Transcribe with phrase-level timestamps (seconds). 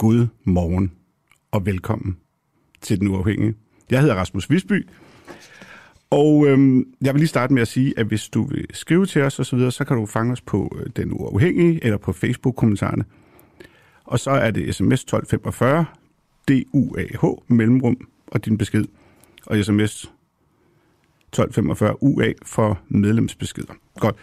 [0.00, 0.92] God morgen
[1.50, 2.16] og velkommen
[2.80, 3.54] til Den Uafhængige.
[3.90, 4.86] Jeg hedder Rasmus Visby,
[6.10, 9.22] og øhm, jeg vil lige starte med at sige, at hvis du vil skrive til
[9.22, 13.04] os osv., så kan du fange os på øh, Den Uafhængige eller på Facebook-kommentarerne.
[14.04, 15.84] Og så er det sms 1245,
[16.48, 18.84] DUAH, mellemrum og din besked.
[19.46, 23.74] Og sms 1245 UA for medlemsbeskeder.
[23.98, 24.16] Godt.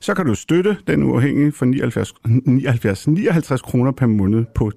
[0.00, 4.70] Så kan du støtte den uafhængige for 79, 79, 59 kroner per måned på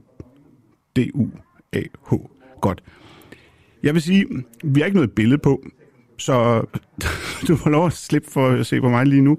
[0.95, 2.19] DUAH.
[2.61, 2.83] Godt.
[3.83, 4.25] Jeg vil sige,
[4.63, 5.63] vi har ikke noget billede på,
[6.17, 6.66] så
[7.47, 9.38] du får lov at slippe for at se på mig lige nu.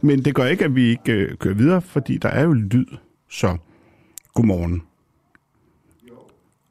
[0.00, 2.86] Men det gør ikke, at vi ikke øh, kører videre, fordi der er jo lyd.
[3.30, 3.56] Så
[4.34, 4.82] godmorgen.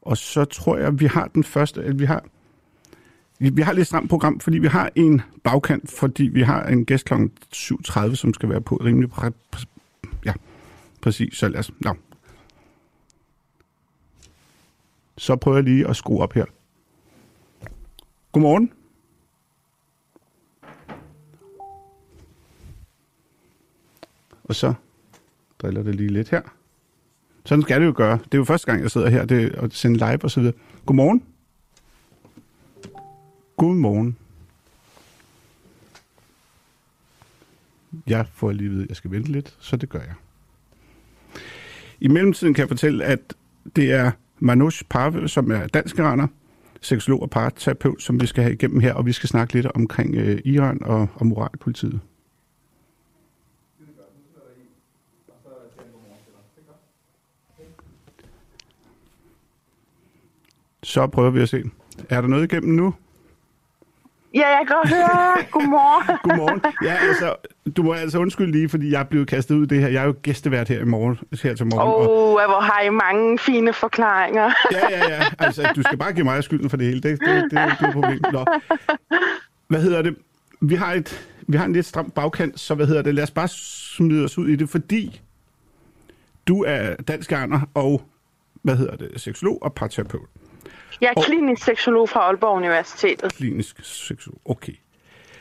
[0.01, 2.23] Og så tror jeg, at vi har den første, at vi har
[3.49, 7.05] vi har lidt stramt program, fordi vi har en bagkant, fordi vi har en gæst
[7.05, 7.13] kl.
[7.55, 9.09] 7.30, som skal være på rimelig...
[9.09, 9.65] Præ- præ-
[10.25, 10.33] ja,
[11.01, 11.37] præcis.
[11.37, 11.71] Så lad os...
[11.79, 11.93] Nå.
[15.17, 16.45] Så prøver jeg lige at skrue op her.
[18.31, 18.71] Godmorgen.
[24.43, 24.73] Og så
[25.61, 26.41] driller det lige lidt her.
[27.45, 28.17] Sådan skal det jo gøre.
[28.17, 30.55] Det er jo første gang, jeg sidder her det, og sender live og så videre.
[30.85, 31.23] Godmorgen.
[33.57, 34.17] Godmorgen.
[38.07, 40.13] Jeg får lige at vide, at jeg skal vente lidt, så det gør jeg.
[41.99, 43.33] I mellemtiden kan jeg fortælle, at
[43.75, 46.27] det er Manoj Parve, som er dansk iraner,
[46.81, 50.15] seksolog og parterapeut, som vi skal have igennem her, og vi skal snakke lidt omkring
[50.15, 51.99] øh, Iran og, og moralpolitiet.
[60.83, 61.63] Så prøver vi at se.
[62.09, 62.93] Er der noget igennem nu?
[64.33, 65.45] Ja, jeg kan godt høre.
[65.51, 66.17] Godmorgen.
[66.23, 66.61] Godmorgen.
[66.83, 67.35] Ja, altså,
[67.77, 69.87] du må altså undskylde lige, fordi jeg er blevet kastet ud i det her.
[69.87, 71.87] Jeg er jo gæstevært her i morgen, her til morgen.
[71.87, 74.51] Åh, og, oh, hvor har I mange fine forklaringer.
[74.71, 75.23] ja, ja, ja.
[75.39, 77.01] Altså, du skal bare give mig skylden for det hele.
[77.01, 78.21] Det, det, det, det er et problem.
[78.31, 78.45] Nå.
[79.67, 80.15] Hvad hedder det?
[80.61, 83.15] Vi har, et, vi har en lidt stram bagkant, så hvad hedder det?
[83.15, 85.21] Lad os bare smide os ud i det, fordi
[86.47, 87.33] du er dansk
[87.73, 88.01] og,
[88.61, 90.27] hvad hedder det, seksolog og parterapeut.
[91.01, 93.33] Jeg er Og- klinisk seksolog fra Aalborg Universitetet.
[93.33, 94.41] Klinisk seksolog.
[94.45, 94.73] Okay.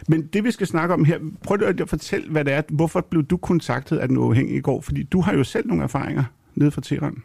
[0.09, 2.63] Men det, vi skal snakke om her, prøv lige at fortælle, hvad det er.
[2.69, 4.81] Hvorfor blev du kontaktet af den uafhængige i går?
[4.81, 6.25] Fordi du har jo selv nogle erfaringer
[6.55, 7.23] nede fra Teheran.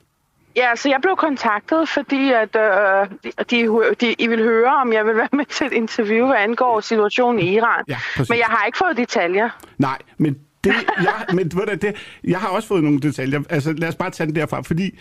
[0.56, 3.08] Ja, så jeg blev kontaktet, fordi at, øh,
[3.52, 6.80] de, de, I vil høre, om jeg vil være med til et interview, hvad angår
[6.80, 7.84] situationen i Iran.
[7.88, 8.30] Ja, præcis.
[8.30, 9.50] Men jeg har ikke fået detaljer.
[9.78, 10.74] Nej, men det,
[11.04, 13.42] jeg, men ved du, det, jeg har også fået nogle detaljer.
[13.50, 15.00] Altså, lad os bare tage den derfra, fordi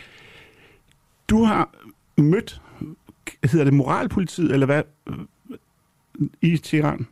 [1.30, 1.68] du har
[2.16, 2.60] mødt,
[3.50, 4.82] hedder det moralpolitiet, eller hvad,
[6.42, 7.06] i Teheran?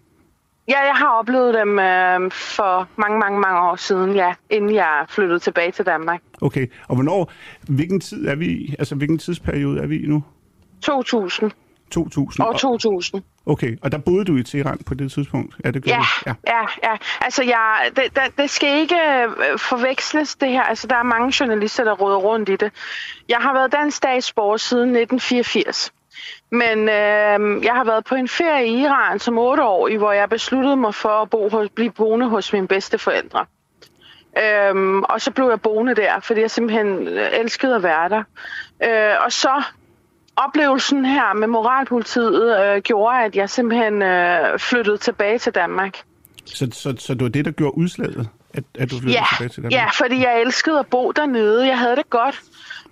[0.68, 5.04] Ja, jeg har oplevet dem øh, for mange, mange, mange år siden, ja, inden jeg
[5.08, 6.20] flyttede tilbage til Danmark.
[6.40, 7.32] Okay, og hvornår,
[7.68, 8.74] hvilken tid er vi i?
[8.78, 10.24] Altså, hvilken tidsperiode er vi i nu?
[10.82, 11.50] 2000.
[11.90, 12.44] 2000?
[12.46, 13.22] År Og- 2000.
[13.46, 15.54] Okay, og der boede du i Teheran på det tidspunkt?
[15.64, 16.34] Er det Ja, ja.
[16.46, 16.96] ja, ja.
[17.20, 20.62] Altså, jeg, det, det, det skal ikke øh, forveksles, det her.
[20.62, 22.72] Altså, der er mange journalister, der råder rundt i det.
[23.28, 25.92] Jeg har været dansk statsborger siden 1984.
[26.54, 30.76] Men øh, jeg har været på en ferie i Iran som otteårig, hvor jeg besluttede
[30.76, 33.46] mig for at bo hos, blive boende hos mine bedste forældre.
[34.42, 38.22] Øhm, og så blev jeg boende der, fordi jeg simpelthen øh, elskede at være der.
[38.84, 39.62] Øh, og så
[40.36, 45.98] oplevelsen her med moralpolitiet øh, gjorde, at jeg simpelthen øh, flyttede tilbage til Danmark.
[46.44, 49.48] Så, så, så det var det, der gjorde udslaget, at, at du flyttede Ja, tilbage
[49.48, 49.72] til Danmark?
[49.72, 51.66] ja, fordi jeg elskede at bo dernede.
[51.66, 52.40] Jeg havde det godt.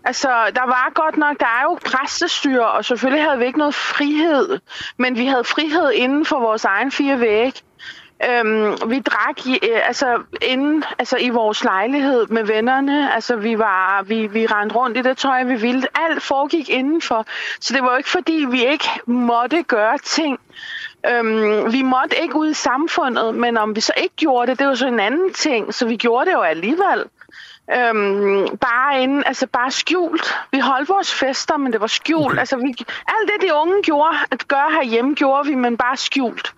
[0.04, 3.74] Altså, der var godt nok, der er jo præstestyre, og selvfølgelig havde vi ikke noget
[3.74, 4.58] frihed,
[4.96, 7.62] men vi havde frihed inden for vores egen fire væg.
[8.30, 13.14] Øhm, vi drak i, øh, altså, inden, altså, i vores lejlighed med vennerne.
[13.14, 15.88] Altså, vi, var, vi, vi rendte rundt i det tøj, vi ville.
[15.94, 17.26] Alt foregik indenfor.
[17.60, 20.38] Så det var jo ikke, fordi vi ikke måtte gøre ting.
[21.06, 24.66] Øhm, vi måtte ikke ud i samfundet, men om vi så ikke gjorde det, det
[24.66, 25.74] var så en anden ting.
[25.74, 27.04] Så vi gjorde det jo alligevel.
[27.70, 30.34] Øhm, bare inden, altså bare skjult.
[30.50, 32.26] Vi holdt vores fester, men det var skjult.
[32.26, 32.38] Okay.
[32.38, 32.74] Altså, vi,
[33.08, 36.54] alt det, de unge gjorde, at gøre herhjemme, gjorde vi, men bare skjult.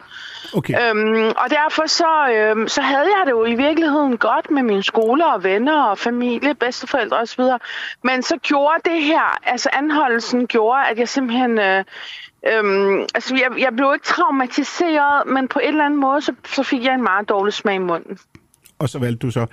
[0.56, 0.90] Okay.
[0.90, 4.82] Øhm, og derfor så, øhm, så havde jeg det jo i virkeligheden godt med mine
[4.82, 7.42] skoler og venner og familie, bedsteforældre osv.
[8.02, 11.58] Men så gjorde det her, altså anholdelsen gjorde, at jeg simpelthen...
[11.58, 11.84] Øh,
[12.46, 16.62] Øhm, altså, jeg, jeg blev ikke traumatiseret, men på en eller anden måde, så, så
[16.62, 18.18] fik jeg en meget dårlig smag i munden.
[18.84, 19.46] Og så valgte du så...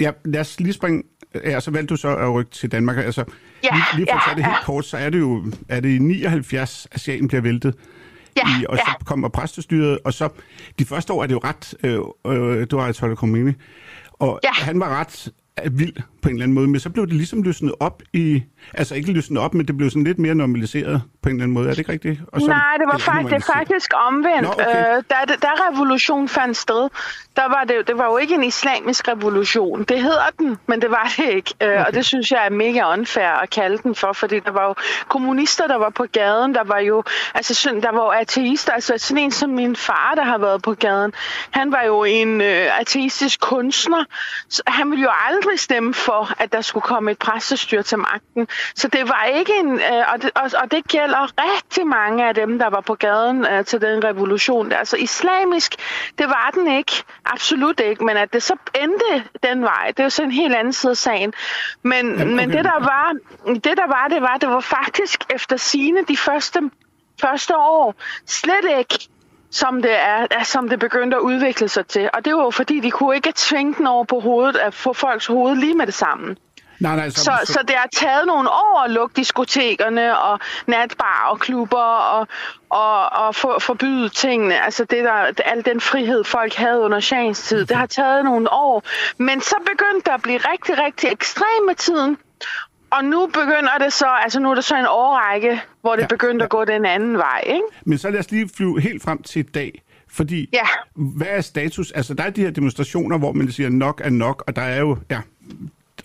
[0.00, 1.02] Ja, lad os lige springe...
[1.34, 2.96] Ja, så valgte du så at rykke til Danmark.
[2.98, 3.24] Altså,
[3.64, 4.64] Ja, lige, lige for at ja, tage det helt ja.
[4.64, 7.74] kort, så er det jo er det i 79, at Asiaten bliver væltet.
[8.36, 9.04] Ja, I, og så ja.
[9.04, 10.28] kommer præstestyret, og så
[10.78, 11.74] de første år er det jo ret...
[11.84, 13.52] Øh, øh, du har Ayatollah Khomeini,
[14.12, 14.50] og Ja.
[14.52, 15.28] han var ret
[15.64, 18.42] øh, vild på en eller anden måde, men så blev det ligesom løsnet op i...
[18.74, 21.54] Altså ikke løsnet op, men det blev sådan lidt mere normaliseret på en eller anden
[21.54, 21.66] måde.
[21.66, 22.20] Er det ikke rigtigt?
[22.32, 24.42] Og så, Nej, det var faktisk, det faktisk omvendt.
[24.42, 24.96] Nå, okay.
[24.96, 26.88] øh, da, da revolution fandt sted,
[27.36, 29.84] der var det, det var jo ikke en islamisk revolution.
[29.84, 31.54] Det hedder den, men det var det ikke.
[31.62, 34.64] Øh, Og det synes jeg er mega unfair at kalde den for, fordi der var
[34.64, 34.74] jo
[35.08, 36.54] kommunister, der var på gaden.
[36.54, 37.02] Der var jo,
[37.34, 38.72] altså, sådan, der var jo ateister.
[38.72, 41.12] Altså sådan en som min far, der har været på gaden.
[41.50, 44.04] Han var jo en øh, ateistisk kunstner.
[44.48, 48.48] Så han ville jo aldrig stemme for, at der skulle komme et præstestyr til magten.
[48.74, 49.72] Så det var ikke en...
[49.74, 53.46] Øh, og, det, og, og det gælder rigtig mange af dem, der var på gaden
[53.46, 54.72] øh, til den revolution.
[54.72, 55.74] Altså islamisk,
[56.18, 56.92] det var den ikke.
[57.24, 58.04] Absolut ikke.
[58.04, 60.90] Men at det så endte den vej, det er jo så en helt anden side
[60.90, 61.32] af sagen.
[61.82, 62.56] Men, Jamen, men okay.
[62.56, 63.12] det der var,
[63.54, 66.70] det der var, det var, det var faktisk efter sine de første,
[67.20, 67.94] første år
[68.26, 69.08] slet ikke
[69.50, 72.10] som det er, som det begyndte at udvikle sig til.
[72.12, 74.92] Og det var jo fordi, de kunne ikke tvinge den over på hovedet, at få
[74.92, 76.36] folks hoved lige med det samme.
[76.80, 81.38] Nej, nej, Så, så det har taget nogle år at lukke diskotekerne og natbar og
[81.40, 82.28] klubber og,
[82.70, 84.64] og, og for, forbyde tingene.
[84.64, 88.52] Altså det der, al den frihed, folk havde under Shahens tid, det har taget nogle
[88.52, 88.82] år.
[89.16, 92.18] Men så begyndte det at blive rigtig, rigtig ekstrem med tiden.
[92.90, 96.06] Og nu begynder det så, altså nu er det så en årrække, hvor det Ja,
[96.06, 96.44] begyndte ja.
[96.44, 97.62] at gå den anden vej, ikke?
[97.84, 99.82] Men så lad os lige flyve helt frem til i dag.
[100.10, 100.66] Fordi, Ja.
[100.94, 101.90] hvad er status?
[101.92, 104.80] Altså, der er de her demonstrationer, hvor man siger, nok er nok, og der er
[104.80, 105.20] jo, ja,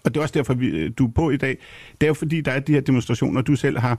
[0.06, 1.58] og det er også derfor, vi, du er på i dag.
[2.02, 3.98] Det er jo fordi, der er de her demonstrationer, du selv har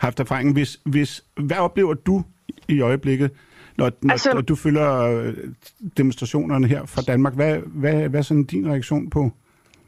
[0.00, 0.52] haft erfaring.
[0.52, 2.22] Hvis, hvis, hvad oplever du
[2.68, 3.30] i øjeblikket,
[3.76, 5.34] når, når, altså, når du følger øh,
[5.96, 7.34] demonstrationerne her fra Danmark?
[7.34, 9.32] Hvad, hvad, hvad er sådan din reaktion på?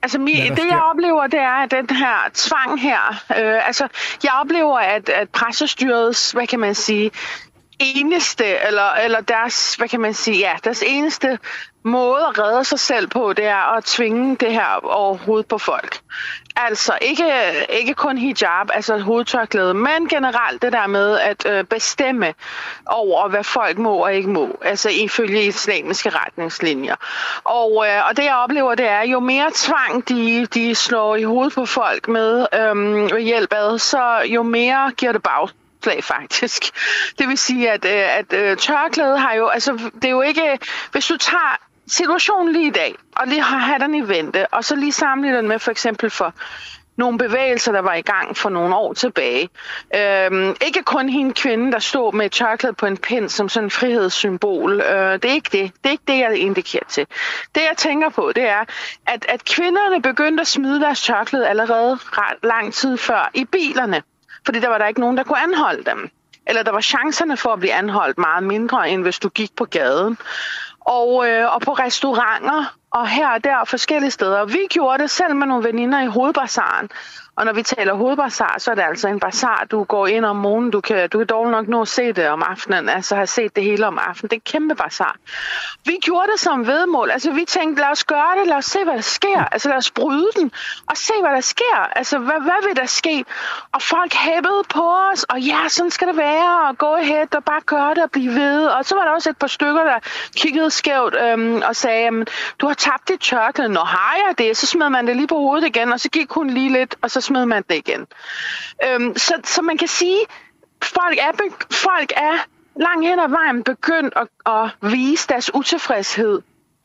[0.02, 0.66] Altså, mi, det sker?
[0.66, 3.22] jeg oplever, det er at den her tvang her.
[3.30, 3.88] Øh, altså,
[4.24, 7.10] jeg oplever, at, at pressestyrets, hvad kan man sige,
[7.78, 11.38] eneste, eller, eller deres, hvad kan man sige, ja, deres eneste
[11.84, 16.00] måde at redde sig selv på, det er at tvinge det her overhovedet på folk.
[16.56, 17.24] Altså ikke,
[17.68, 22.34] ikke kun hijab, altså hovedtørklæde, men generelt det der med at øh, bestemme
[22.86, 26.96] over, hvad folk må og ikke må, altså ifølge islamiske retningslinjer.
[27.44, 31.22] Og, øh, og det jeg oplever, det er, jo mere tvang de, de slår i
[31.22, 36.62] hovedet på folk med øh, hjælp af, så jo mere giver det bag faktisk.
[37.18, 40.58] Det vil sige, at, øh, at øh, tørklæde har jo, altså det er jo ikke,
[40.92, 44.64] hvis du tager situationen lige i dag, og lige har have den i vente, og
[44.64, 46.34] så lige sammenligne den med for eksempel for
[46.96, 49.48] nogle bevægelser, der var i gang for nogle år tilbage.
[49.96, 53.66] Øhm, ikke kun hende kvinde, der stod med et tørklæde på en pind som sådan
[53.66, 54.80] en frihedssymbol.
[54.80, 55.72] Øh, det er ikke det.
[55.74, 57.06] Det er ikke det, jeg indikerer til.
[57.54, 58.64] Det, jeg tænker på, det er,
[59.06, 64.02] at, at kvinderne begyndte at smide deres tørklæde allerede ret lang tid før i bilerne.
[64.44, 66.10] Fordi der var der ikke nogen, der kunne anholde dem.
[66.46, 69.64] Eller der var chancerne for at blive anholdt meget mindre, end hvis du gik på
[69.64, 70.18] gaden.
[70.84, 74.44] Og, øh, og på restauranter, og her og der forskellige steder.
[74.44, 76.90] Vi gjorde det selv med nogle veninder i hovedbazaren.
[77.36, 80.36] Og når vi taler hovedbazar, så er det altså en bazar, du går ind om
[80.36, 80.70] morgenen.
[80.70, 83.56] Du kan, du kan dog nok nå at se det om aftenen, altså have set
[83.56, 84.30] det hele om aftenen.
[84.30, 85.16] Det er en kæmpe bazar.
[85.84, 87.10] Vi gjorde det som vedmål.
[87.10, 89.44] Altså vi tænkte, lad os gøre det, lad os se, hvad der sker.
[89.52, 90.52] Altså lad os bryde den
[90.86, 91.88] og se, hvad der sker.
[91.96, 93.24] Altså hvad, hvad vil der ske?
[93.72, 97.44] Og folk hæppede på os, og ja, sådan skal det være, og gå ahead og
[97.44, 98.66] bare gøre det og blive ved.
[98.66, 99.98] Og så var der også et par stykker, der
[100.36, 102.24] kiggede skævt øhm, og sagde,
[102.58, 103.68] du har tabt dit tørklæde.
[103.68, 104.56] når har jeg det?
[104.56, 107.10] Så smed man det lige på hovedet igen, og så gik hun lige lidt, og
[107.10, 108.06] så smed man det igen.
[108.86, 110.18] Øhm, så, så man kan sige,
[110.84, 111.32] folk er,
[111.72, 112.34] folk er
[112.80, 116.40] langt hen ad vejen begyndt at, at vise deres utilfredshed.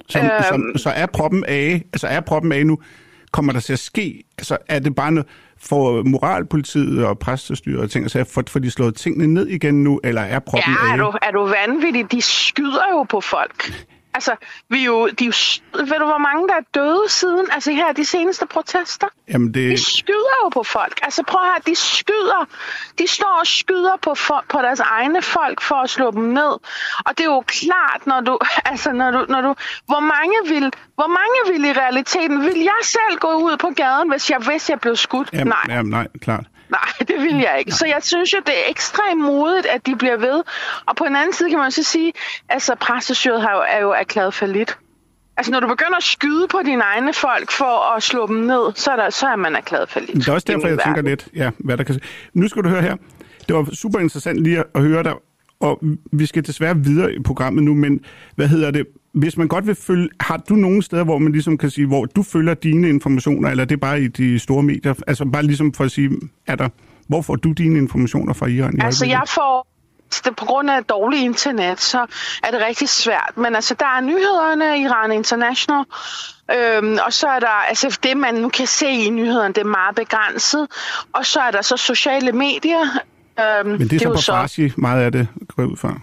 [0.10, 0.75] Så, Øhm.
[0.75, 2.80] så, så er proppen af, altså er proppen af nu,
[3.32, 5.27] kommer der til at ske, altså er det bare noget,
[5.62, 10.00] for moralpolitiet og præstestyret og ting, altså for, for de slået tingene ned igen nu,
[10.04, 10.94] eller er proppen Ja, af?
[10.94, 12.12] er du, er du vanvittig?
[12.12, 13.72] De skyder jo på folk.
[14.17, 14.36] Altså,
[14.69, 17.71] vi er jo, de er jo, ved du, hvor mange der er døde siden, altså
[17.71, 19.07] her de seneste protester?
[19.29, 19.71] Jamen det...
[19.71, 21.00] De skyder jo på folk.
[21.03, 22.41] Altså prøv at høre, de skyder.
[23.00, 26.53] De står og skyder på, for, på deres egne folk for at slå dem ned.
[27.05, 28.39] Og det er jo klart, når du,
[28.71, 29.55] altså når du, når du,
[29.86, 34.09] hvor mange vil, hvor mange vil i realiteten, vil jeg selv gå ud på gaden,
[34.09, 35.29] hvis jeg vidste, jeg blev skudt?
[35.33, 35.75] Jamen, Nej.
[35.75, 36.45] Jamen, nej, klart.
[36.69, 37.71] Nej, det vil jeg ikke.
[37.71, 40.43] Så jeg synes jo, det er ekstremt modigt, at de bliver ved.
[40.86, 42.13] Og på den anden side kan man så sige,
[42.50, 44.77] altså præstestyret har jo, er jo erklæret for lidt.
[45.38, 48.75] Altså når du begynder at skyde på dine egne folk for at slå dem ned,
[48.75, 50.13] så er, der, så er man erklæret for lidt.
[50.13, 52.00] Det er også derfor, jeg tænker lidt, ja, hvad der kan
[52.33, 52.95] Nu skal du høre her.
[53.47, 55.13] Det var super interessant lige at høre dig,
[55.59, 55.81] og
[56.12, 58.00] vi skal desværre videre i programmet nu, men
[58.36, 58.88] hvad hedder det?
[59.19, 62.05] Hvis man godt vil følge, har du nogle steder, hvor man ligesom kan sige, hvor
[62.05, 64.93] du følger dine informationer, eller er det bare i de store medier?
[65.07, 66.09] Altså bare ligesom for at sige,
[66.47, 66.69] er der,
[67.07, 68.77] hvor får du dine informationer fra Iran?
[68.77, 69.67] i Altså jeg får
[70.25, 72.05] det, på grund af dårlig internet, så
[72.43, 73.33] er det rigtig svært.
[73.36, 75.86] Men altså, der er nyhederne, Iran International,
[76.51, 79.65] øhm, og så er der, altså det man nu kan se i nyhederne, det er
[79.65, 80.67] meget begrænset.
[81.13, 82.81] Og så er der så sociale medier.
[83.39, 86.00] Øhm, Men det er, jo så på Farsi, meget af det går ud fra.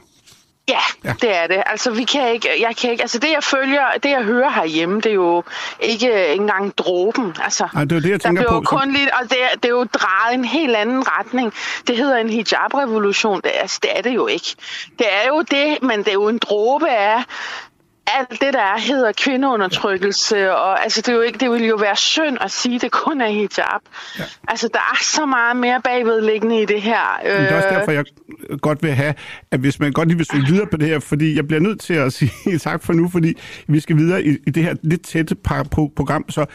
[0.68, 1.14] Ja, Ja.
[1.21, 1.62] det er det.
[1.66, 4.97] Altså, vi kan ikke, jeg kan ikke, altså det jeg følger, det jeg hører herhjemme,
[5.00, 5.42] det er jo
[5.80, 7.37] ikke engang dråben.
[7.44, 9.49] Altså, Nej, det er det, jeg tænker der bliver på, kun lidt, og det er,
[9.54, 11.52] det er jo drejet en helt anden retning.
[11.87, 13.40] Det hedder en hijab-revolution.
[13.44, 14.54] Det, altså, det er det jo ikke.
[14.99, 17.25] Det er jo det, men det er jo en dråbe af
[18.06, 20.52] alt det, der er, hedder kvindeundertrykkelse.
[20.52, 22.90] Og, altså, det, er jo ikke, det vil jo være synd at sige, at det
[22.90, 23.80] kun er hijab.
[24.18, 24.25] Ja.
[24.49, 27.20] Altså, der er så meget mere bagvedliggende i det her.
[27.25, 28.04] Men det er også Øh, derfor, jeg
[28.61, 29.14] godt vil have,
[29.50, 31.80] at hvis man godt lige vil søge videre på det her, fordi jeg bliver nødt
[31.80, 33.34] til at sige tak for nu, fordi
[33.66, 36.46] vi skal videre i, i det her lidt tætte program, så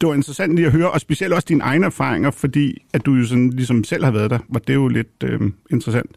[0.00, 3.14] det var interessant lige at høre, og specielt også dine egne erfaringer, fordi at du
[3.14, 6.10] jo sådan ligesom selv har været der, var det jo lidt øh, interessant.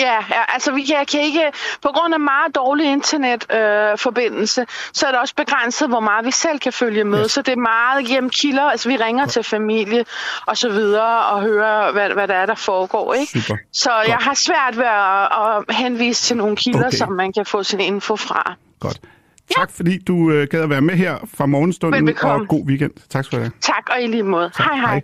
[0.00, 5.06] Ja, ja, altså vi kan, kan ikke, på grund af meget dårlig internetforbindelse, øh, så
[5.06, 7.18] er det også begrænset, hvor meget vi selv kan følge med.
[7.18, 7.22] Ja.
[7.22, 7.28] Ja.
[7.28, 10.04] Så det er meget gennem kilder, altså vi ringer til familie
[10.46, 13.14] og så videre og hører, hvad, hvad der er, der foregår.
[13.14, 13.40] Ikke?
[13.40, 13.56] Super.
[13.72, 16.96] Så jeg har svært ved at, at henvise til nogle kilder, Okay.
[16.96, 18.54] som man kan få sin info fra.
[18.80, 19.00] Godt.
[19.56, 22.44] Tak fordi du øh, gad at være med her fra morgenstunden, Velbekomme.
[22.44, 22.90] og god weekend.
[23.10, 23.52] Tak skal du have.
[23.60, 24.50] Tak, og i lige måde.
[24.56, 24.66] Tak.
[24.66, 24.90] Hej hej.
[24.94, 25.00] Hej.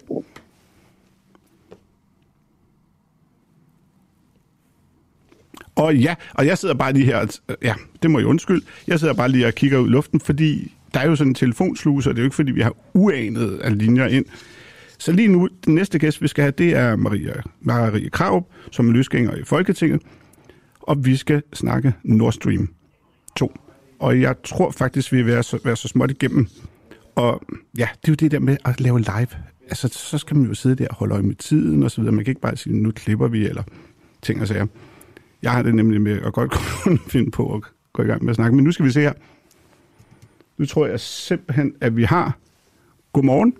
[5.78, 9.00] Og ja, og jeg sidder bare lige her, altså, ja, det må jeg undskylde, jeg
[9.00, 12.10] sidder bare lige og kigger ud i luften, fordi der er jo sådan en telefonsluse,
[12.10, 14.24] og det er jo ikke fordi, vi har uanet af linjer ind.
[14.98, 18.88] Så lige nu, den næste gæst, vi skal have, det er Maria, Maria Krav, som
[18.88, 20.02] er løsgænger i Folketinget,
[20.80, 22.68] og vi skal snakke Nord Stream
[23.36, 23.52] 2.
[23.98, 26.46] Og jeg tror faktisk, vi er ved at så- være så småt igennem.
[27.14, 27.42] Og
[27.78, 29.26] ja, det er jo det der med at lave live.
[29.68, 32.14] Altså, så skal man jo sidde der og holde øje med tiden og så videre.
[32.14, 33.62] Man kan ikke bare sige, nu klipper vi, eller
[34.22, 34.66] ting og sager.
[35.42, 36.50] Jeg har det nemlig med at godt
[36.82, 38.56] kunne finde på at gå i gang med at snakke.
[38.56, 39.12] Men nu skal vi se her.
[40.56, 42.36] Nu tror jeg simpelthen, at vi har...
[43.12, 43.54] Godmorgen.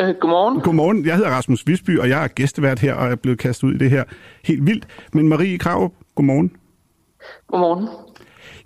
[0.00, 0.60] Øh, godmorgen.
[0.60, 1.06] Godmorgen.
[1.06, 3.78] Jeg hedder Rasmus Visby, og jeg er gæstevært her, og er blevet kastet ud i
[3.78, 4.04] det her
[4.44, 4.86] helt vildt.
[5.12, 6.56] Men Marie Krav, godmorgen.
[7.46, 7.88] Godmorgen.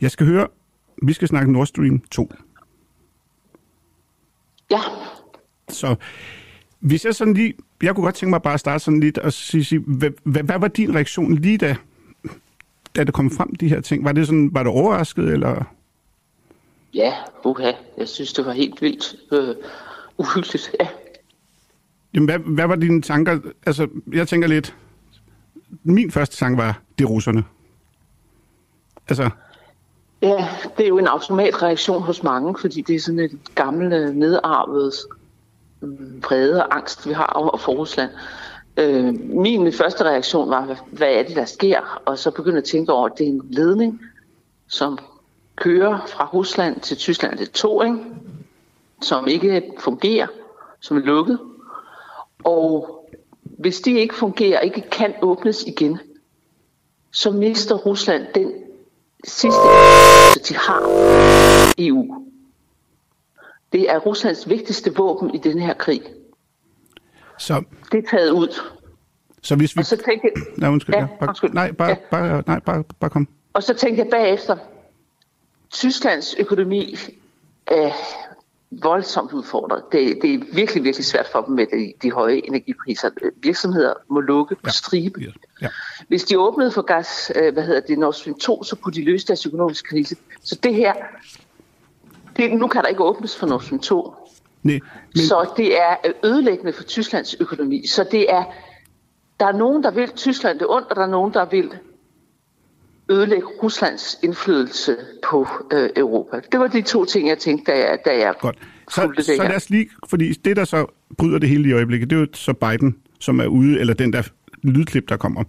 [0.00, 0.48] Jeg skal høre,
[1.02, 2.32] vi skal snakke Nord Stream 2.
[4.70, 4.80] Ja,
[5.68, 5.94] Så
[6.82, 7.54] hvis jeg sådan lige...
[7.82, 10.42] Jeg kunne godt tænke mig bare at starte sådan lidt og sige, sige hvad, hvad,
[10.42, 11.76] hvad var din reaktion lige da,
[12.96, 14.04] da det kom frem, de her ting?
[14.04, 15.64] Var det sådan, var du overrasket, eller...
[16.94, 17.72] ja, uha.
[17.98, 19.54] Jeg synes, det var helt vildt øh,
[20.18, 20.70] uhyggeligt.
[20.80, 20.86] Ja.
[22.14, 23.38] Jamen, hvad, hvad var dine tanker?
[23.66, 24.76] Altså, jeg tænker lidt...
[25.82, 27.44] Min første tanke var, det er russerne.
[29.08, 29.30] Altså,
[30.22, 34.86] ja, det er jo en automatreaktion hos mange, fordi det er sådan et gammelt, nedarvet
[34.86, 35.21] øh,
[36.28, 38.10] vrede og angst, vi har over for Rusland.
[38.76, 42.02] Øh, min første reaktion var, hvad, hvad er det, der sker?
[42.06, 44.00] Og så begyndte jeg at tænke over, at det er en ledning,
[44.68, 44.98] som
[45.56, 47.38] kører fra Rusland til Tyskland.
[47.38, 47.98] Det er to, ikke?
[49.02, 50.26] som ikke fungerer,
[50.80, 51.38] som er lukket.
[52.44, 52.98] Og
[53.42, 55.98] hvis de ikke fungerer, ikke kan åbnes igen,
[57.12, 58.52] så mister Rusland den
[59.24, 59.60] sidste
[60.48, 60.82] de har
[61.78, 62.31] EU.
[63.72, 66.02] Det er Ruslands vigtigste våben i den her krig.
[67.38, 67.62] så,
[67.92, 68.60] Det er taget ud.
[69.42, 69.80] så hvis vi...
[69.80, 70.94] Og så tænkte jeg, Nej, undskyld.
[70.94, 71.52] Ja, Ja, bare, undskyld.
[71.52, 71.96] nej, bare, Ja.
[72.10, 73.28] bare, nej, bare, bare kom.
[73.52, 74.56] og så tænkte jeg bagefter,
[75.70, 76.96] Tysklands økonomi
[77.66, 77.90] er
[78.82, 79.82] voldsomt udfordret.
[79.92, 83.10] Det, det er virkelig, virkelig svært for dem med de, de høje energipriser.
[83.42, 85.20] Virksomheder må lukke på stribe.
[85.20, 85.30] Ja.
[85.62, 85.68] ja.
[86.08, 89.04] Hvis de åbnede for gas, øh, hvad hedder det, Nord Stream 2, så kunne de
[89.04, 90.16] løse deres økonomiske krise.
[90.42, 90.92] Så det her,
[92.36, 94.14] det, nu kan der ikke åbnes for Nord Stream 2.
[94.62, 94.80] Nej,
[95.14, 97.86] men, Så det er ødelæggende for Tysklands økonomi.
[97.86, 98.44] Så det er,
[99.40, 101.70] der er nogen, der vil Tyskland det ondt, og der er nogen, der vil
[103.10, 104.96] ødelægge Ruslands indflydelse
[105.30, 106.40] på øh, Europa.
[106.52, 108.58] Det var de to ting, jeg tænkte, da jeg, da jeg Godt.
[108.90, 110.86] Så, så lad os lige, fordi det, der så
[111.18, 114.12] bryder det hele i øjeblikket, det er jo så Biden, som er ude, eller den
[114.12, 114.22] der
[114.62, 115.44] lydklip, der kommer.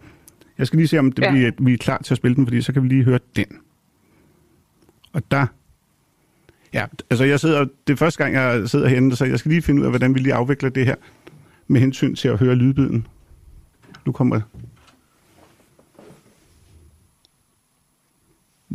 [0.58, 1.34] Jeg skal lige se, om det, ja.
[1.34, 3.20] vi, er, vi er klar til at spille den, fordi så kan vi lige høre
[3.36, 3.46] den.
[5.14, 5.48] Og der...
[6.74, 7.66] Ja, altså jeg sidder...
[7.88, 10.14] Det er første gang, jeg sidder herinde, så jeg skal lige finde ud af, hvordan
[10.14, 10.96] vi lige afvikler det her
[11.68, 13.08] med hensyn til at høre lydbiden.
[14.06, 14.42] Nu kommer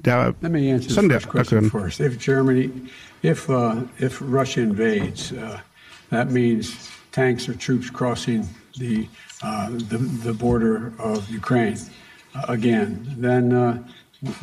[0.04, 2.00] der, Let me answer sådan the first question first.
[2.00, 2.70] If Germany,
[3.22, 5.58] if uh, if Russia invades, uh,
[6.10, 8.44] that means tanks or troops crossing
[8.78, 9.08] the
[9.42, 11.78] uh, the, the border of Ukraine
[12.34, 13.16] uh, again.
[13.20, 13.78] Then uh,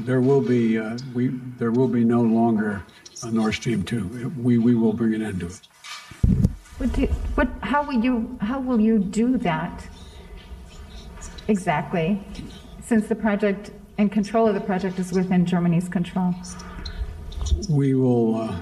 [0.06, 2.84] there will be uh, we there will be no longer
[3.32, 4.32] Nord Stream two.
[4.38, 5.68] We we will bring an end to it.
[6.78, 7.06] What, do,
[7.36, 9.88] what how will you how will you do that
[11.48, 12.20] exactly?
[12.82, 16.34] Since the project and control of the project is within Germany's control.
[17.70, 18.62] We will, uh,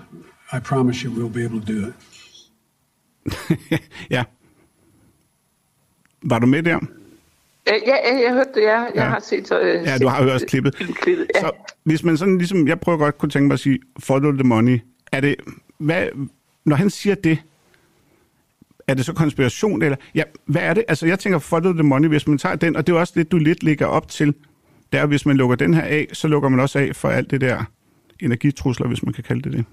[0.52, 1.94] I promise you, we'll be able to do
[3.30, 3.82] it.
[4.10, 4.26] ja.
[6.22, 6.80] Var du med der?
[7.68, 8.80] Ja, ja jeg hørte det, ja.
[8.80, 9.04] Jeg ja.
[9.04, 9.52] har set...
[9.52, 10.76] Uh, ja, du har hørt klippet.
[10.76, 11.40] klippet ja.
[11.42, 11.52] Så
[11.84, 12.68] hvis man sådan ligesom...
[12.68, 14.80] Jeg prøver godt kunne tænke mig at sige, follow the money.
[15.12, 15.36] Er det...
[15.78, 16.08] Hvad,
[16.66, 17.38] når han siger det,
[18.88, 19.98] er det så konspiration, eller...
[20.16, 20.84] Ja, hvad er det?
[20.88, 23.32] Altså, jeg tænker, follow the money, hvis man tager den, og det er også det,
[23.32, 24.34] du lidt ligger op til
[24.94, 27.32] det er, hvis man lukker den her af, så lukker man også af for alt
[27.32, 27.64] det der
[28.20, 29.66] energitrusler, hvis man kan kalde det det.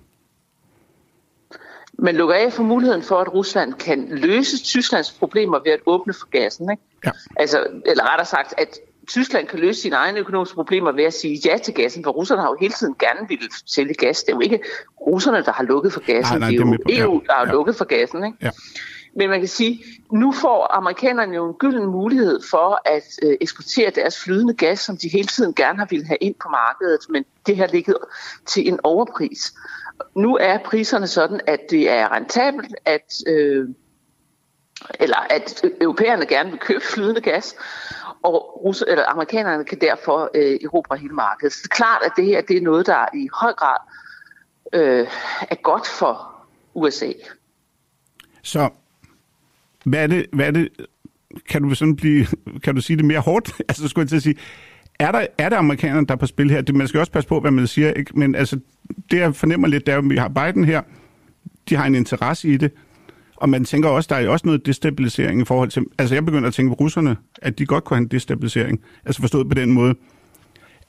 [2.03, 6.13] Man lukker af for muligheden for, at Rusland kan løse Tysklands problemer ved at åbne
[6.13, 6.71] for gassen.
[6.71, 6.83] Ikke?
[7.07, 7.11] Ja.
[7.37, 8.79] Altså, eller rettere sagt, at
[9.09, 12.41] Tyskland kan løse sine egne økonomiske problemer ved at sige ja til gassen, for russerne
[12.41, 14.23] har jo hele tiden gerne ville sælge gas.
[14.23, 14.61] Det er jo ikke
[15.01, 17.53] russerne, der har lukket for gassen, nej, nej, det er jo EU, der har ja.
[17.53, 18.25] lukket for gassen.
[18.25, 18.39] Ikke?
[18.43, 18.51] Ja.
[19.17, 23.91] Men man kan sige, nu får amerikanerne jo en gylden mulighed for at øh, eksportere
[23.91, 27.25] deres flydende gas, som de hele tiden gerne har ville have ind på markedet, men
[27.47, 27.97] det har ligget
[28.47, 29.53] til en overpris.
[30.17, 33.69] Nu er priserne sådan, at det er rentabelt, at, øh,
[35.01, 37.57] eller at europæerne gerne vil købe flydende gas,
[38.23, 41.53] og russer, eller amerikanerne kan derfor øh, erobre hele markedet.
[41.53, 43.77] Så det er klart, at det her det er noget, der i høj grad
[44.73, 45.07] øh,
[45.51, 46.33] er godt for
[46.75, 47.13] USA.
[48.43, 48.71] Så
[49.85, 50.69] hvad er det, hvad er det
[51.49, 52.27] kan du sådan blive,
[52.63, 53.53] kan du sige det mere hårdt?
[53.69, 54.39] altså, skulle jeg til at sige,
[55.01, 56.61] er der, er der amerikanerne, der er på spil her?
[56.61, 58.19] Det, man skal også passe på, hvad man siger, ikke?
[58.19, 58.59] men altså,
[59.11, 60.83] det jeg fornemmer lidt, det er, at vi har Biden her,
[61.69, 62.73] de har en interesse i det,
[63.37, 66.49] og man tænker også, der er også noget destabilisering i forhold til, altså jeg begynder
[66.49, 69.73] at tænke på russerne, at de godt kunne have en destabilisering, altså forstået på den
[69.73, 69.95] måde,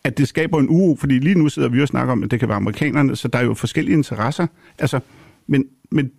[0.04, 2.40] at det skaber en uro, fordi lige nu sidder vi og snakker om, at det
[2.40, 4.48] kan være amerikanerne, så der er jo forskellige interesser,
[4.80, 5.00] altså,
[5.48, 6.12] men, men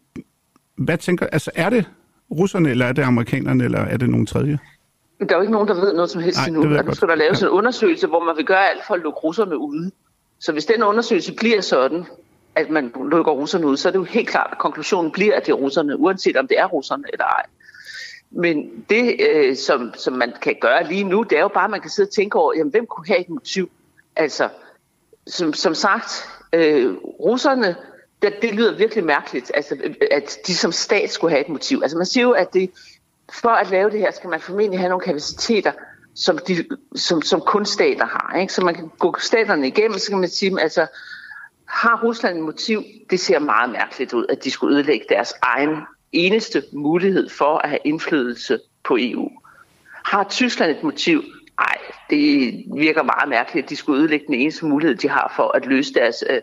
[0.76, 1.90] hvad tænker, altså er det,
[2.31, 4.59] russerne, eller er det amerikanerne, eller er det nogen tredje?
[5.29, 6.79] Der er jo ikke nogen, der ved noget som helst Nej, endnu.
[6.79, 7.47] Og nu skal der laves ja.
[7.47, 9.91] en undersøgelse, hvor man vil gøre alt for at lukke russerne ude.
[10.39, 12.07] Så hvis den undersøgelse bliver sådan,
[12.55, 15.47] at man lukker russerne ud, så er det jo helt klart, at konklusionen bliver, at
[15.47, 17.47] det er russerne, uanset om det er russerne eller ej.
[18.31, 21.71] Men det, øh, som, som man kan gøre lige nu, det er jo bare, at
[21.71, 23.71] man kan sidde og tænke over, jamen, hvem kunne have et motiv?
[24.17, 24.49] Altså,
[25.27, 27.77] som, som sagt, øh, russerne
[28.23, 29.77] det, det lyder virkelig mærkeligt, altså,
[30.11, 31.81] at de som stat skulle have et motiv.
[31.83, 32.71] Altså man siger jo, at det,
[33.33, 35.73] for at lave det her, skal man formentlig have nogle kapaciteter,
[36.15, 36.65] som, de,
[36.97, 38.37] som, som kun stater har.
[38.41, 38.53] Ikke?
[38.53, 40.87] Så man kan gå staterne igennem, så kan man sige, altså,
[41.65, 42.83] har Rusland et motiv?
[43.11, 45.77] Det ser meget mærkeligt ud, at de skulle ødelægge deres egen
[46.13, 49.31] eneste mulighed for at have indflydelse på EU.
[50.05, 51.23] Har Tyskland et motiv?
[51.59, 51.79] Nej,
[52.11, 55.67] det virker meget mærkeligt, at de skulle ødelægge den eneste mulighed, de har for at
[55.67, 56.41] løse deres øh,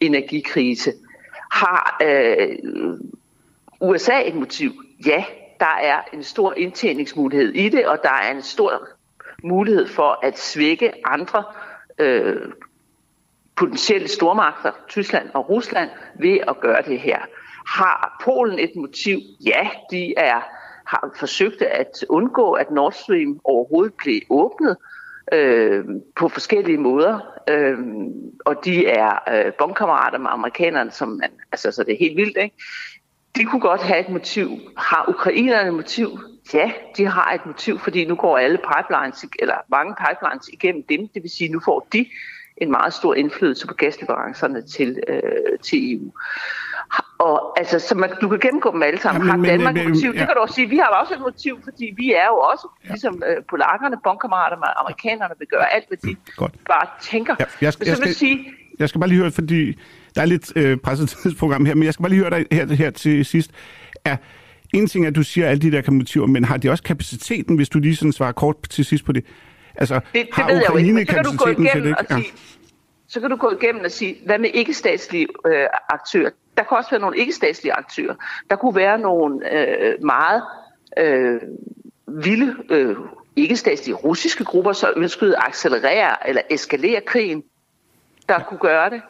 [0.00, 0.92] energikrise.
[1.50, 2.58] Har øh,
[3.80, 4.72] USA et motiv?
[5.06, 5.24] Ja,
[5.64, 8.88] der er en stor indtjeningsmulighed i det, og der er en stor
[9.44, 11.44] mulighed for at svække andre
[11.98, 12.52] øh,
[13.56, 17.18] potentielle stormagter, Tyskland og Rusland, ved at gøre det her.
[17.66, 19.18] Har Polen et motiv?
[19.46, 20.40] Ja, de er
[20.86, 24.76] har forsøgt at undgå, at Nord Stream overhovedet blev åbnet
[25.32, 25.84] øh,
[26.16, 27.20] på forskellige måder.
[27.50, 27.78] Øh,
[28.44, 32.36] og de er øh, bondkammerater med amerikanerne, som man, altså, så det er helt vildt,
[32.36, 32.56] ikke?
[33.36, 34.60] De kunne godt have et motiv.
[34.76, 36.18] Har ukrainerne et motiv?
[36.54, 41.08] Ja, de har et motiv, fordi nu går alle pipelines, eller mange pipelines igennem dem.
[41.08, 42.06] Det vil sige, nu får de
[42.56, 46.12] en meget stor indflydelse på gasleverancerne til, øh, til EU.
[47.18, 49.26] Og altså, så man, du kan gennemgå dem alle sammen.
[49.26, 50.10] Ja, men, har Danmark men, men, motiv?
[50.10, 50.18] Ja.
[50.18, 50.68] Det kan du også sige.
[50.68, 52.88] Vi har også et motiv, fordi vi er jo også, ja.
[52.88, 56.52] ligesom øh, polakkerne, bondkammerater med amerikanerne, vil gøre alt, hvad de Godt.
[56.68, 57.34] bare tænker.
[57.40, 59.78] Ja, jeg, skal, jeg, skal, sige, jeg skal bare lige høre, fordi
[60.14, 62.74] der er lidt øh, presset tidsprogram her, men jeg skal bare lige høre dig her,
[62.74, 63.50] her til sidst.
[64.04, 64.16] Er,
[64.74, 67.56] en ting er, at du siger alle de der motiver, men har de også kapaciteten,
[67.56, 69.24] hvis du lige sådan svarer kort til sidst på det,
[69.76, 71.06] Altså, det, det ved jeg jo ikke.
[71.06, 72.32] Så kan du gå igennem og sige,
[73.08, 76.30] så kan du gå igennem og sige, hvad med ikke-statslige øh, aktører?
[76.56, 78.14] Der kan også være nogle ikke-statslige aktører.
[78.50, 80.42] Der kunne være nogle øh, meget
[80.98, 81.40] øh,
[82.06, 82.96] vilde øh,
[83.36, 87.42] ikke-statslige russiske grupper, som ønskede at accelerere eller eskalere krigen,
[88.28, 89.02] der kunne gøre det.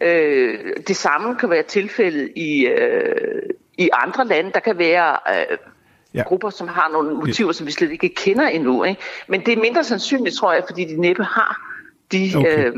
[0.00, 3.42] Øh, det samme kan være tilfældet i, øh,
[3.78, 4.52] i andre lande.
[4.52, 5.58] Der kan være øh,
[6.14, 6.22] ja.
[6.22, 8.84] grupper, som har nogle motiver, som vi slet ikke kender endnu.
[8.84, 9.00] Ikke?
[9.28, 11.60] Men det er mindre sandsynligt, tror jeg, fordi de næppe har
[12.12, 12.66] de, okay.
[12.66, 12.72] øh,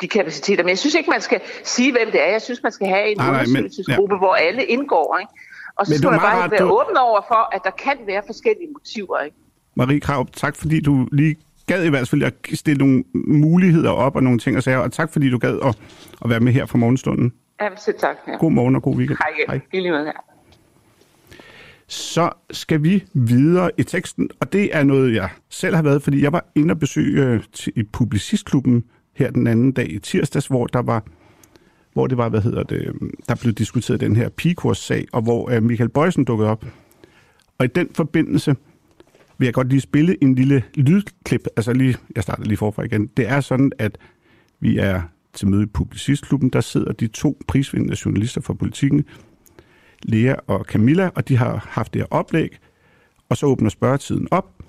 [0.00, 0.64] de kapaciteter.
[0.64, 2.30] Men jeg synes ikke, man skal sige, hvem det er.
[2.30, 4.18] Jeg synes, man skal have en undersøgelsesgruppe, ja.
[4.18, 5.18] hvor alle indgår.
[5.18, 5.32] Ikke?
[5.76, 6.80] Og så skal man bare være du...
[6.80, 9.20] åben over for, at der kan være forskellige motiver.
[9.20, 9.36] Ikke?
[9.74, 14.16] Marie Krav, tak fordi du lige gad i hvert fald at stille nogle muligheder op
[14.16, 15.78] og nogle ting og sager, og tak fordi du gad at,
[16.24, 17.32] at være med her fra morgenstunden.
[17.76, 18.16] Selv tak.
[18.28, 18.32] Ja.
[18.32, 19.18] God morgen og god weekend.
[19.18, 19.58] Hej.
[19.58, 19.60] Hej.
[19.72, 20.10] lige måde, ja.
[21.86, 26.22] Så skal vi videre i teksten, og det er noget, jeg selv har været, fordi
[26.22, 27.42] jeg var inde og besøge øh,
[27.76, 28.84] i Publicistklubben
[29.16, 31.04] her den anden dag i tirsdags, hvor der var
[31.92, 32.92] hvor det var, hvad hedder det,
[33.28, 36.64] der blev diskuteret den her pigekurs-sag, og hvor uh, Michael Bøjsen dukkede op.
[37.58, 38.56] Og i den forbindelse
[39.42, 41.46] vil jeg godt lige spille en lille lydklip.
[41.56, 43.06] Altså lige, jeg starter lige forfra igen.
[43.06, 43.98] Det er sådan, at
[44.60, 45.02] vi er
[45.32, 46.50] til møde i Publicistklubben.
[46.50, 49.04] Der sidder de to prisvindende journalister fra politikken,
[50.02, 52.58] Lea og Camilla, og de har haft det her oplæg,
[53.28, 54.62] og så åbner spørgetiden op,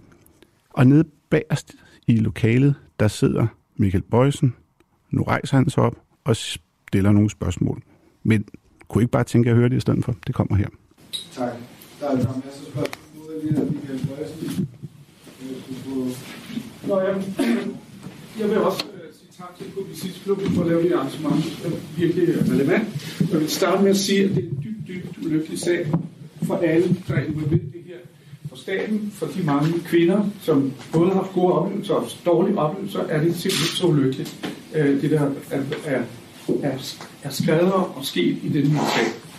[0.69, 1.75] og nede bagerst
[2.07, 4.55] i lokalet, der sidder Michael Bøjsen.
[5.11, 7.81] Nu rejser han sig op og stiller nogle spørgsmål.
[8.23, 8.45] Men
[8.87, 10.15] kunne ikke bare tænke at høre det i stedet for?
[10.27, 10.67] Det kommer her.
[11.31, 11.51] Tak.
[11.99, 13.02] Der er en masse spørgsmål.
[13.43, 14.67] Nu er lige, at Michael Bøjsen
[16.87, 17.13] Nå, ja.
[18.39, 21.43] Jeg vil også uh, sige tak til Publicistklubben for at lave det arrangement.
[21.43, 22.83] Det er virkelig øh, relevant.
[23.31, 25.87] Jeg vil starte med at sige, at det er en dybt, dybt ulykkelig sag
[26.43, 27.95] for alle, der er involveret i det her.
[28.49, 32.99] For staten, for de mange kvinder, som både har haft gode oplevelser og dårlige oplevelser,
[32.99, 36.01] er det simpelthen så ulykkeligt, uh, det der er, er,
[36.63, 39.32] er, er skrevet og sket i den her sag.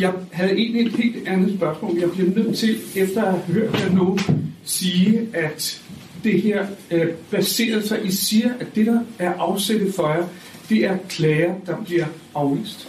[0.00, 1.98] Jeg havde egentlig et helt andet spørgsmål.
[1.98, 4.18] Jeg bliver nødt til, efter at have hørt jer nu,
[4.64, 5.82] sige, at
[6.24, 10.26] det her øh, baserer sig, I siger, at det, der er afsættet for jer,
[10.68, 12.88] det er klager, der bliver afvist.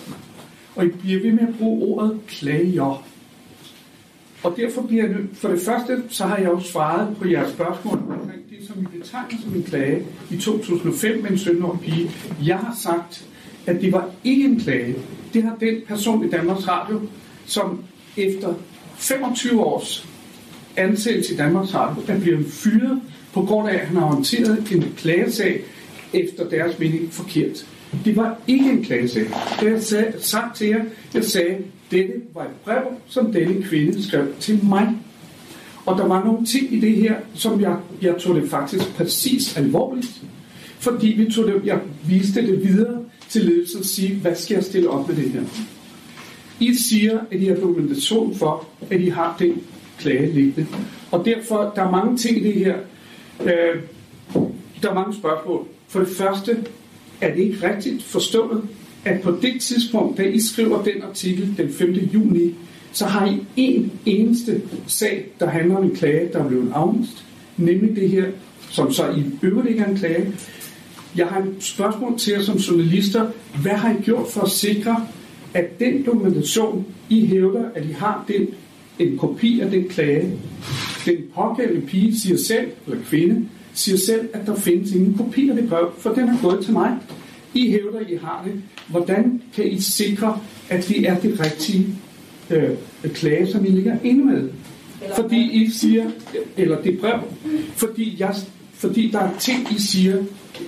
[0.76, 3.04] Og I bliver ved med at bruge ordet klager.
[4.44, 7.98] Og derfor bliver jeg for det første, så har jeg jo svaret på jeres spørgsmål
[7.98, 12.12] omkring det, som I betegner som en klage i 2005 med en 17-årig pige.
[12.46, 13.26] Jeg har sagt,
[13.66, 14.96] at det var ikke en klage.
[15.38, 17.02] Det har den person i Danmarks Radio,
[17.46, 17.84] som
[18.18, 18.54] efter
[18.96, 20.08] 25 års
[20.78, 23.02] ansættelse i Danmarks Radio er blevet fyret
[23.34, 25.62] på grund af, at han har håndteret en klagesag
[26.14, 27.68] efter deres mening forkert.
[28.06, 29.26] Det var ikke en klagesag.
[29.60, 31.58] Det jeg sagde, sagt til jer, jeg sagde,
[31.92, 34.96] dette var et brev, som denne kvinde skrev til mig.
[35.86, 39.58] Og der var nogle ting i det her, som jeg, jeg tog det faktisk præcis
[39.58, 40.22] alvorligt.
[40.80, 44.64] Fordi vi tog det, jeg viste det videre til ledelsen og sige, hvad skal jeg
[44.64, 45.42] stille op med det her?
[46.60, 49.64] I siger, at I har dokumentation for, at I har den
[50.00, 50.68] klage liggende.
[51.12, 52.78] Og derfor, der er mange ting i det her.
[53.44, 53.82] Øh,
[54.82, 55.68] der er mange spørgsmål.
[55.88, 56.58] For det første,
[57.22, 58.62] er det ikke rigtigt forstået,
[59.06, 61.92] at på det tidspunkt, da I skriver den artikel den 5.
[61.94, 62.56] juni,
[62.92, 67.26] så har I en eneste sag, der handler om en klage, der er blevet afvist.
[67.58, 68.26] Nemlig det her,
[68.70, 70.34] som så i øvrigt ikke er en klage.
[71.18, 73.32] Jeg har et spørgsmål til jer som journalister.
[73.62, 75.08] Hvad har I gjort for at sikre,
[75.54, 78.48] at den dokumentation, I hævder, at I har den
[79.00, 80.40] en kopi af den klage.
[81.06, 85.56] Den pågældende pige siger selv, eller kvinde, siger selv, at der findes ingen kopi af
[85.56, 86.98] det brev, for den er gået til mig.
[87.54, 88.62] I hævder, I har det.
[88.88, 91.88] Hvordan kan I sikre, at det er det rigtige
[92.50, 92.70] øh,
[93.14, 94.50] klage, som I ligger inde med?
[95.16, 96.12] Fordi I siger,
[96.58, 97.20] eller det brev,
[97.76, 98.36] fordi, jeg,
[98.74, 100.24] fordi der er ting, I siger,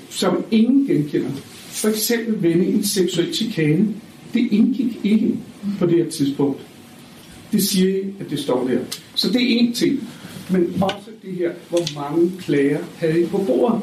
[0.09, 1.31] som ingen genkender.
[1.69, 3.87] For eksempel vendingen seksuel chikane.
[4.33, 5.35] Det indgik ikke
[5.79, 6.59] på det her tidspunkt.
[7.51, 8.79] Det siger I, at det står der.
[9.15, 10.09] Så det er en ting.
[10.49, 13.81] Men også det her, hvor mange klager havde I på bordet,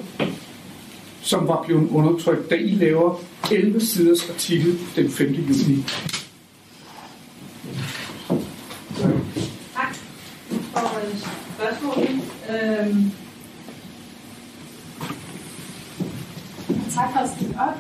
[1.23, 3.21] som var blevet undertrykt, da I laver
[3.53, 5.33] 11 siders artikel den 5.
[5.33, 5.85] juni.
[9.75, 9.97] Tak
[10.75, 11.19] Og øh,
[11.57, 12.21] spørgsmålet.
[12.51, 13.26] Øh
[16.97, 17.75] Tak for at stille op.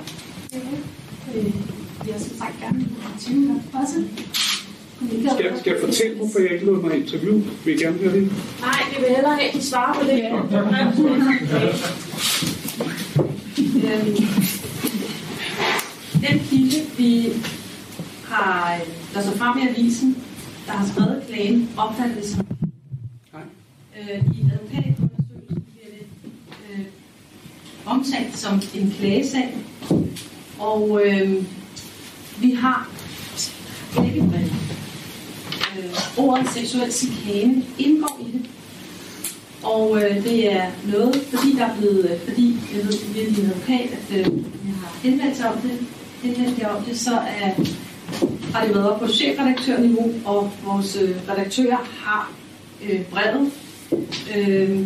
[2.08, 2.86] Jeg skal sagt gerne
[3.72, 4.04] også.
[5.36, 7.42] Skal, skal jeg fortælle, hvorfor jeg ikke lavede mig interview?
[7.64, 8.32] Vil I gerne høre det?
[8.60, 10.18] Nej, vi vil hellere have, at de svarer på det.
[10.18, 10.30] Ja.
[16.28, 17.32] den kilde, vi
[18.28, 18.80] har,
[19.14, 20.24] der så frem i avisen,
[20.66, 22.46] der har skrevet klagen, opfatter det som
[23.32, 23.42] Nej.
[24.00, 24.95] Øh, I det
[27.86, 29.56] omtalt som en klagesag.
[30.58, 31.44] Og øh,
[32.38, 32.88] vi har
[33.96, 34.54] begge briller.
[35.78, 38.50] Øh, ordet seksuel chikane indgår i det.
[39.62, 43.38] Og øh, det er noget, fordi der er blevet, øh, fordi jeg ved, at det
[43.38, 45.86] er advokat, at øh, jeg har henvendt sig om det,
[46.22, 47.50] henvendt jer om det, så er,
[48.54, 52.32] har det været op på chefredaktørniveau, og vores øh, redaktører har
[52.84, 53.52] øh, brevet.
[54.36, 54.80] Øh,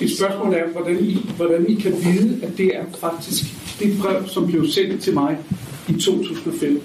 [0.00, 3.44] Et spørgsmål er, hvordan I, hvordan I kan vide, at det er faktisk
[3.80, 5.38] det brev, som blev sendt til mig
[5.88, 6.82] i 2005.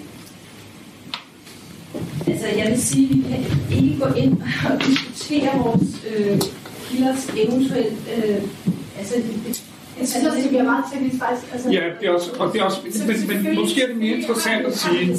[2.28, 6.42] Altså, jeg vil sige, at vi kan ikke gå ind og diskutere vores øh,
[6.90, 7.98] kilders eventuelt...
[8.18, 8.42] Øh,
[8.98, 9.16] altså,
[10.00, 11.54] jeg synes også, det bliver meget teknisk faktisk.
[11.54, 12.78] Altså, ja, det er også, og det er også,
[13.28, 15.18] men, men måske er det mere interessant at sige,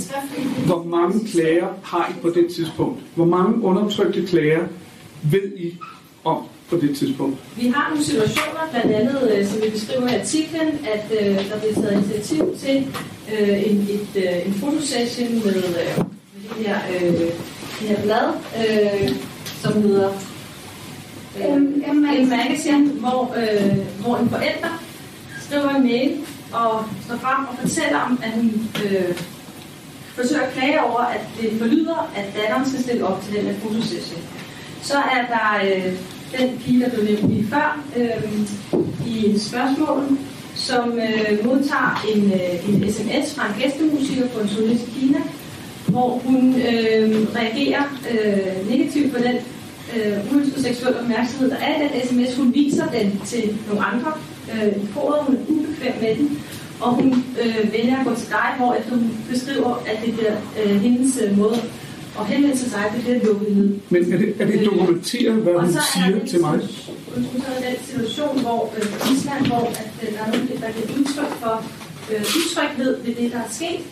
[0.66, 3.00] hvor mange klager har I på det tidspunkt?
[3.14, 4.66] Hvor mange undertrykte klager
[5.22, 5.74] ved I
[6.28, 7.38] om på det tidspunkt?
[7.56, 11.58] Vi har nogle situationer, blandt andet, øh, som vi beskriver i artiklen, at øh, der
[11.58, 12.76] bliver taget initiativ til
[13.32, 15.98] øh, en, et, øh, en fotosession med, øh,
[16.34, 17.20] med det, her, øh,
[17.80, 19.10] det her blad, øh,
[19.62, 20.10] som hedder
[21.38, 21.56] øh,
[22.20, 24.82] en magazine, hvor, øh, hvor en forælder
[25.48, 26.16] skriver en mail
[26.52, 29.16] og står frem og fortæller om, at hun øh,
[30.14, 33.54] forsøger at klage over, at det forlyder, at datteren skal stille op til den her
[33.60, 34.22] fotosession.
[34.82, 35.92] Så er der øh,
[36.38, 38.40] den pige, der blev nævnt lige før øh,
[39.06, 40.18] i spørgsmålet,
[40.54, 45.18] som øh, modtager en, øh, en sms fra en gæstemusiker på en journalist i Kina,
[45.86, 49.36] hvor hun øh, reagerer øh, negativt på den
[49.96, 52.36] øh, uønsket seksuel opmærksomhed, der er i den sms.
[52.36, 54.12] Hun viser den til nogle andre
[54.52, 55.24] øh, i koret.
[55.26, 56.38] Hun er ubekvem med den.
[56.80, 60.36] Og hun øh, vælger at gå til dig, hvor efter hun beskriver, at det bliver
[60.64, 61.60] øh, hendes øh, måde
[62.20, 63.68] at henvende sig sig, det bliver lukket ned.
[63.94, 66.54] Men er det, er det dokumenteret, hvad hun siger til mig?
[67.14, 70.70] Og så er den situation, hvor øh, Island, hvor at, øh, der er nogen, der
[70.76, 71.56] giver udtryk for
[72.10, 73.82] øh, utryghed ved det, der er sket,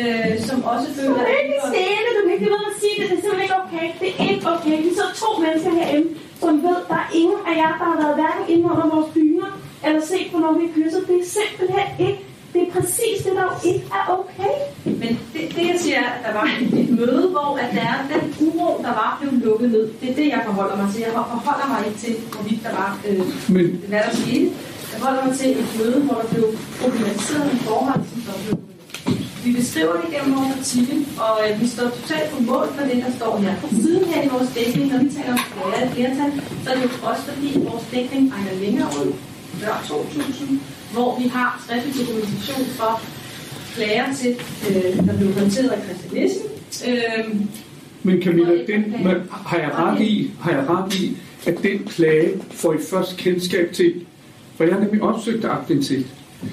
[0.00, 1.08] øh, som også føler...
[1.08, 3.58] Du kan ikke stille, du kan ikke ved at sige det, det er simpelthen ikke
[3.64, 3.86] okay.
[4.00, 4.76] Det er ikke okay.
[4.86, 6.10] Vi så to mennesker herinde,
[6.42, 9.48] som ved, der er ingen af jer, der har været hverken inde under vores byer,
[9.86, 11.00] eller set på, når vi kysser.
[11.08, 12.20] Det er simpelthen ikke
[12.54, 14.54] det er præcis det, der jo ikke er okay.
[14.84, 16.46] Men det, det jeg siger er, at der var
[16.80, 19.84] et møde, hvor at der er den uro, der var blevet lukket ned.
[20.00, 21.00] Det er det, jeg forholder mig til.
[21.00, 23.22] Jeg forholder mig ikke til, hvorvidt der var, øh,
[23.54, 23.66] Men...
[23.88, 24.50] hvad der skete.
[24.92, 26.46] Jeg forholder mig til et møde, hvor der blev
[26.80, 28.64] problematiseret en forhold, som der blev
[29.44, 32.96] vi beskriver det gennem vores artikel, og øh, vi står totalt på mål for det,
[33.04, 33.54] der står her.
[33.82, 36.30] Siden her i vores dækning, når vi taler om flere flertal,
[36.62, 39.12] så er det jo også fordi vores dækning rækker længere ud,
[39.60, 40.60] før 2000,
[40.94, 43.02] hvor vi har skriftlig dokumentation for
[43.74, 44.32] klager til,
[44.68, 46.42] øh, der blev håndteret af Christian Nissen.
[46.88, 47.36] Øh,
[48.02, 52.30] men Camilla, den, man, har, jeg ret i, har jeg ret i, at den klage
[52.50, 54.06] får I først kendskab til?
[54.56, 56.06] For jeg har nemlig opsøgt aktindsigt.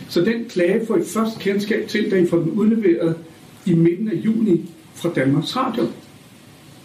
[0.09, 3.15] Så den klage får I først kendskab til, da I får den udleveret
[3.65, 5.87] i midten af juni fra Danmarks Radio.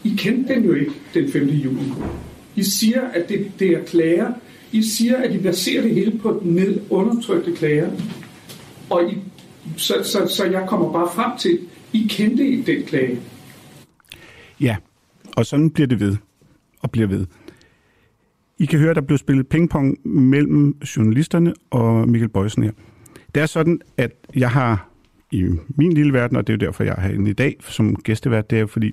[0.05, 1.49] I kendte den jo ikke den 5.
[1.49, 1.93] juni.
[2.57, 4.33] I siger, at det, det er klager.
[4.73, 7.91] I siger, at I baserer det hele på ned undertrykte klager.
[8.91, 9.19] Og I,
[9.77, 11.59] så, så, så jeg kommer bare frem til,
[11.93, 13.19] I kendte ikke den klage.
[14.61, 14.77] Ja,
[15.37, 16.17] og sådan bliver det ved
[16.81, 17.27] og bliver ved.
[18.59, 22.73] I kan høre, der blev spillet pingpong mellem journalisterne og Michael Bøjsen her.
[23.35, 24.89] Det er sådan, at jeg har
[25.31, 27.97] i min lille verden, og det er jo derfor, jeg er herinde i dag som
[27.97, 28.93] gæstevært, det er fordi,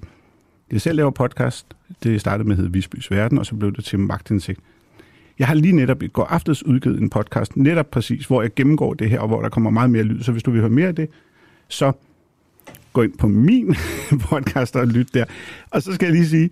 [0.72, 1.68] jeg selv laver podcast.
[2.04, 4.60] Det startede med at hedde Visbys Verden, og så blev det til Magtindsigt.
[5.40, 8.94] Jeg har lige netop i går aftes udgivet en podcast, netop præcis, hvor jeg gennemgår
[8.94, 10.22] det her, og hvor der kommer meget mere lyd.
[10.22, 11.10] Så hvis du vil høre mere af det,
[11.68, 11.92] så
[12.94, 13.76] gå ind på min
[14.30, 15.26] podcast og lyt der.
[15.72, 16.50] Og så skal jeg lige sige,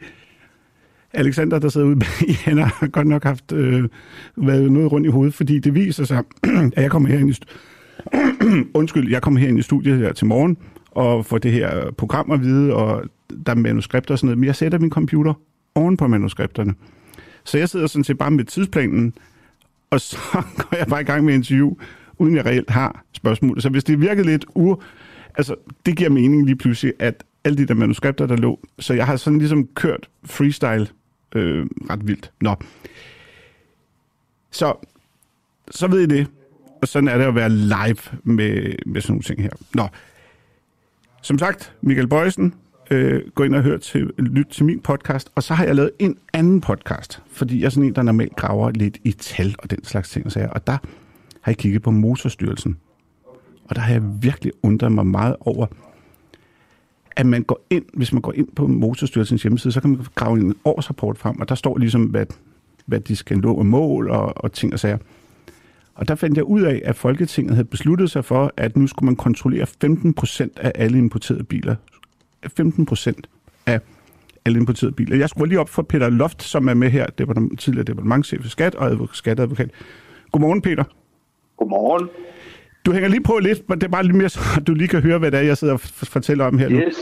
[1.14, 3.88] Alexander, der sidder ude i, han har godt nok haft øh,
[4.36, 6.24] været noget rundt i hovedet, fordi det viser sig,
[6.76, 7.36] at jeg kommer her ind i,
[8.80, 10.58] undskyld, jeg kommer her ind i studiet her til morgen,
[10.92, 13.04] og får det her program at vide, og
[13.46, 15.34] der er manuskripter og sådan noget, men jeg sætter min computer
[15.76, 16.74] oven på manuskripterne.
[17.44, 19.14] Så jeg sidder sådan set bare med tidsplanen,
[19.90, 20.18] og så
[20.58, 21.76] går jeg bare i gang med interview,
[22.18, 23.62] uden jeg reelt har spørgsmål.
[23.62, 24.76] Så hvis det virker lidt u...
[25.38, 29.06] Altså, det giver mening lige pludselig, at alle de der manuskripter, der lå, så jeg
[29.06, 30.88] har sådan ligesom kørt freestyle
[31.36, 32.32] øh, ret vildt.
[32.42, 32.56] Nå.
[34.52, 34.74] Så,
[35.72, 36.28] så ved I det.
[36.82, 39.52] Og sådan er det at være live med, med sådan nogle ting her.
[39.74, 39.88] Nå.
[41.22, 42.54] Som sagt, Michael Bøjsen,
[42.92, 45.92] øh, gå ind og hør til, lyt til min podcast, og så har jeg lavet
[46.00, 49.72] en anden podcast, fordi jeg er sådan en, der normalt graver lidt i tal og
[49.72, 50.26] den slags ting.
[50.26, 50.78] Og, og der
[51.42, 52.78] har jeg kigget på Motorstyrelsen.
[53.70, 55.66] Og der har jeg virkelig undret mig meget over,
[57.16, 60.40] at man går ind, hvis man går ind på Motorstyrelsens hjemmeside, så kan man grave
[60.40, 62.26] en årsrapport frem, og der står ligesom, hvad,
[62.86, 64.98] hvad de skal nå af mål og, og ting og sager.
[65.96, 69.06] Og der fandt jeg ud af, at Folketinget havde besluttet sig for, at nu skulle
[69.06, 71.76] man kontrollere 15 procent af alle importerede biler.
[72.48, 73.30] 15 procent
[73.66, 73.80] af
[74.46, 75.18] alle importerede biler.
[75.18, 77.84] Jeg skulle lige op for Peter Loft, som er med her, det var den tidligere
[77.84, 79.70] departementchef i Skat og skatteadvokat.
[80.32, 80.84] Godmorgen, Peter.
[81.58, 82.10] Godmorgen.
[82.86, 85.02] Du hænger lige på lidt, men det er bare lidt mere, så du lige kan
[85.02, 86.80] høre, hvad det er, jeg sidder og fortæller om her nu.
[86.80, 86.96] Yes.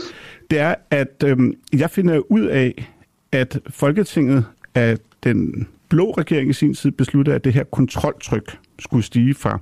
[0.51, 2.91] Det er, at øhm, jeg finder ud af,
[3.31, 9.05] at Folketinget af den blå regering i sin tid besluttede, at det her kontroltryk skulle
[9.05, 9.59] stige fra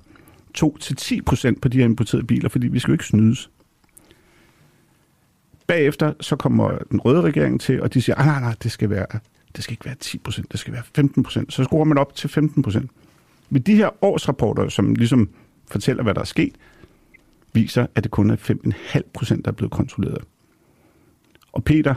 [0.54, 3.50] 2 til 10 procent på de her importerede biler, fordi vi skal jo ikke snydes.
[5.68, 8.90] Bagefter så kommer den røde regering til, og de siger, ah, nej, nej, det skal,
[8.90, 9.06] være,
[9.56, 11.54] det skal ikke være 10 procent, det skal være 15 procent.
[11.54, 12.92] Så skruer man op til 15 procent.
[13.50, 15.30] Men de her årsrapporter, som ligesom
[15.72, 16.56] fortæller, hvad der er sket,
[17.54, 20.24] viser, at det kun er 5,5 procent, der er blevet kontrolleret.
[21.52, 21.96] Og Peter,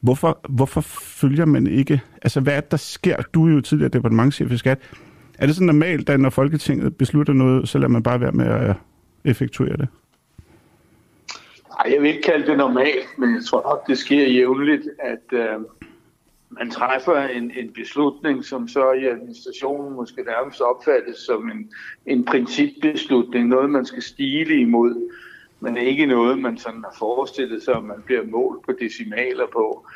[0.00, 3.16] hvorfor, hvorfor følger man ikke, altså hvad er det, der sker?
[3.34, 4.78] Du er jo tidligere departementchef i skat.
[5.38, 8.46] Er det så normalt, at når Folketinget beslutter noget, så lader man bare være med
[8.46, 8.76] at
[9.24, 9.88] effektuere det?
[11.78, 15.32] Nej, jeg vil ikke kalde det normalt, men jeg tror nok, det sker jævnligt, at
[15.32, 15.60] øh,
[16.50, 21.70] man træffer en, en beslutning, som så i administrationen måske nærmest opfattes som en,
[22.06, 25.10] en principbeslutning, noget man skal stile imod,
[25.60, 29.86] men ikke noget, man sådan har forestillet sig, at man bliver målt på decimaler på.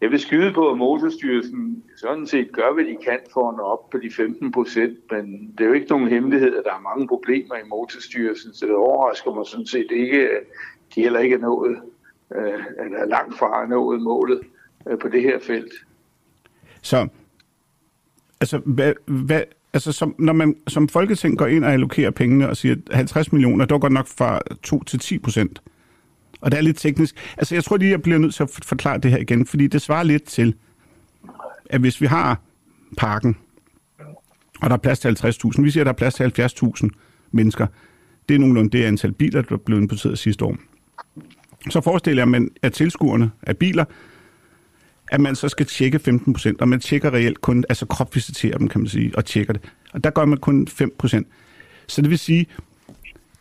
[0.00, 3.62] Jeg vil skyde på, at Motorstyrelsen sådan set gør, hvad de kan for at nå
[3.62, 6.80] op på de 15 procent, men det er jo ikke nogen hemmelighed, at der er
[6.80, 10.28] mange problemer i Motorstyrelsen, så det overrasker mig sådan set ikke,
[10.94, 11.76] de heller ikke er nået,
[12.36, 14.40] øh, eller langt fra nået målet
[14.90, 15.72] øh, på det her felt.
[16.82, 17.08] Så,
[18.40, 22.56] altså, hvad, hvad, altså som, når man som folketing går ind og allokerer pengene og
[22.56, 25.62] siger 50 millioner, der går nok fra 2 til 10 procent.
[26.40, 27.34] Og det er lidt teknisk.
[27.38, 29.82] Altså, jeg tror lige, jeg bliver nødt til at forklare det her igen, fordi det
[29.82, 30.54] svarer lidt til,
[31.70, 32.40] at hvis vi har
[32.98, 33.36] parken,
[34.62, 36.32] og der er plads til 50.000, vi siger, at der er plads til
[36.84, 36.88] 70.000
[37.30, 37.66] mennesker,
[38.28, 40.56] det er nogenlunde det antal biler, der blev importeret sidste år.
[41.68, 43.84] Så forestiller jeg mig, at tilskuerne af biler,
[45.10, 48.68] at man så skal tjekke 15 procent, og man tjekker reelt kun, altså kropvisiterer dem,
[48.68, 49.72] kan man sige, og tjekker det.
[49.92, 51.28] Og der gør man kun 5 procent.
[51.86, 52.46] Så det vil sige,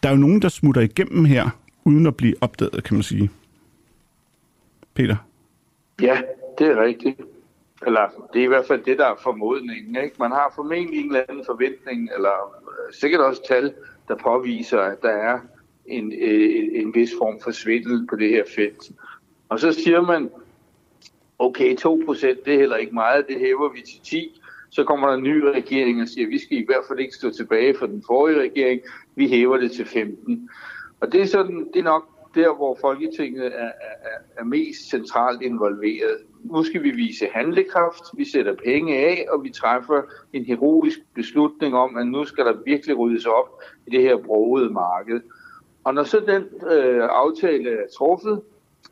[0.04, 1.50] der er jo nogen, der smutter igennem her,
[1.84, 3.30] uden at blive opdaget, kan man sige.
[4.94, 5.16] Peter?
[6.02, 6.22] Ja,
[6.60, 7.22] det er rigtigt.
[7.86, 9.96] Eller det er i hvert fald det, der er formodningen.
[10.04, 10.16] Ikke?
[10.20, 13.74] Man har formentlig en eller anden forventning, eller øh, sikkert også tal,
[14.08, 15.40] der påviser, at der er
[15.90, 18.92] en, øh, en, en vis form for svindel på det her felt.
[19.50, 20.30] Og så siger man,
[21.40, 24.42] okay, 2% det er heller ikke meget, det hæver vi til 10.
[24.70, 27.32] Så kommer der en ny regering og siger, vi skal i hvert fald ikke stå
[27.32, 28.82] tilbage for den forrige regering,
[29.16, 30.50] vi hæver det til 15.
[31.00, 35.42] Og det er, sådan, det er nok der, hvor Folketinget er, er, er mest centralt
[35.42, 36.18] involveret.
[36.44, 40.02] Nu skal vi vise handlekraft, vi sætter penge af, og vi træffer
[40.34, 44.70] en heroisk beslutning om, at nu skal der virkelig ryddes op i det her brogede
[44.70, 45.22] marked.
[45.84, 48.42] Og når så den øh, aftale er truffet,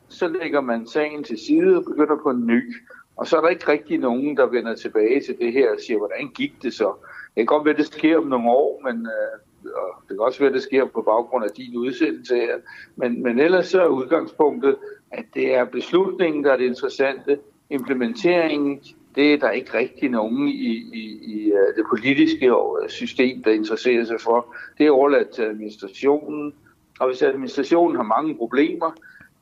[0.08, 2.74] så lægger man sagen til side og begynder på en ny.
[3.16, 5.98] Og så er der ikke rigtig nogen, der vender tilbage til det her og siger,
[5.98, 6.92] hvordan gik det så?
[7.12, 10.20] Det kan godt være, at det sker om nogle år, men øh, og det kan
[10.20, 12.56] også være, at det sker på baggrund af din udsendelse her.
[12.96, 14.76] Men, men ellers så er udgangspunktet,
[15.10, 17.38] at det er beslutningen, der er det interessante.
[17.70, 18.80] Implementeringen,
[19.14, 22.52] det er der ikke rigtig nogen i, i, i øh, det politiske
[22.88, 24.54] system, der interesserer sig for.
[24.78, 26.54] Det er overladt til administrationen,
[27.00, 28.90] og hvis administrationen har mange problemer,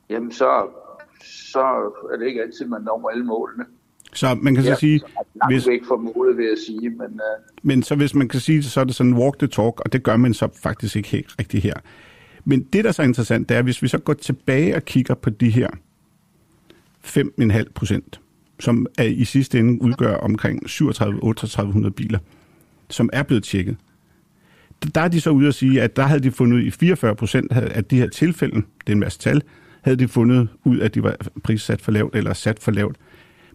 [0.09, 0.67] jamen så,
[1.23, 3.65] så er det ikke altid, man når alle målene.
[4.13, 4.99] Så man kan så ja, sige...
[4.99, 5.05] Så
[5.47, 6.89] hvis, væk fra målet, vil jeg sige.
[6.89, 7.43] Men, uh...
[7.63, 9.93] men så hvis man kan sige det, så er det sådan walk the talk, og
[9.93, 11.73] det gør man så faktisk ikke helt rigtigt her.
[12.45, 15.15] Men det, der er så interessant, det er, hvis vi så går tilbage og kigger
[15.15, 15.67] på de her
[17.03, 18.19] 5,5 procent,
[18.59, 22.19] som er i sidste ende udgør omkring 37-3800 biler,
[22.89, 23.77] som er blevet tjekket,
[24.95, 27.51] der er de så ude at sige, at der havde de fundet i 44 procent
[27.51, 29.41] af de her tilfælde, det er en masse tal,
[29.81, 32.97] havde de fundet ud, at de var prissat for lavt eller sat for lavt.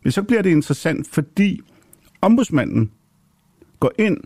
[0.03, 1.61] Men så bliver det interessant, fordi
[2.21, 2.91] ombudsmanden
[3.81, 4.19] går ind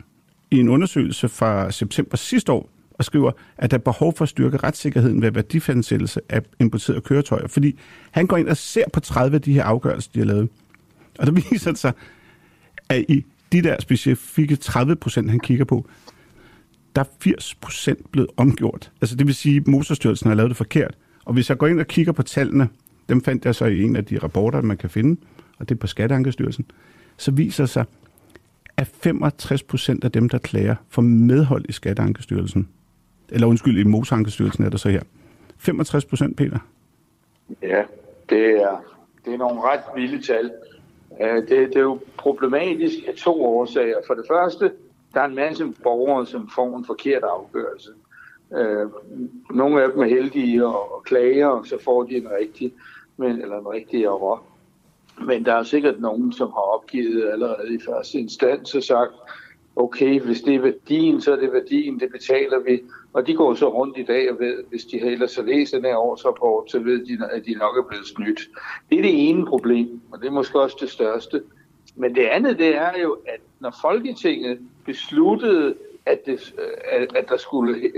[0.50, 4.28] i en undersøgelse fra september sidste år og skriver, at der er behov for at
[4.28, 7.46] styrke retssikkerheden ved værdifastsættelse af importerede køretøjer.
[7.46, 7.78] Fordi
[8.10, 10.48] han går ind og ser på 30 af de her afgørelser, de har lavet.
[11.18, 11.92] Og der viser det sig,
[12.88, 15.88] at i de der specifikke 30 procent, han kigger på,
[16.96, 18.92] der er 80 procent blevet omgjort.
[19.00, 20.94] Altså det vil sige, at Motorstyrelsen har lavet det forkert.
[21.24, 22.68] Og hvis jeg går ind og kigger på tallene,
[23.08, 25.20] dem fandt jeg så i en af de rapporter, man kan finde,
[25.58, 26.70] og det er på Skatteankestyrelsen,
[27.16, 27.84] så viser sig,
[28.76, 32.68] at 65 procent af dem, der klager, får medhold i Skatteankestyrelsen.
[33.28, 35.02] Eller undskyld, i Motorankestyrelsen er det så her.
[35.58, 36.58] 65 procent, Peter?
[37.62, 37.82] Ja,
[38.28, 38.84] det er,
[39.24, 40.50] det er nogle ret vilde tal.
[41.20, 43.96] Øh, det, det er jo problematisk af to årsager.
[44.06, 44.72] For det første,
[45.16, 47.90] der er en masse borgere, som får en forkert afgørelse.
[48.56, 48.86] Øh,
[49.50, 52.72] nogle af dem er heldige og, og klager, og så får de en rigtig,
[53.16, 54.46] men, eller en rigtig over.
[55.26, 59.12] Men der er sikkert nogen, som har opgivet allerede i første instans og sagt,
[59.76, 62.82] okay, hvis det er værdien, så er det værdien, det betaler vi.
[63.12, 65.86] Og de går så rundt i dag og ved, hvis de ellers så læser den
[65.86, 68.40] her årsrapport, så ved de, at de nok er blevet snydt.
[68.90, 71.42] Det er det ene problem, og det er måske også det største.
[71.96, 75.74] Men det andet, det er jo, at når Folketinget besluttede,
[76.06, 76.54] at, det,
[76.92, 77.90] at, at der skulle øh,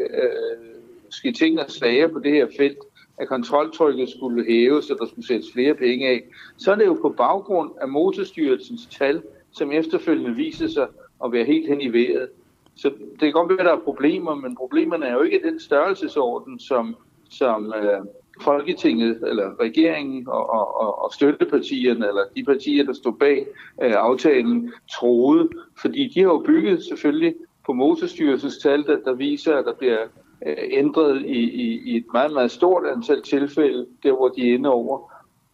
[1.11, 2.79] ske ting og sager på det her felt,
[3.19, 6.25] at kontroltrykket skulle hæves, og der skulle sættes flere penge af,
[6.57, 10.87] så er det jo på baggrund af motorstyrelsens tal, som efterfølgende viser sig
[11.25, 12.29] at være helt hen i vejret.
[12.77, 15.61] Så det kan godt være, at der er problemer, men problemerne er jo ikke den
[15.61, 16.97] størrelsesorden, som,
[17.31, 18.01] som øh,
[18.41, 23.47] Folketinget eller regeringen og, og, og støttepartierne eller de partier, der stod bag
[23.83, 25.49] øh, aftalen, troede.
[25.81, 27.35] Fordi de har jo bygget selvfølgelig
[27.67, 29.99] på motorstyrelsens tal, der, der viser, at der bliver
[30.47, 34.55] øh, ændret i, i, i et meget, meget stort antal tilfælde, der hvor de er
[34.55, 35.13] inde over.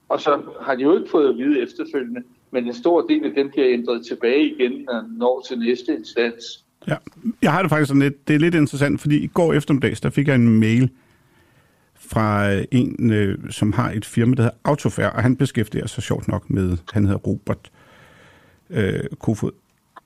[0.09, 3.33] Og så har de jo ikke fået at vide efterfølgende, men en stor del af
[3.35, 6.45] dem bliver ændret tilbage igen, når når til næste instans.
[6.89, 6.97] Ja,
[7.43, 10.11] jeg har det faktisk sådan lidt, det er lidt interessant, fordi i går eftermiddags, der
[10.11, 10.91] fik jeg en mail
[12.15, 16.03] fra øh, en, øh, som har et firma, der hedder Autofair, og han beskæftiger sig
[16.03, 17.71] sjovt nok med, han hedder Robert
[18.71, 19.51] øh, Kofod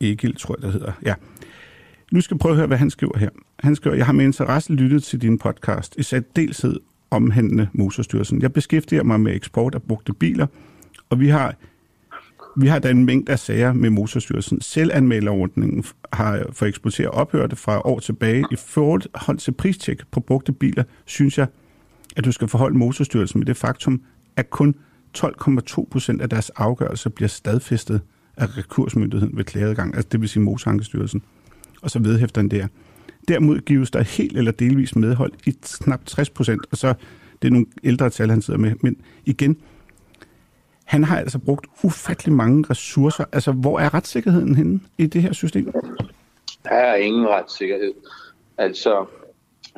[0.01, 0.93] Egil, tror jeg, der hedder.
[1.05, 1.15] Ja.
[2.13, 3.31] Nu skal jeg prøve at høre, hvad han skriver her.
[3.59, 6.81] Han skriver, jeg har med interesse lyttet til din podcast, i særdeleshed
[7.11, 8.43] omhandlende Motorstyrelsen.
[8.43, 10.47] Jeg beskæftiger mig med eksport af brugte biler,
[11.11, 11.55] og vi har
[12.57, 14.61] vi har da en mængde af sager med Motorstyrelsen.
[14.61, 18.45] Selvanmelderordningen har for eksporteret ophørte fra år tilbage.
[18.51, 21.47] I forhold til pristjek på brugte biler, synes jeg,
[22.19, 24.03] at du skal forholde motorstyrelsen med det faktum,
[24.37, 24.75] at kun
[25.19, 28.01] 12,2 procent af deres afgørelser bliver stadfæstet
[28.37, 31.23] af rekursmyndigheden ved klageadgang, altså det vil sige motorankestyrelsen,
[31.83, 32.67] og så vedhæfter den der.
[33.29, 36.95] Derimod gives der helt eller delvis medhold i knap 60 procent, og så
[37.43, 39.57] det er nogle ældre tal, han sidder med, men igen,
[40.85, 43.25] han har altså brugt ufattelig mange ressourcer.
[43.33, 45.73] Altså, hvor er retssikkerheden henne i det her system?
[46.65, 47.93] Der er ingen retssikkerhed.
[48.59, 49.07] Altså,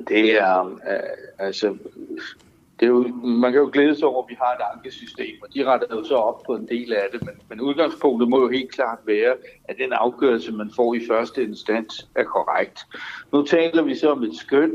[0.08, 1.76] det er, øh, altså,
[2.80, 5.48] det er jo, man kan jo glæde sig over, at vi har et ankesystem, og
[5.54, 8.48] de retter jo så op på en del af det, men, men udgangspunktet må jo
[8.48, 9.34] helt klart være,
[9.64, 12.80] at den afgørelse, man får i første instans, er korrekt.
[13.32, 14.72] Nu taler vi så om et skøn,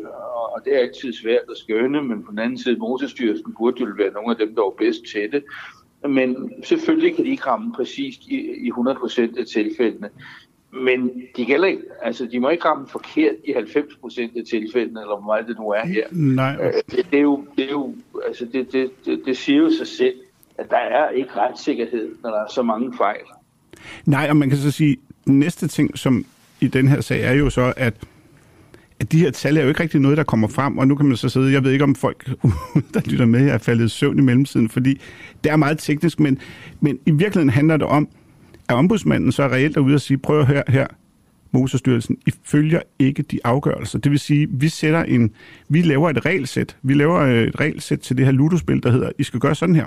[0.53, 3.87] og det er altid svært at skønne, men på den anden side, Motorstyrelsen burde jo
[3.97, 5.43] være nogle af dem, der er bedst til det.
[6.09, 10.09] Men selvfølgelig kan de ikke ramme præcist i, i 100% af tilfældene.
[10.75, 15.01] Men de, gælder ikke, altså, de må ikke ramme forkert i 90 procent af tilfældene,
[15.01, 16.07] eller hvor meget det nu er her.
[16.11, 16.57] Nej.
[16.61, 17.95] Øh, det, det, er jo, det, er jo,
[18.27, 20.13] altså, det, det, det, det siger jo sig selv,
[20.57, 23.25] at der er ikke retssikkerhed, når der er så mange fejl.
[24.05, 26.25] Nej, og man kan så sige, den næste ting, som
[26.61, 27.93] i den her sag, er jo så, at
[28.99, 31.05] at de her tal er jo ikke rigtig noget, der kommer frem, og nu kan
[31.05, 32.29] man så sidde, jeg ved ikke om folk,
[32.93, 35.01] der lytter med, er faldet i søvn i mellemtiden, fordi
[35.43, 36.39] det er meget teknisk, men,
[36.79, 38.07] men i virkeligheden handler det om,
[38.69, 40.87] er ombudsmanden så reelt ude og sige, prøv at høre her,
[41.55, 43.99] Motorstyrelsen, I følger ikke de afgørelser.
[43.99, 45.31] Det vil sige, vi sætter en,
[45.69, 49.11] vi laver et regelsæt, vi laver øh, et regelsæt til det her ludospil, der hedder,
[49.17, 49.85] I skal gøre sådan her.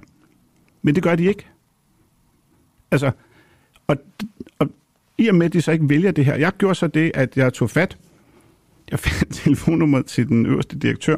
[0.83, 1.47] Men det gør de ikke.
[2.91, 3.11] Altså,
[3.87, 3.97] og,
[4.59, 4.69] og
[5.19, 7.37] i og med, at de så ikke vælger det her, jeg gjorde så det, at
[7.37, 7.97] jeg tog fat,
[8.91, 11.17] jeg fandt telefonnummer til den øverste direktør,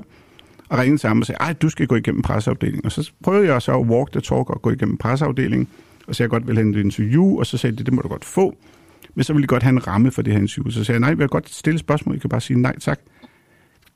[0.69, 2.85] og ringede til ham og sagde, ej, du skal gå igennem presseafdelingen.
[2.85, 5.69] Og så prøvede jeg så at walk the talk og gå igennem presseafdelingen,
[6.11, 8.09] og så jeg godt ville have et interview, og så sagde de, det må du
[8.09, 8.57] godt få.
[9.15, 10.71] Men så ville de godt have en ramme for det her interview.
[10.71, 13.01] Så sagde jeg, nej, vil jeg godt stille spørgsmål, jeg kan bare sige nej tak.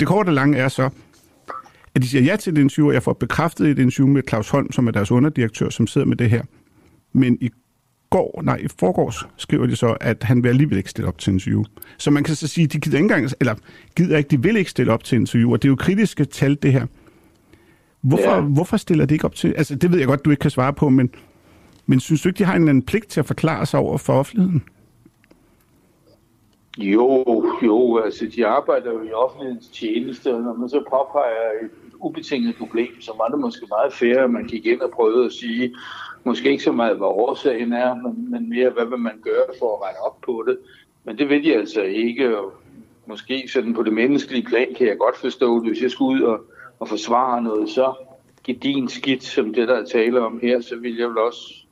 [0.00, 0.90] Det korte og lange er så,
[1.94, 4.48] at de siger ja til det interview, og jeg får bekræftet et interview med Claus
[4.48, 6.42] Holm, som er deres underdirektør, som sidder med det her.
[7.12, 7.50] Men i
[8.10, 11.32] går, nej, i forgårs skriver de så, at han vil alligevel ikke stille op til
[11.32, 11.64] interview.
[11.98, 13.54] Så man kan så sige, de gider ikke engang, eller
[13.96, 16.58] gider ikke, de vil ikke stille op til interview, og det er jo kritiske tal,
[16.62, 16.86] det her.
[18.00, 18.40] Hvorfor, ja.
[18.40, 20.72] hvorfor stiller de ikke op til, altså det ved jeg godt, du ikke kan svare
[20.72, 21.10] på, men
[21.86, 23.98] men synes du ikke, de har en eller anden pligt til at forklare sig over
[23.98, 24.64] for offentligheden?
[26.78, 27.24] Jo,
[27.62, 31.70] jo, altså de arbejder jo i offentlighedens tjeneste, og når man så påpeger et
[32.00, 35.32] ubetinget problem, så var det måske meget fair, at man gik ind og prøvede at
[35.32, 35.74] sige,
[36.24, 39.76] måske ikke så meget, hvad årsagen er, men, men mere, hvad vil man gøre for
[39.76, 40.58] at rette op på det.
[41.04, 42.52] Men det vil de altså ikke, og
[43.06, 46.28] måske sådan på det menneskelige plan kan jeg godt forstå det, hvis jeg skulle ud
[46.28, 46.40] og,
[46.80, 47.94] og forsvare noget så
[48.44, 51.63] gedin skidt, som det, der er tale om her, så vil jeg vel også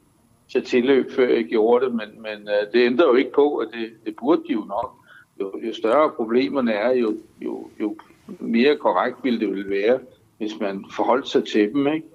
[0.52, 3.68] til tilløb, før jeg gjorde det, men, men uh, det ændrer jo ikke på, at
[3.72, 4.94] det, det burde de jo nok.
[5.40, 7.96] Jo, jo større problemerne er, jo, jo, jo
[8.40, 9.98] mere korrekt ville det vil være,
[10.38, 12.06] hvis man forholdt sig til dem, ikke?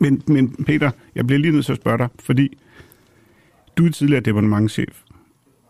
[0.00, 2.58] Men, men Peter, jeg bliver lige nødt til at spørge dig, fordi
[3.76, 5.02] du er tidligere departementchef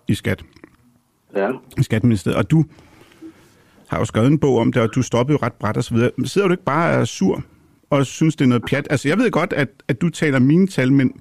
[0.08, 0.44] i Skat.
[1.36, 1.50] ja.
[1.78, 2.38] i Skatteministeriet.
[2.38, 2.64] Og du
[3.88, 5.94] har jo skrevet en bog om det, og du stoppede jo ret bræt og så
[5.94, 6.10] videre.
[6.16, 7.42] Men sidder du ikke bare og er sur
[7.90, 8.86] og synes, det er noget pjat?
[8.90, 11.20] Altså, jeg ved godt, at, at du taler mine tal, men,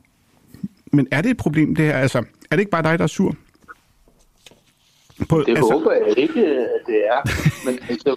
[0.94, 1.94] men er det et problem, det her?
[1.98, 3.36] Altså, er det ikke bare dig, der er sur?
[5.30, 5.74] På, det altså...
[5.74, 7.22] håber jeg ikke, at det er.
[7.66, 8.10] Men altså,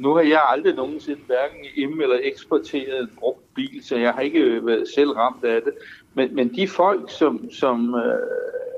[0.00, 4.20] nu har jeg aldrig nogensinde hverken im- eller eksporteret en brugt bil, så jeg har
[4.20, 5.72] ikke været selv ramt af det.
[6.14, 8.18] Men, men de folk, som, som øh,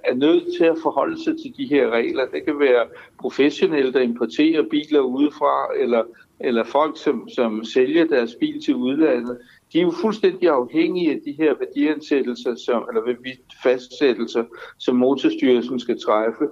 [0.04, 2.86] er nødt til at forholde sig til de her regler, det kan være
[3.20, 6.02] professionelle, der importerer biler udefra, eller,
[6.40, 9.38] eller folk, som, som sælger deres bil til udlandet,
[9.72, 13.16] de er jo fuldstændig afhængige af de her værdiansættelser, som, eller
[13.62, 14.44] fastsættelser,
[14.78, 16.44] som motorstyrelsen skal træffe.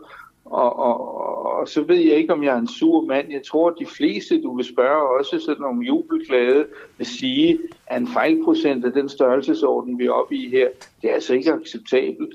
[0.44, 1.00] Og, og,
[1.46, 3.26] og så ved jeg ikke, om jeg er en sur mand.
[3.30, 6.66] Jeg tror, at de fleste, du vil spørge, også sådan nogle jubelglade,
[6.98, 10.68] vil sige, at en fejlprocent af den størrelsesorden, vi er oppe i her,
[11.02, 12.34] det er altså ikke acceptabelt.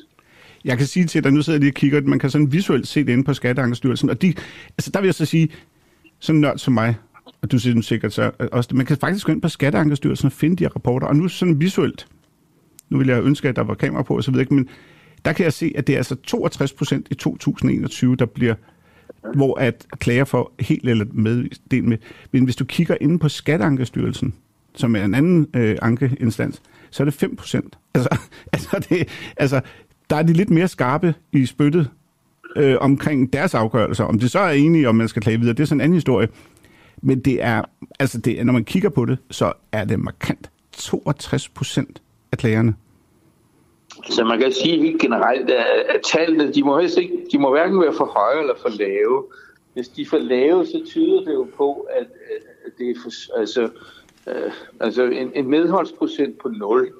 [0.66, 2.52] Jeg kan sige til dig, nu sidder jeg lige og kigger, at man kan sådan
[2.52, 4.34] visuelt se det inde på Skatteankerstyrelsen, og de,
[4.78, 5.52] altså der vil jeg så sige,
[6.20, 6.96] sådan nørd som mig,
[7.42, 10.32] og du siger den sikkert så også, man kan faktisk gå ind på Skatteankerstyrelsen og
[10.32, 12.08] finde de her rapporter, og nu sådan visuelt,
[12.90, 14.70] nu vil jeg ønske, at der var kamera på og så videre, men
[15.26, 18.56] der kan jeg se, at det er altså 62 procent i 2021, der bliver
[19.34, 21.98] hvor at klager for helt eller med del med.
[22.32, 24.34] Men hvis du kigger inde på Skatteankerstyrelsen,
[24.76, 27.78] som er en anden øh, ankeinstans, så er det 5 procent.
[27.96, 28.18] Altså,
[28.54, 29.08] altså, det,
[29.38, 29.62] altså,
[30.10, 31.90] der er de lidt mere skarpe i spyttet
[32.56, 34.04] øh, omkring deres afgørelser.
[34.04, 35.96] Om det så er enige, om man skal klage videre, det er sådan en anden
[35.96, 36.28] historie.
[37.02, 37.64] Men det er,
[38.00, 40.50] altså det, når man kigger på det, så er det markant.
[40.72, 42.76] 62 procent af klagerne,
[44.10, 47.82] så man kan sige helt generelt, at tallene, de må, helst ikke, de må hverken
[47.82, 49.26] være for høje eller for lave.
[49.74, 52.08] Hvis de er for lave, så tyder det jo på, at,
[52.66, 53.70] at det er for, altså,
[54.28, 56.94] øh, altså en, en medholdsprocent på 0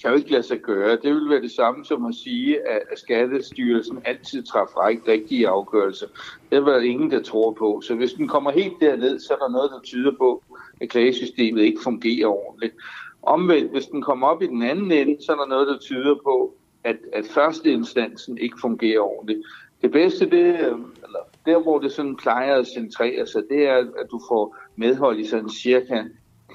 [0.00, 0.98] kan jo ikke lade sig gøre.
[1.02, 6.06] Det vil være det samme som at sige, at Skattestyrelsen altid træffer rigtige afgørelser.
[6.50, 7.80] Det er der ingen, der tror på.
[7.84, 10.42] Så hvis den kommer helt derned, så er der noget, der tyder på,
[10.80, 12.74] at klagesystemet ikke fungerer ordentligt.
[13.22, 16.14] Omvendt, hvis den kommer op i den anden ende, så er der noget, der tyder
[16.24, 19.40] på, at, at første instansen ikke fungerer ordentligt.
[19.82, 20.48] Det bedste, det,
[21.04, 25.18] eller der hvor det sådan plejer at centrere sig, det er, at du får medhold
[25.18, 26.02] i sådan cirka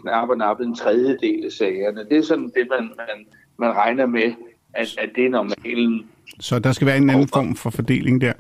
[0.02, 2.06] knap og nap en tredjedel af sagerne.
[2.10, 3.26] Det er sådan det, man, man,
[3.58, 4.34] man regner med,
[4.74, 6.10] at, at det er normalen.
[6.40, 8.34] Så der skal være en anden form for fordeling der?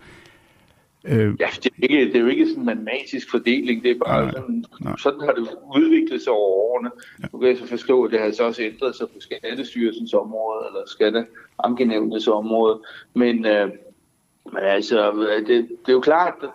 [1.08, 1.36] Øh...
[1.39, 4.26] Ja, det er, ikke, det er jo ikke sådan en matematisk fordeling, det er bare
[4.26, 4.97] nej, sådan, nej.
[4.97, 6.91] sådan har det udviklet sig over årene.
[7.22, 7.28] Ja.
[7.34, 10.68] Nu kan jeg så forstå, at det har så også ændret sig på Skattestyrelsens område,
[10.68, 12.82] eller Skatteankenævnets område.
[13.14, 13.70] Men, øh,
[14.45, 15.12] men altså,
[15.47, 16.49] det, det er jo klart, at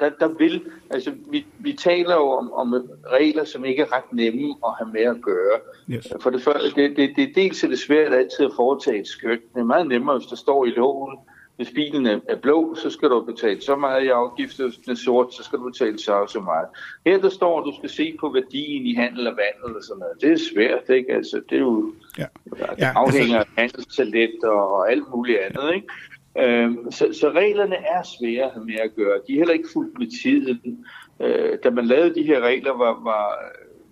[0.00, 0.62] der, der vil,
[0.94, 2.74] altså vi, vi taler jo om, om
[3.06, 5.58] regler, som ikke er ret nemme at have med at gøre.
[5.90, 6.06] Yes.
[6.20, 9.40] For det, første, det, det, det, dels er det svært altid at foretage et skøn.
[9.54, 11.18] Det er meget nemmere, hvis der står i loven,
[11.56, 14.96] hvis bilen er blå, så skal du betale så meget i afgift, hvis den er
[14.96, 16.66] sort, så skal du betale så og så meget.
[17.06, 19.98] Her der står, at du skal se på værdien i handel og vand eller sådan
[19.98, 20.20] noget.
[20.20, 21.12] Det er svært, ikke?
[21.12, 22.26] Altså, det er jo ja.
[22.78, 23.52] Ja, afhænger altså...
[23.56, 25.88] af handelstalent og alt muligt andet, ikke?
[26.38, 29.20] Øhm, så, så reglerne er svære med at gøre.
[29.26, 30.86] De er heller ikke fuldt med tiden.
[31.20, 33.24] Øh, da man lavede de her regler, var, var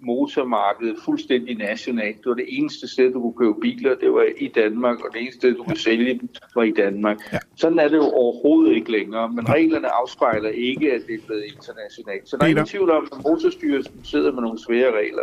[0.03, 2.17] motormarkedet fuldstændig nationalt.
[2.17, 5.21] Det var det eneste sted, du kunne købe biler, det var i Danmark, og det
[5.23, 7.19] eneste sted, du kunne sælge dem, var i Danmark.
[7.33, 7.39] Ja.
[7.57, 11.45] Sådan er det jo overhovedet ikke længere, men reglerne afspejler ikke, at det er blevet
[11.45, 12.29] internationalt.
[12.29, 15.23] Så der er ingen tvivl om, at motorstyrelsen sidder med nogle svære regler.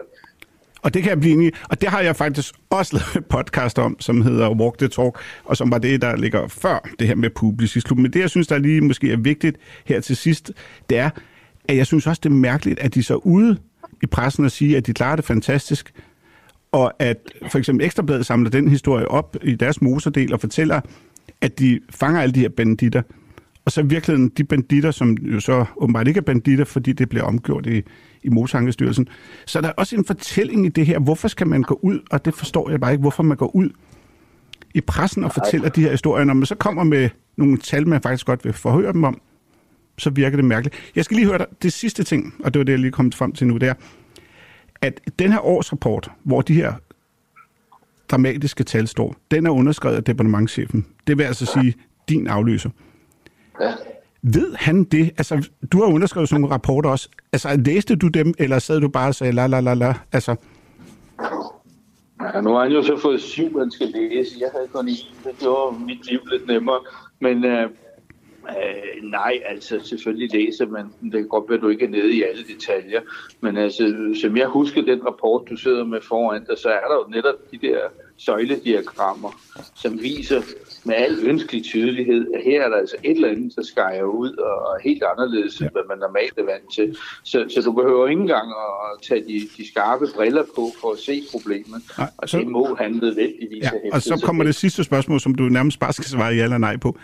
[0.81, 3.79] Og det kan jeg blive enig Og det har jeg faktisk også lavet et podcast
[3.79, 7.15] om, som hedder Walk the Talk, og som var det, der ligger før det her
[7.15, 10.51] med Publicis Men det, jeg synes, der lige måske er vigtigt her til sidst,
[10.89, 11.09] det er,
[11.67, 13.57] at jeg synes også, det er mærkeligt, at de så ude
[14.03, 15.93] i pressen og sige, at de klarer det fantastisk,
[16.71, 17.17] og at
[17.47, 20.81] for eksempel Ekstrabladet samler den historie op i deres moserdel og fortæller,
[21.41, 23.01] at de fanger alle de her banditter.
[23.69, 27.09] Og så i virkeligheden de banditter, som jo så åbenbart ikke er banditter, fordi det
[27.09, 27.81] bliver omgjort i,
[28.23, 29.07] i Mosankestyrelsen.
[29.45, 30.99] Så der er også en fortælling i det her.
[30.99, 33.69] Hvorfor skal man gå ud, og det forstår jeg bare ikke, hvorfor man går ud
[34.73, 38.01] i pressen og fortæller de her historier, når man så kommer med nogle tal, man
[38.01, 39.21] faktisk godt vil forhøre dem om,
[39.97, 40.75] så virker det mærkeligt.
[40.95, 43.11] Jeg skal lige høre dig, det sidste ting, og det var det, jeg lige kom
[43.11, 43.73] frem til nu, det er,
[44.81, 46.73] at den her årsrapport, hvor de her
[48.09, 50.85] dramatiske tal står, den er underskrevet af departementchefen.
[51.07, 51.73] Det vil altså sige
[52.09, 52.69] din afløser.
[53.61, 53.73] Ja.
[54.21, 55.11] Ved han det?
[55.17, 57.09] Altså, du har underskrevet sådan nogle rapporter også.
[57.33, 59.93] Altså, læste du dem, eller sad du bare og sagde la la la la?
[60.11, 60.35] Altså...
[62.33, 64.35] Ja, nu har han jo så fået syv, han skal læse.
[64.39, 64.95] Jeg havde kun en.
[65.23, 66.79] Det gjorde mit liv lidt nemmere.
[67.19, 67.69] Men øh,
[68.49, 72.13] Øh, nej, altså selvfølgelig læser man, det kan godt være, at du ikke er nede
[72.13, 73.01] i alle detaljer,
[73.41, 76.95] men altså, som jeg husker den rapport, du sidder med foran dig, så er der
[76.95, 77.79] jo netop de der
[78.19, 79.41] søjlediagrammer,
[79.75, 80.41] som viser
[80.83, 84.31] med al ønskelig tydelighed, at her er der altså et eller andet, der skærer ud
[84.35, 85.65] og er helt anderledes, ja.
[85.65, 86.97] end hvad man normalt er vant til.
[87.23, 90.99] Så, så du behøver ikke engang at tage de, de skarpe briller på for at
[90.99, 91.81] se problemet.
[91.97, 95.35] Nej, og så, det må han nødvendigvis ja, Og så kommer det sidste spørgsmål, som
[95.35, 96.97] du nærmest bare skal svare ja eller nej på.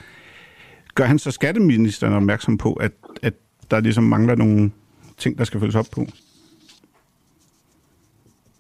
[0.96, 2.92] Gør han så skatteministeren opmærksom på, at,
[3.22, 3.34] at
[3.72, 4.72] der ligesom mangler nogle
[5.18, 6.06] ting, der skal følges op på?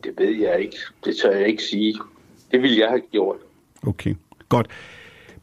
[0.03, 0.78] Det ved jeg ikke.
[1.06, 1.95] Det tør jeg ikke sige.
[2.52, 3.38] Det ville jeg have gjort.
[3.88, 4.16] Okay,
[4.50, 4.68] godt.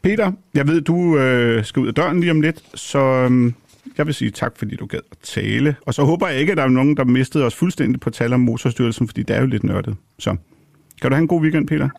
[0.01, 3.53] Peter, jeg ved, du øh, skal ud af døren lige om lidt, så øh,
[3.97, 5.75] jeg vil sige tak, fordi du gad at tale.
[5.85, 8.33] Og så håber jeg ikke, at der er nogen, der mistede os fuldstændig på tal
[8.33, 9.95] om motorstyrelsen, fordi det er jo lidt nørdet.
[10.19, 10.35] Så
[11.01, 11.89] kan du have en god weekend, Peter?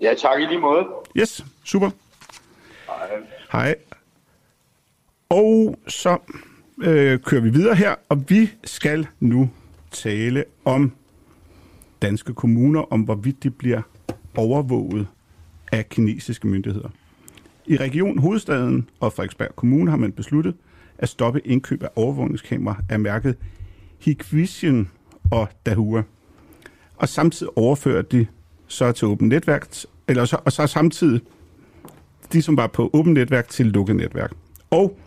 [0.00, 0.86] Ja, tak i lige måde.
[1.16, 1.90] Yes, super.
[2.86, 3.08] Hej.
[3.52, 3.74] Hej.
[5.28, 6.18] Og så
[6.82, 9.50] øh, kører vi videre her, og vi skal nu
[9.90, 10.92] tale om
[12.02, 13.82] danske kommuner, om hvorvidt de bliver
[14.36, 15.06] overvåget
[15.72, 16.88] af kinesiske myndigheder.
[17.66, 20.54] I Region Hovedstaden og Frederiksberg Kommune har man besluttet
[20.98, 23.36] at stoppe indkøb af overvågningskamera af mærket
[23.98, 24.88] Hikvision
[25.30, 26.02] og Dahua.
[26.96, 28.26] Og samtidig overfører de
[28.66, 29.68] så til åbent netværk,
[30.08, 31.20] eller så, og så samtidig
[32.32, 34.32] de, som var på åbent netværk, til lukket netværk.
[34.70, 34.98] Og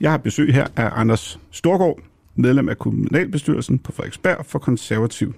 [0.00, 2.00] jeg har besøg her af Anders Storgård,
[2.34, 5.34] medlem af kommunalbestyrelsen på Frederiksberg for konservativ.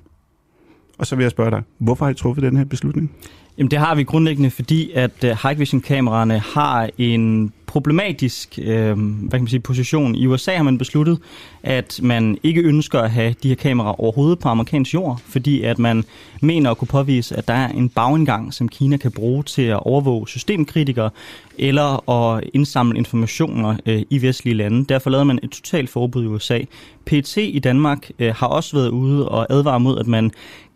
[0.98, 3.10] Og så vil jeg spørge dig, hvorfor har I truffet den her beslutning?
[3.58, 8.58] Jamen det har vi grundlæggende, fordi at øh, uh, High Vision kameraerne har en problematisk
[8.62, 10.14] øh, hvad kan man sige, position.
[10.14, 11.18] I USA har man besluttet,
[11.62, 15.78] at man ikke ønsker at have de her kameraer overhovedet på amerikansk jord, fordi at
[15.78, 16.04] man
[16.40, 19.86] mener at kunne påvise, at der er en bagindgang, som Kina kan bruge til at
[19.86, 21.10] overvåge systemkritikere
[21.58, 24.84] eller at indsamle informationer øh, i vestlige lande.
[24.84, 26.60] Derfor lavede man et totalt forbud i USA.
[27.06, 30.30] PT i Danmark øh, har også været ude og advare mod, at man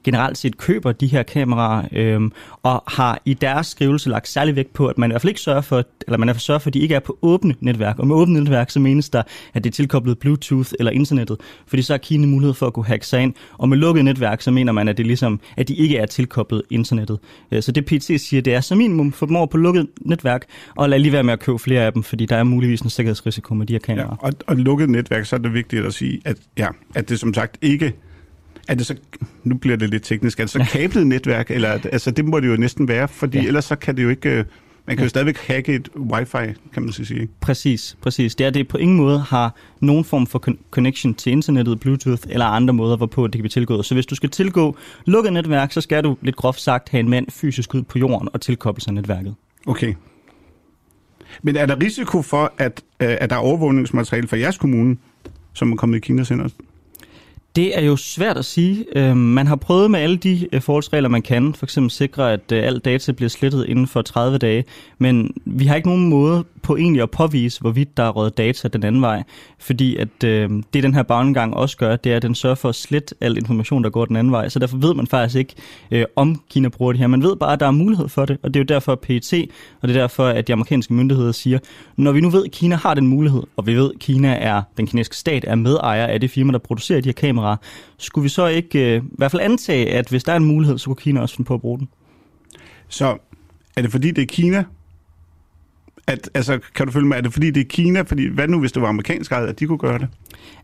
[0.09, 2.21] generelt set køber de her kameraer, øh,
[2.63, 5.41] og har i deres skrivelse lagt særlig vægt på, at man i hvert fald ikke
[5.41, 7.99] sørger for, eller man er for sørger for, at de ikke er på åbne netværk.
[7.99, 9.23] Og med åbne netværk, så menes der,
[9.55, 11.37] at det er tilkoblet Bluetooth eller internettet,
[11.67, 13.35] fordi så har Kina mulighed for at kunne hacke sig ind.
[13.59, 16.63] Og med lukket netværk, så mener man, at det ligesom, at de ikke er tilkoblet
[16.71, 17.19] internettet.
[17.53, 20.45] Øh, så det PT siger, det er som minimum for dem over på lukket netværk,
[20.77, 22.91] og lad lige være med at købe flere af dem, fordi der er muligvis en
[22.91, 24.17] sikkerhedsrisiko med de her kameraer.
[24.23, 27.21] Ja, og, og lukket netværk, så er det vigtigt at sige, at, ja, at det
[27.21, 27.95] som sagt ikke
[28.69, 28.95] er det så,
[29.45, 32.49] nu bliver det lidt teknisk, er det så kablet netværk, eller altså det må det
[32.49, 33.47] jo næsten være, fordi ja.
[33.47, 34.45] ellers så kan det jo ikke,
[34.87, 37.29] man kan jo stadigvæk hacke et wifi, kan man så sige.
[37.41, 38.35] Præcis, præcis.
[38.35, 42.47] Det er det på ingen måde har nogen form for connection til internettet, Bluetooth eller
[42.47, 43.85] andre måder, hvorpå det kan blive tilgået.
[43.85, 47.09] Så hvis du skal tilgå lukket netværk, så skal du lidt groft sagt have en
[47.09, 49.35] mand fysisk ud på jorden og tilkoble sig netværket.
[49.67, 49.95] Okay.
[51.43, 54.97] Men er der risiko for, at, øh, at der er overvågningsmateriale fra jeres kommune,
[55.53, 56.49] som er kommet i Kinas hænder?
[57.59, 58.85] Det er jo svært at sige.
[58.97, 61.55] Øhm, man har prøvet med alle de øh, forholdsregler, man kan.
[61.55, 64.65] For eksempel sikre, at øh, alt data bliver slettet inden for 30 dage.
[64.99, 68.69] Men vi har ikke nogen måde på egentlig at påvise, hvorvidt der er røget data
[68.69, 69.23] den anden vej.
[69.59, 72.69] Fordi at øh, det, den her baggang også gør, det er, at den sørger for
[72.69, 74.49] at slette al information, der går den anden vej.
[74.49, 75.55] Så derfor ved man faktisk ikke,
[75.91, 77.07] øh, om Kina bruger det her.
[77.07, 79.01] Man ved bare, at der er mulighed for det, og det er jo derfor, at
[79.01, 79.33] PET,
[79.81, 81.59] og det er derfor, at de amerikanske myndigheder siger,
[81.97, 84.63] når vi nu ved, at Kina har den mulighed, og vi ved, at Kina er,
[84.77, 87.57] den kinesiske stat er medejer af det firma, der producerer de her kameraer,
[87.99, 90.79] skulle vi så ikke øh, i hvert fald antage, at hvis der er en mulighed,
[90.79, 91.89] så kunne Kina også finde på at bruge den?
[92.89, 93.17] Så
[93.77, 94.65] er det fordi, det er Kina,
[96.09, 98.03] at, altså, kan du følge med, er det fordi det er Kina?
[98.03, 100.09] Fordi hvad nu, hvis det var amerikansk ejet, at de kunne gøre det?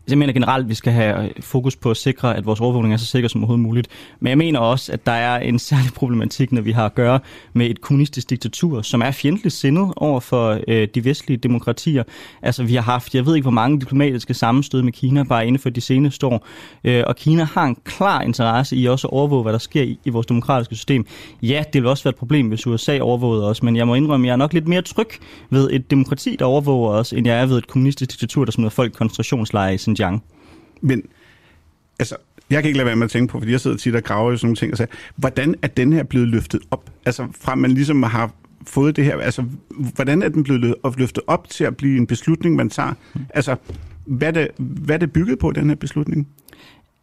[0.05, 2.59] Altså, jeg mener generelt, at vi skal have øh, fokus på at sikre, at vores
[2.59, 3.87] overvågning er så sikker som overhovedet muligt.
[4.19, 7.19] Men jeg mener også, at der er en særlig problematik, når vi har at gøre
[7.53, 12.03] med et kommunistisk diktatur, som er fjendtligt sindet over for øh, de vestlige demokratier.
[12.41, 15.59] Altså, vi har haft, jeg ved ikke, hvor mange diplomatiske sammenstød med Kina bare inden
[15.59, 16.47] for de seneste år.
[16.83, 19.99] Øh, og Kina har en klar interesse i også at overvåge, hvad der sker i,
[20.05, 21.05] i vores demokratiske system.
[21.43, 24.25] Ja, det vil også være et problem, hvis USA overvågede os, men jeg må indrømme,
[24.25, 25.09] at jeg er nok lidt mere tryg
[25.49, 28.69] ved et demokrati, der overvåger os, end jeg er ved et kommunistisk diktatur, der smider
[28.69, 30.23] folk i koncentrationslejre i Xinjiang.
[30.81, 31.03] Men
[31.99, 32.15] altså,
[32.49, 34.31] jeg kan ikke lade være med at tænke på, fordi jeg sidder tit og graver
[34.31, 36.91] i sådan nogle ting, og siger, hvordan er den her blevet løftet op?
[37.05, 38.31] Altså fra man ligesom har
[38.67, 39.43] fået det her, altså
[39.95, 42.93] hvordan er den blevet løftet op til at blive en beslutning, man tager?
[43.29, 43.55] Altså,
[44.05, 46.27] hvad er det, hvad er det bygget på, den her beslutning?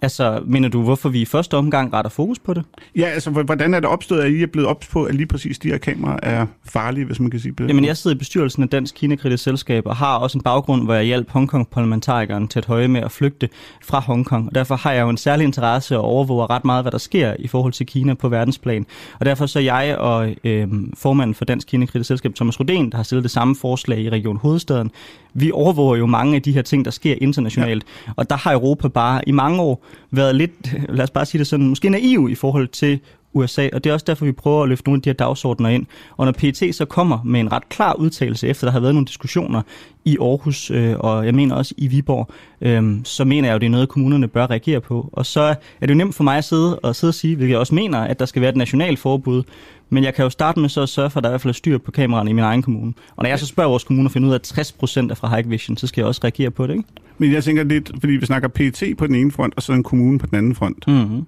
[0.03, 2.65] Altså, mener du, hvorfor vi i første omgang retter fokus på det?
[2.97, 5.59] Ja, altså, hvordan er det opstået, at I er blevet ops på, at lige præcis
[5.59, 7.69] de her kameraer er farlige, hvis man kan sige det?
[7.69, 10.95] Jamen, jeg sidder i bestyrelsen af Dansk Kinakritisk Selskab og har også en baggrund, hvor
[10.95, 13.49] jeg hjalp Hongkong-parlamentarikeren til at høje med at flygte
[13.83, 14.49] fra Hongkong.
[14.49, 17.35] Og derfor har jeg jo en særlig interesse og overvåger ret meget, hvad der sker
[17.39, 18.87] i forhold til Kina på verdensplan.
[19.21, 23.03] Og derfor så jeg og øh, formanden for Dansk Kinakritisk Selskab, Thomas Rodén, der har
[23.03, 24.91] stillet det samme forslag i Region Hovedstaden,
[25.35, 27.85] vi overvåger jo mange af de her ting, der sker internationalt.
[28.07, 28.13] Ja.
[28.17, 31.47] Og der har Europa bare i mange år været lidt, lad os bare sige det
[31.47, 33.01] sådan, måske naiv i forhold til
[33.35, 35.69] USA, og det er også derfor, vi prøver at løfte nogle af de her dagsordner
[35.69, 35.87] ind.
[36.17, 39.07] Og når PET så kommer med en ret klar udtalelse, efter der har været nogle
[39.07, 39.63] diskussioner
[40.05, 42.31] i Aarhus, øh, og jeg mener også i Viborg,
[42.61, 45.11] øh, så mener jeg jo, det er noget, kommunerne bør reagere på.
[45.13, 47.53] Og så er det jo nemt for mig at sidde og, sidde og sige, hvilket
[47.53, 49.43] jeg også mener, at der skal være et nationalt forbud,
[49.91, 51.41] men jeg kan jo starte med så at sørge for, at der er i hvert
[51.41, 52.93] fald er styr på kameraerne i min egen kommune.
[53.17, 55.37] Og når jeg så spørger vores kommune og finder ud af, at 60% er fra
[55.37, 56.85] Hike Vision, så skal jeg også reagere på det, ikke?
[57.19, 59.83] Men jeg tænker lidt, fordi vi snakker PT på den ene front, og så en
[59.83, 60.87] kommune på den anden front.
[60.87, 61.27] Mm-hmm.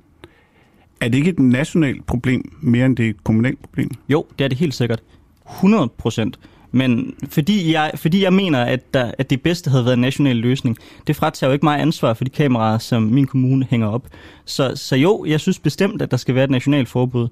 [1.00, 3.90] Er det ikke et nationalt problem, mere end det er et kommunalt problem?
[4.08, 5.02] Jo, det er det helt sikkert.
[5.50, 6.38] 100 procent.
[6.72, 10.36] Men fordi jeg, fordi jeg mener, at, der, at det bedste havde været en national
[10.36, 10.76] løsning,
[11.06, 14.06] det fratager jo ikke mig ansvar for de kameraer, som min kommune hænger op.
[14.44, 17.28] Så, så jo, jeg synes bestemt, at der skal være et nationalt forbud.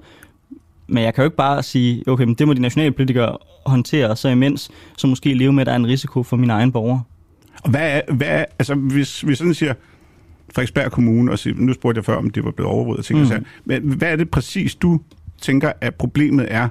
[0.86, 3.36] Men jeg kan jo ikke bare sige, okay, men det må de nationale politikere
[3.66, 6.52] håndtere, og så imens så måske leve med, at der er en risiko for mine
[6.52, 7.02] egne borgere.
[7.62, 9.74] Og hvad er, hvad er altså hvis vi sådan siger,
[10.54, 13.44] Frederiksberg Kommune, og siger, nu spurgte jeg før, om det var blevet overvåget, ting, mm.
[13.64, 15.00] men hvad er det præcis, du
[15.40, 16.68] tænker, at problemet er,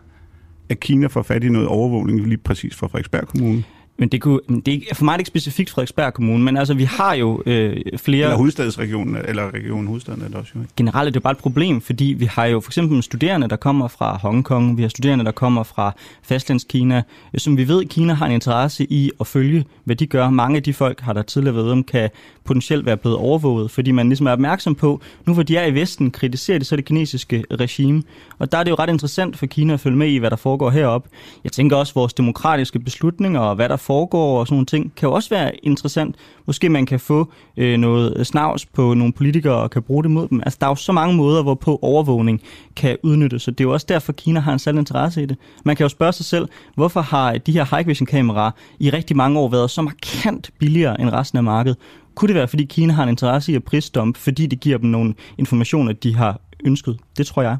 [0.69, 3.63] at Kina får fat i noget overvågning lige præcis fra Frederiksberg Kommune?
[4.01, 6.73] Men det, kunne, det er, for mig er det ikke specifikt Frederiksberg Kommune, men altså
[6.73, 8.23] vi har jo øh, flere...
[8.23, 10.61] Eller hovedstadsregionen, eller regionen hovedstaden er det også jo.
[10.77, 13.55] Generelt er det jo bare et problem, fordi vi har jo for eksempel studerende, der
[13.55, 17.03] kommer fra Hongkong, vi har studerende, der kommer fra fastlandskina,
[17.37, 20.29] som vi ved, Kina har en interesse i at følge, hvad de gør.
[20.29, 22.09] Mange af de folk har der tidligere været om, kan
[22.43, 25.73] potentielt være blevet overvåget, fordi man ligesom er opmærksom på, nu hvor de er i
[25.73, 28.03] Vesten, kritiserer de så det kinesiske regime.
[28.39, 30.35] Og der er det jo ret interessant for Kina at følge med i, hvad der
[30.35, 31.09] foregår heroppe.
[31.43, 35.09] Jeg tænker også, vores demokratiske beslutninger og hvad der foregår og sådan nogle ting, kan
[35.09, 36.15] jo også være interessant.
[36.45, 40.27] Måske man kan få øh, noget snavs på nogle politikere og kan bruge det mod
[40.27, 40.41] dem.
[40.45, 42.41] Altså, der er jo så mange måder, hvorpå overvågning
[42.75, 45.37] kan udnyttes, så det er jo også derfor, Kina har en særlig interesse i det.
[45.65, 49.17] Man kan jo spørge sig selv, hvorfor har de her high vision kameraer i rigtig
[49.17, 51.77] mange år været så markant billigere end resten af markedet?
[52.15, 54.89] Kunne det være, fordi Kina har en interesse i at prisdompe, fordi det giver dem
[54.89, 56.97] nogle informationer, de har ønsket?
[57.17, 57.57] Det tror jeg.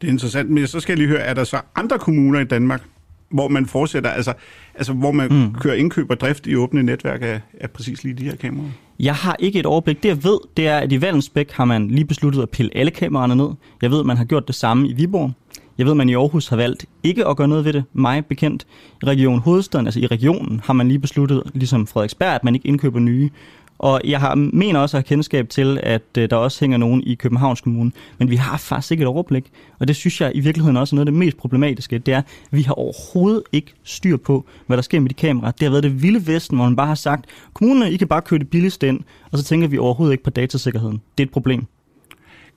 [0.00, 2.44] Det er interessant, men så skal jeg lige høre, er der så andre kommuner i
[2.44, 2.82] Danmark,
[3.30, 4.32] hvor man fortsætter, altså,
[4.74, 5.54] altså hvor man mm.
[5.54, 8.70] kører indkøb og drift i åbne netværk af, af præcis lige de her kameraer?
[9.00, 10.02] Jeg har ikke et overblik.
[10.02, 12.90] Det jeg ved, det er, at i Vallensbæk har man lige besluttet at pille alle
[12.90, 13.48] kameraerne ned.
[13.82, 15.32] Jeg ved, at man har gjort det samme i Viborg.
[15.78, 18.26] Jeg ved, at man i Aarhus har valgt ikke at gøre noget ved det, mig
[18.26, 18.66] bekendt.
[19.02, 22.68] I Region Hovedstaden, altså i regionen, har man lige besluttet, ligesom Frederiksberg, at man ikke
[22.68, 23.30] indkøber nye.
[23.78, 27.02] Og jeg har, mener også at have kendskab til, at øh, der også hænger nogen
[27.02, 27.92] i Københavns Kommune.
[28.18, 29.50] Men vi har faktisk ikke et overblik.
[29.78, 31.98] Og det synes jeg i virkeligheden også er noget af det mest problematiske.
[31.98, 35.52] Det er, at vi har overhovedet ikke styr på, hvad der sker med de kameraer.
[35.52, 37.24] Det har været det vilde vesten, hvor man bare har sagt,
[37.54, 39.00] kommunerne, I kan bare køre det billigste ind.
[39.32, 41.00] Og så tænker vi overhovedet ikke på datasikkerheden.
[41.18, 41.66] Det er et problem.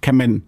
[0.02, 0.44] Kan man...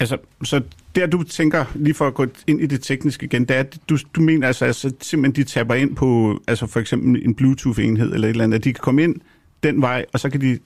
[0.00, 0.62] Altså, så
[0.96, 3.78] der du tænker, lige for at gå ind i det tekniske igen, det er, at
[3.88, 8.14] du, du mener altså, altså simpelthen, de taber ind på altså for eksempel en Bluetooth-enhed
[8.14, 9.16] eller et eller andet, at de kan komme ind
[9.62, 10.58] den vej, og så kan de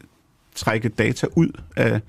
[0.54, 2.00] trække data ud af,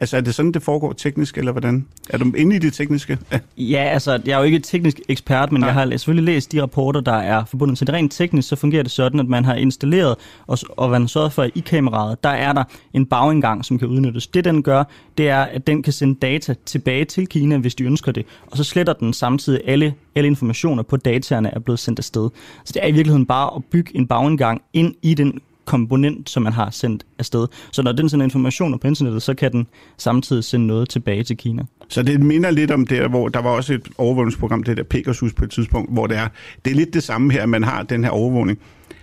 [0.00, 1.86] Altså er det sådan, det foregår teknisk, eller hvordan?
[2.10, 3.18] Er du inde i det tekniske?
[3.56, 5.66] Ja, altså jeg er jo ikke teknisk ekspert, men Nej.
[5.66, 7.94] jeg har selvfølgelig læst de rapporter, der er forbundet til det.
[7.94, 10.16] Rent teknisk, så fungerer det sådan, at man har installeret,
[10.46, 13.78] og, og man har sørget for, at i kameraet, der er der en bagindgang, som
[13.78, 14.26] kan udnyttes.
[14.26, 14.84] Det den gør,
[15.18, 18.56] det er, at den kan sende data tilbage til Kina, hvis de ønsker det, og
[18.56, 22.30] så sletter den samtidig alle, alle informationer på dataerne er blevet sendt afsted.
[22.64, 26.42] Så det er i virkeligheden bare at bygge en bagindgang ind i den komponent, som
[26.42, 27.46] man har sendt afsted.
[27.72, 29.66] Så når den sender informationer på internettet, så kan den
[29.98, 31.62] samtidig sende noget tilbage til Kina.
[31.88, 35.32] Så det minder lidt om det, hvor der var også et overvågningsprogram, det der Pegasus
[35.32, 36.28] på et tidspunkt, hvor det er,
[36.64, 38.58] det er lidt det samme her, at man har den her overvågning.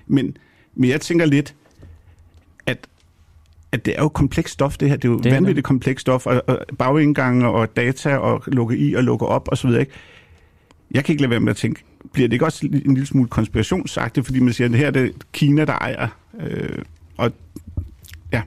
[0.07, 0.37] Men,
[0.75, 1.55] men jeg tænker lidt,
[2.65, 2.87] at
[3.71, 4.95] at det er jo komplekst stof, det her.
[4.95, 8.93] Det er jo det vanvittigt komplekst stof, og, og bagindgange og data og lukke i
[8.93, 9.69] og lukke op osv.
[9.69, 9.91] Ikke?
[10.95, 11.83] Jeg kan ikke lade være med at tænke,
[12.13, 14.91] bliver det ikke også en lille smule konspirationsagtigt, fordi man siger, at det her er
[14.91, 16.07] det Kina, der ejer
[16.39, 16.77] Øh,
[17.17, 17.31] og
[18.33, 18.41] ja.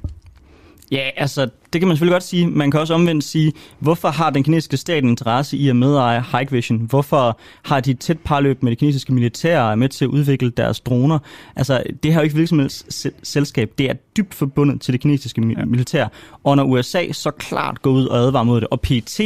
[0.92, 2.46] Ja, altså, det kan man selvfølgelig godt sige.
[2.46, 6.24] Man kan også omvendt sige, hvorfor har den kinesiske stat en interesse i at medeje
[6.38, 6.78] Hikvision?
[6.78, 10.50] Hvorfor har de tæt parløb med det kinesiske militær og er med til at udvikle
[10.50, 11.18] deres droner?
[11.56, 13.72] Altså, det her er jo ikke virksomhedsselskab.
[13.78, 16.06] Det er dybt forbundet til det kinesiske militær.
[16.44, 19.20] Og når USA så klart går ud og advarer mod det, og PT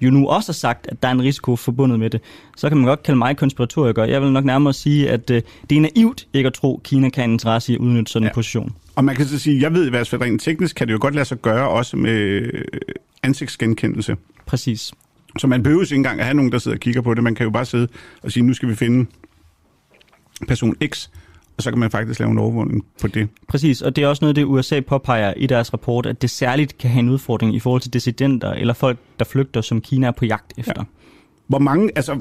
[0.00, 2.20] jo nu også har sagt, at der er en risiko forbundet med det,
[2.56, 4.04] så kan man godt kalde mig konspiratoriker.
[4.04, 7.08] Jeg vil nok nærmere sige, at øh, det er naivt ikke at tro, at Kina
[7.08, 8.34] kan have interesse i at udnytte sådan en ja.
[8.34, 8.72] position.
[8.94, 10.98] Og man kan så sige, jeg ved i hvert fald rent teknisk, kan det jo
[11.00, 12.62] godt lade sig gøre også med øh,
[13.22, 14.16] ansigtsgenkendelse.
[14.46, 14.92] Præcis.
[15.38, 17.22] Så man behøver ikke engang at have nogen, der sidder og kigger på det.
[17.22, 17.88] Man kan jo bare sidde
[18.22, 19.10] og sige, nu skal vi finde
[20.48, 21.08] person X,
[21.56, 23.28] og så kan man faktisk lave en overvågning på det.
[23.48, 26.78] Præcis, og det er også noget, det USA påpeger i deres rapport, at det særligt
[26.78, 30.10] kan have en udfordring i forhold til dissidenter eller folk, der flygter, som Kina er
[30.10, 30.72] på jagt efter.
[30.76, 30.84] Ja.
[31.46, 32.18] Hvor mange, altså,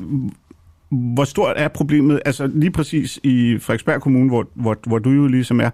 [0.90, 5.28] hvor stort er problemet, altså lige præcis i Frederiksberg Kommune, hvor, hvor, hvor du jo
[5.28, 5.70] ligesom er,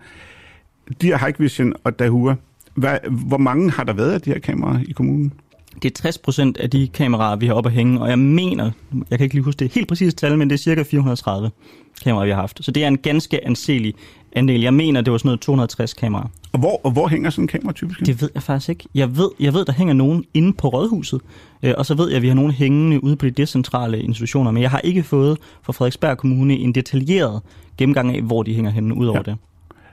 [1.01, 2.35] de her Hike Vision og Dahua,
[2.73, 2.97] hvad,
[3.27, 5.33] hvor mange har der været af de her kameraer i kommunen?
[5.75, 8.71] Det er 60 procent af de kameraer, vi har oppe at hænge, og jeg mener,
[9.09, 11.51] jeg kan ikke lige huske det helt præcise tal, men det er cirka 430
[12.03, 12.65] kameraer, vi har haft.
[12.65, 13.93] Så det er en ganske anselig
[14.33, 14.61] andel.
[14.61, 16.27] Jeg mener, det var sådan noget 260 kameraer.
[16.51, 17.99] Og hvor, og hvor hænger sådan en kamera typisk?
[17.99, 18.87] Det ved jeg faktisk ikke.
[18.95, 21.21] Jeg ved, jeg ved der hænger nogen inde på Rådhuset,
[21.63, 24.51] øh, og så ved jeg, at vi har nogen hængende ude på de decentrale institutioner,
[24.51, 27.41] men jeg har ikke fået fra Frederiksberg Kommune en detaljeret
[27.77, 29.31] gennemgang af, hvor de hænger henne ud over ja.
[29.31, 29.37] det.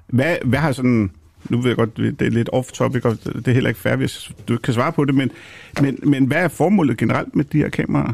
[0.06, 1.10] Hvad, hvad har sådan
[1.48, 4.30] nu ved jeg godt, det er lidt off-topic, og det er heller ikke fair, hvis
[4.48, 5.30] du ikke kan svare på det, men,
[5.80, 8.12] men, men hvad er formålet generelt med de her kameraer?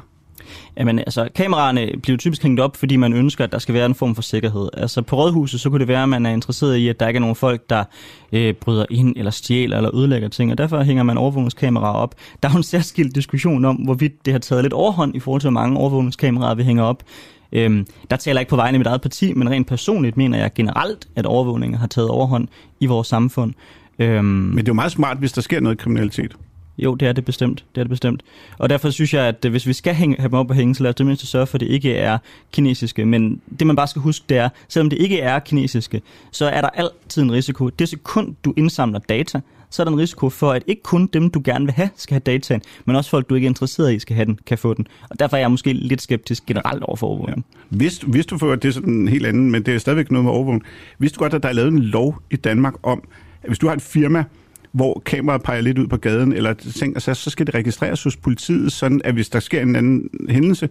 [0.77, 3.95] Jamen, altså, kameraerne bliver typisk hængt op, fordi man ønsker, at der skal være en
[3.95, 4.69] form for sikkerhed.
[4.73, 7.19] Altså, på rådhuset, så kunne det være, at man er interesseret i, at der ikke
[7.19, 7.85] er nogen folk, der
[8.33, 12.15] øh, bryder ind, eller stjæler, eller ødelægger ting, og derfor hænger man overvågningskameraer op.
[12.43, 15.41] Der er jo en særskilt diskussion om, hvorvidt det har taget lidt overhånd i forhold
[15.41, 17.03] til, hvor mange overvågningskameraer vi hænger op.
[17.53, 20.39] Øhm, der taler jeg ikke på vegne af mit eget parti, men rent personligt mener
[20.39, 22.49] jeg generelt, at overvågningen har taget overhånd
[22.81, 23.55] i vores samfund.
[23.99, 26.37] Øhm, men det er jo meget smart, hvis der sker noget kriminalitet.
[26.79, 27.65] Jo, det er det bestemt.
[27.75, 28.23] Det er det bestemt.
[28.59, 30.75] Og derfor synes jeg, at øh, hvis vi skal hænge, have dem op og hænge,
[30.75, 32.19] så lad os det mindste sørge for, at det ikke er
[32.53, 33.07] kinesiske.
[33.07, 36.61] Men det man bare skal huske, det er, selvom det ikke er kinesiske, så er
[36.61, 37.69] der altid en risiko.
[37.69, 39.41] Det sekund, du indsamler data,
[39.75, 42.15] så er der en risiko for, at ikke kun dem, du gerne vil have, skal
[42.15, 44.75] have dataen, men også folk, du ikke er interesseret i, skal have den, kan få
[44.75, 44.87] den.
[45.11, 47.47] Og derfor er jeg måske lidt skeptisk generelt over for overvågning.
[47.71, 47.77] Ja.
[47.77, 50.25] Hvis, hvis du får det er sådan en helt anden, men det er stadigvæk noget
[50.25, 50.65] med overvågning.
[50.99, 53.03] Hvis du godt, at der er lavet en lov i Danmark om,
[53.43, 54.25] at hvis du har et firma,
[54.73, 58.17] hvor kameraet peger lidt ud på gaden, eller ting, altså, så skal det registreres hos
[58.17, 60.69] politiet, sådan at hvis der sker en anden hændelse,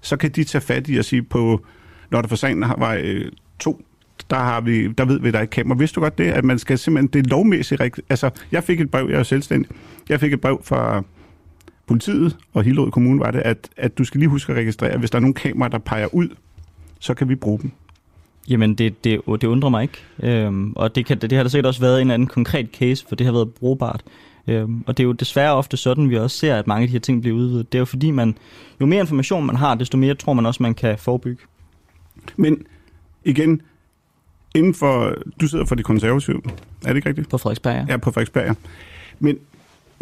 [0.00, 1.64] så kan de tage fat i at sige på,
[2.10, 3.24] når der for sagen var øh,
[3.58, 3.82] to,
[4.30, 5.78] der, har vi, der ved vi, der er et kamera.
[5.78, 8.90] Vidste du godt det, at man skal simpelthen, det er lovmæssigt, altså jeg fik et
[8.90, 9.70] brev, jeg er selvstændig,
[10.08, 11.02] jeg fik et brev fra
[11.86, 14.98] politiet og Hillerød Kommune var det, at, at du skal lige huske at registrere, at
[14.98, 16.28] hvis der er nogle kameraer, der peger ud,
[16.98, 17.70] så kan vi bruge dem.
[18.48, 19.98] Jamen, det, det, det undrer mig ikke.
[20.22, 23.06] Øhm, og det, kan, det har der sikkert også været en eller anden konkret case,
[23.08, 24.02] for det har været brugbart.
[24.48, 26.92] Øhm, og det er jo desværre ofte sådan, vi også ser, at mange af de
[26.92, 27.72] her ting bliver udvidet.
[27.72, 28.36] Det er jo fordi, man,
[28.80, 31.42] jo mere information man har, desto mere tror man også, man kan forebygge.
[32.36, 32.62] Men
[33.24, 33.62] igen,
[34.54, 36.40] inden for, du sidder for de konservative,
[36.84, 37.28] er det ikke rigtigt?
[37.28, 37.92] På Frederiksberg, ja.
[37.92, 38.54] Ja, på Frederiksberg, ja.
[39.18, 39.38] Men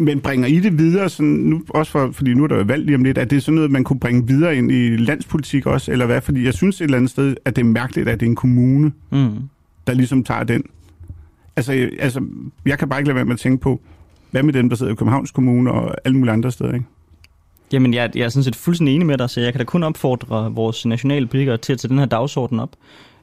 [0.01, 2.85] men bringer I det videre, sådan, nu, også for, fordi nu er der jo valg
[2.85, 5.91] lige om lidt, er det sådan noget, man kunne bringe videre ind i landspolitik også,
[5.91, 6.21] eller hvad?
[6.21, 8.35] Fordi jeg synes et eller andet sted, at det er mærkeligt, at det er en
[8.35, 9.29] kommune, mm.
[9.87, 10.63] der ligesom tager den.
[11.55, 12.23] Altså, altså,
[12.65, 13.81] jeg kan bare ikke lade være med at tænke på,
[14.31, 16.85] hvad med dem, der sidder i Københavns Kommune og alle mulige andre steder, ikke?
[17.73, 19.83] Jamen, jeg, jeg er sådan set fuldstændig enig med dig, så jeg kan da kun
[19.83, 22.75] opfordre vores nationale politikere til at tage den her dagsorden op.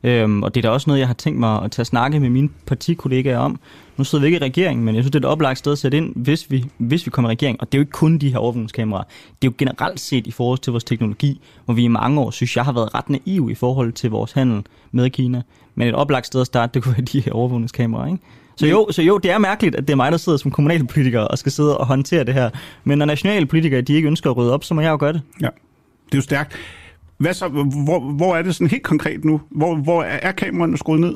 [0.07, 2.31] Øhm, og det er da også noget, jeg har tænkt mig at tage snakke med
[2.31, 3.59] mine partikollegaer om.
[3.97, 5.79] Nu sidder vi ikke i regeringen, men jeg synes, det er et oplagt sted at
[5.79, 7.61] sætte ind, hvis vi, hvis vi kommer i regering.
[7.61, 9.05] Og det er jo ikke kun de her overvågningskameraer.
[9.43, 12.31] Det er jo generelt set i forhold til vores teknologi, hvor vi i mange år,
[12.31, 15.43] synes jeg, har været ret naive i forhold til vores handel med Kina.
[15.75, 18.19] Men et oplagt sted at starte, det kunne være de her overvågningskameraer, ikke?
[18.57, 21.21] Så jo, så jo, det er mærkeligt, at det er mig, der sidder som kommunalpolitiker
[21.21, 22.51] og skal sidde og håndtere det her.
[22.85, 25.13] Men når nationale politikere de ikke ønsker at rydde op, så må jeg jo gøre
[25.13, 25.23] det.
[25.41, 25.49] Ja,
[26.07, 26.57] det er jo stærkt.
[27.19, 27.49] Hvad så,
[27.85, 29.41] hvor, hvor er det sådan helt konkret nu?
[29.51, 31.14] Hvor, hvor er kameraerne skruet ned?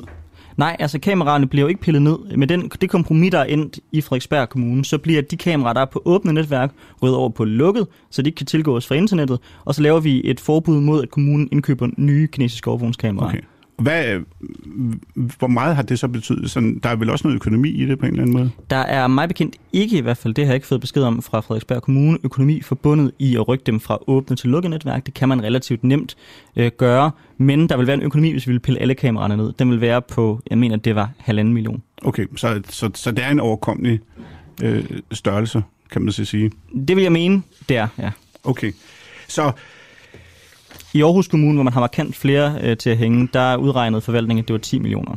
[0.57, 2.37] Nej, altså kameraerne bliver jo ikke pillet ned.
[2.37, 5.81] Med den, det kompromis, der er endt i Frederiksberg Kommune, så bliver de kameraer, der
[5.81, 6.71] er på åbne netværk,
[7.01, 9.39] ryddet over på lukket, så de ikke kan tilgås fra internettet.
[9.65, 13.29] Og så laver vi et forbud mod, at kommunen indkøber nye kinesiske overvågningskameraer.
[13.29, 13.41] Okay.
[13.81, 14.19] Hvad,
[15.15, 16.51] hvor meget har det så betydet?
[16.51, 18.51] Sådan, der er vel også noget økonomi i det på en eller anden måde?
[18.69, 21.21] Der er mig bekendt ikke i hvert fald, det har jeg ikke fået besked om
[21.21, 25.05] fra Frederiksberg Kommune, økonomi forbundet i at rykke dem fra åbne til lukket netværk.
[25.05, 26.15] Det kan man relativt nemt
[26.55, 29.53] øh, gøre, men der vil være en økonomi, hvis vi vil pille alle kameraerne ned.
[29.59, 31.83] Den vil være på, jeg mener, det var halvanden million.
[32.01, 33.99] Okay, så, så, så det er en overkommelig
[34.63, 36.51] øh, størrelse, kan man så sige?
[36.87, 38.11] Det vil jeg mene, det er, ja.
[38.43, 38.71] Okay,
[39.27, 39.51] så
[40.93, 44.03] i Aarhus Kommune, hvor man har markant flere øh, til at hænge, der er udregnet
[44.03, 45.15] forvaltningen, at det var 10 millioner.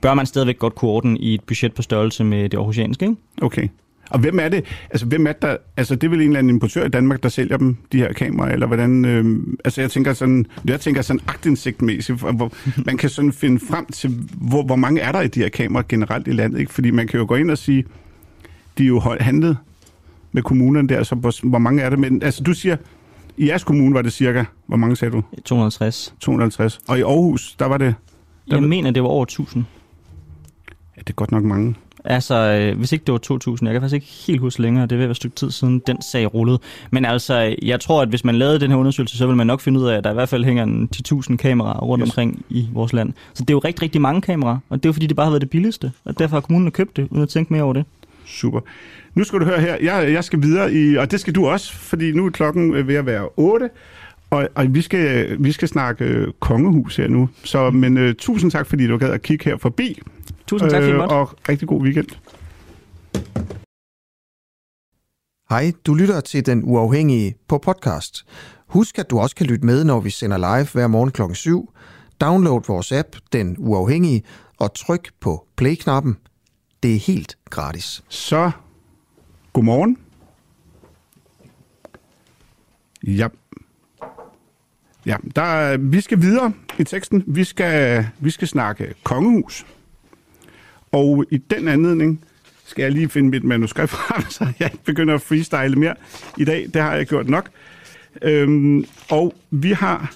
[0.00, 3.16] Bør man stadigvæk godt kunne ordne i et budget på størrelse med det aarhusianske, ikke?
[3.42, 3.68] Okay.
[4.10, 4.64] Og hvem er det?
[4.90, 5.56] Altså, hvem er der?
[5.76, 8.12] Altså, det er vel en eller anden importør i Danmark, der sælger dem, de her
[8.12, 9.04] kameraer, eller hvordan?
[9.04, 12.52] Øh, altså, jeg tænker sådan, jeg tænker sådan agtindsigtmæssigt, hvor
[12.86, 15.84] man kan sådan finde frem til, hvor, hvor mange er der i de her kameraer
[15.88, 16.72] generelt i landet, ikke?
[16.72, 17.84] Fordi man kan jo gå ind og sige,
[18.78, 19.56] de er jo handlet
[20.32, 21.98] med kommunerne der, så hvor, hvor mange er det?
[21.98, 22.76] Men altså, du siger,
[23.36, 25.22] i jeres kommune var det cirka, hvor mange sagde du?
[25.44, 26.14] 250.
[26.20, 26.78] 250.
[26.88, 27.94] Og i Aarhus, der var det?
[28.48, 28.68] Der jeg var...
[28.68, 29.64] mener, det var over 1000.
[30.96, 31.74] Ja, det er godt nok mange.
[32.04, 34.98] Altså, øh, hvis ikke det var 2000, jeg kan faktisk ikke helt huske længere, det
[34.98, 36.58] vil være et stykke tid siden, den sag rullede.
[36.90, 39.60] Men altså, jeg tror, at hvis man lavede den her undersøgelse, så vil man nok
[39.60, 42.10] finde ud af, at der i hvert fald hænger en 10.000 kameraer rundt yes.
[42.10, 43.12] omkring i vores land.
[43.34, 45.26] Så det er jo rigtig, rigtig mange kameraer, og det er jo fordi, det bare
[45.26, 47.72] har været det billigste, og derfor har kommunen købt det, uden at tænke mere over
[47.72, 47.84] det.
[48.26, 48.60] Super.
[49.14, 51.74] Nu skal du høre her, jeg, jeg skal videre, i, og det skal du også,
[51.74, 53.70] fordi nu er klokken ved at være 8,
[54.30, 57.28] og, og vi, skal, vi skal snakke øh, kongehus her nu.
[57.44, 60.02] Så, men uh, tusind tak, fordi du gad at kigge her forbi.
[60.46, 62.06] Tusind tak, øh, Og rigtig god weekend.
[65.50, 68.26] Hej, du lytter til Den Uafhængige på podcast.
[68.66, 71.22] Husk, at du også kan lytte med, når vi sender live hver morgen kl.
[71.34, 71.72] 7.
[72.20, 74.22] Download vores app, Den Uafhængige,
[74.58, 76.16] og tryk på play-knappen.
[76.86, 78.04] Det er helt gratis.
[78.08, 78.50] Så,
[79.52, 79.98] godmorgen.
[83.02, 83.28] Ja.
[85.06, 87.24] Ja, der, vi skal videre i teksten.
[87.26, 89.66] Vi skal, vi skal snakke kongehus.
[90.92, 92.24] Og i den anledning
[92.64, 95.94] skal jeg lige finde mit manuskript frem, så jeg ikke begynder at freestyle mere
[96.38, 96.70] i dag.
[96.74, 97.50] Det har jeg gjort nok.
[98.22, 100.12] Øhm, og vi har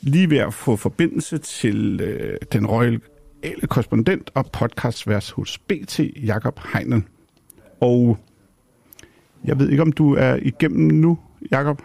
[0.00, 2.66] lige ved at få forbindelse til øh, den
[3.44, 7.08] royale korrespondent og podcastværs hos BT, Jakob Heinen.
[7.80, 8.18] Og
[9.44, 11.18] jeg ved ikke, om du er igennem nu,
[11.50, 11.82] Jakob?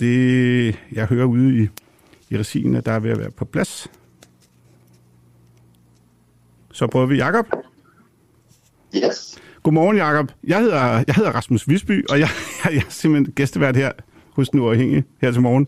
[0.00, 1.68] Det, jeg hører ude i,
[2.30, 3.90] i regien, at der er ved at være på plads.
[6.72, 7.46] Så prøver vi Jakob.
[8.96, 9.38] Yes.
[9.62, 10.32] Godmorgen, Jakob.
[10.44, 12.28] Jeg hedder, jeg hedder Rasmus Visby, og jeg,
[12.64, 13.92] jeg, jeg er simpelthen gæstevært her
[14.30, 15.66] hos Nu Uafhængig her til morgen.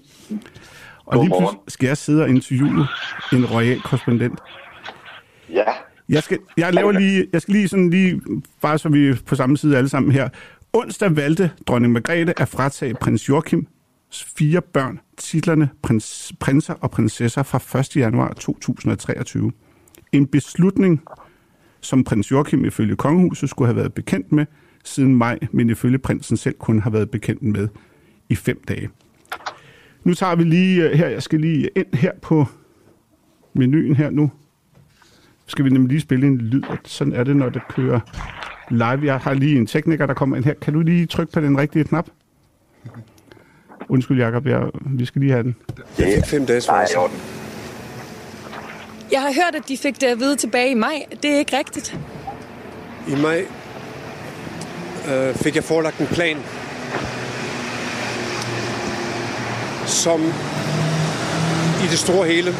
[1.10, 2.86] Og lige pludselig skal jeg sidde og interviewe
[3.32, 4.40] en royal korrespondent.
[5.52, 5.64] Ja.
[6.08, 8.20] Jeg skal, jeg laver lige, jeg skal lige sådan lige,
[8.62, 10.28] bare så vi er på samme side alle sammen her.
[10.72, 13.66] Onsdag valgte dronning Margrethe at fratage prins Joachim
[14.12, 17.96] fire børn titlerne prins, prinser og prinsesser fra 1.
[17.96, 19.52] januar 2023.
[20.12, 21.02] En beslutning,
[21.80, 24.46] som prins Joachim ifølge kongehuset skulle have været bekendt med
[24.84, 27.68] siden maj, men ifølge prinsen selv kun har været bekendt med
[28.28, 28.90] i fem dage.
[30.04, 32.46] Nu tager vi lige øh, her, jeg skal lige ind her på
[33.52, 34.30] menuen her nu.
[35.46, 38.00] Skal vi nemlig lige spille en lyd, sådan er det, når det kører
[38.70, 39.06] live.
[39.12, 40.54] Jeg har lige en tekniker, der kommer ind her.
[40.54, 42.06] Kan du lige trykke på den rigtige knap?
[43.88, 45.56] Undskyld, Jacob, jeg, vi skal lige have den.
[45.98, 46.86] Jeg fik fem dage svar.
[49.12, 51.04] Jeg har hørt, at de fik det at vide tilbage i maj.
[51.22, 51.98] Det er ikke rigtigt.
[53.08, 53.44] I maj
[55.10, 56.36] øh, fik jeg forelagt en plan,
[59.90, 60.20] som
[61.84, 62.54] i det store hele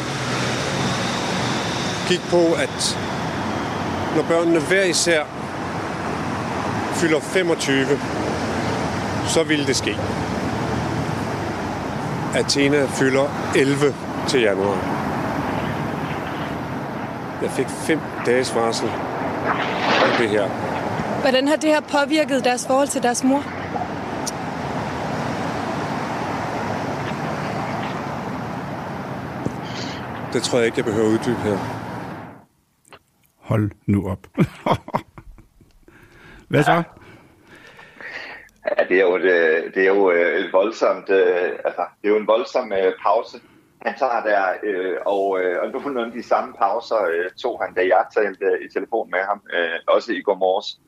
[2.07, 2.97] gik på, at
[4.15, 5.23] når børnene hver især
[6.93, 7.85] fylder 25,
[9.27, 9.97] så ville det ske.
[12.35, 13.95] Athena fylder 11
[14.27, 14.77] til januar.
[17.41, 18.89] Jeg fik fem dages varsel
[20.05, 20.47] af det her.
[21.21, 23.60] Hvordan har det her påvirket deres forhold til deres mor?
[30.33, 31.57] Det tror jeg ikke, jeg behøver at uddybe her.
[33.37, 34.27] Hold nu op.
[36.51, 36.83] Hvad så?
[38.65, 39.35] Ja, det er jo, det,
[39.75, 43.39] det er jo øh, et voldsomt, øh, altså, det er jo en voldsom øh, pause
[43.85, 47.73] han tager der, øh, og, øh, og nogle af de samme pauser øh, tog han,
[47.73, 50.79] da jeg talte øh, i telefon med ham, øh, også i går morges,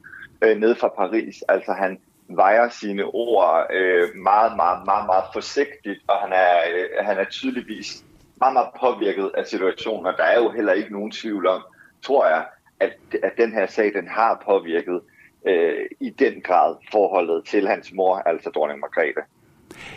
[0.41, 1.43] øh, ned fra Paris.
[1.49, 7.05] Altså han vejer sine ord øh, meget, meget, meget, meget forsigtigt, og han er, øh,
[7.05, 8.03] han er tydeligvis
[8.43, 11.61] meget, meget påvirket af situationen, og der er jo heller ikke nogen tvivl om,
[12.01, 12.45] tror jeg,
[12.79, 14.99] at, at den her sag, den har påvirket
[15.47, 19.21] øh, i den grad forholdet til hans mor, altså dronning Margrethe.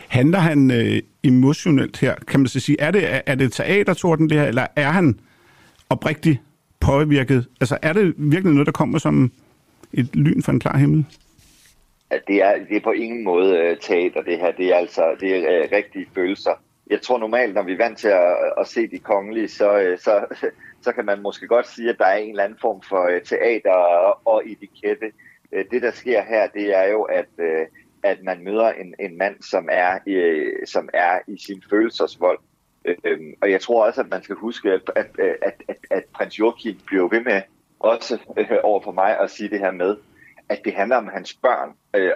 [0.08, 2.14] Handler han øh, emotionelt her?
[2.28, 5.20] Kan man så sige, er det, er det teatertorden det her, eller er han
[5.90, 6.40] oprigtigt
[6.80, 7.46] påvirket?
[7.60, 9.32] Altså er det virkelig noget, der kommer som
[9.92, 11.04] et lyn fra en klar himmel?
[12.28, 14.52] Det er, det er på ingen måde uh, teater, det her.
[14.52, 16.50] Det er altså det er, uh, rigtige følelser.
[16.90, 19.98] Jeg tror normalt, når vi er vant til at, at se de kongelige, så, øh,
[19.98, 20.26] så,
[20.84, 23.22] så kan man måske godt sige, at der er en eller anden form for øh,
[23.22, 25.12] teater og, og etikette.
[25.52, 27.28] Øh, det, der sker her, det er jo, at
[28.06, 29.98] at man møder en, en mand, som er,
[30.66, 32.38] som er i sin følelsesvold.
[33.04, 35.06] Øhm, og jeg tror også, at man skal huske, at, at,
[35.42, 37.42] at, at, at prins Joachim bliver ved med
[37.78, 38.18] også
[38.62, 39.96] over for mig at sige det her med,
[40.48, 41.68] at det handler om hans børn,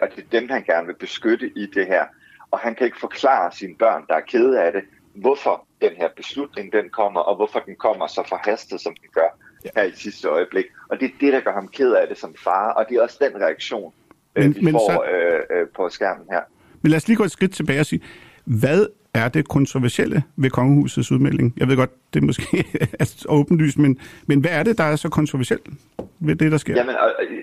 [0.02, 2.04] og det er dem, han gerne vil beskytte i det her.
[2.50, 4.82] Og han kan ikke forklare sine børn, der er kede af det,
[5.14, 9.38] hvorfor den her beslutning den kommer, og hvorfor den kommer så forhastet, som den gør
[9.76, 10.64] her i sidste øjeblik.
[10.88, 13.02] Og det er det, der gør ham ked af det som far, og det er
[13.02, 13.92] også den reaktion,
[14.34, 15.04] men, øh, vi men får så...
[15.12, 16.40] øh, øh, på skærmen her.
[16.82, 18.02] Men lad os lige gå et skridt tilbage og sige,
[18.44, 21.54] hvad er det kontroversielle ved kongehusets udmelding?
[21.56, 22.64] Jeg ved godt, det er måske
[23.00, 25.68] er åbenlyst, men, men hvad er det, der er så kontroversielt
[26.20, 26.74] ved det, der sker?
[26.74, 26.94] Jamen,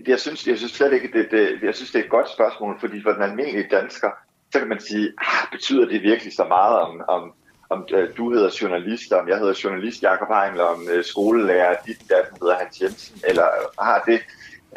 [0.08, 2.80] jeg synes, jeg synes slet ikke, det, det, jeg synes, det er et godt spørgsmål,
[2.80, 4.10] fordi for den almindelige dansker,
[4.54, 7.34] så kan man sige, ah, betyder det virkelig så meget om, om,
[7.70, 12.02] om øh, du hedder journalist, om jeg hedder journalist Jakob Heimler, om øh, skolelærer, dit
[12.10, 13.48] der hedder Hans Jensen, eller
[13.82, 14.20] har det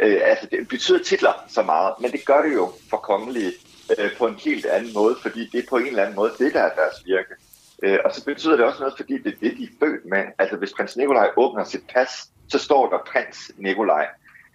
[0.03, 3.53] Øh, altså, det betyder titler så meget, men det gør det jo for kongelige
[3.99, 6.55] øh, på en helt anden måde, fordi det er på en eller anden måde det,
[6.55, 7.35] der er deres virke.
[7.83, 10.25] Øh, og så betyder det også noget, fordi det er det, de er født med.
[10.39, 12.09] Altså, hvis prins Nikolaj åbner sit pas,
[12.49, 14.07] så står der prins Nikolaj.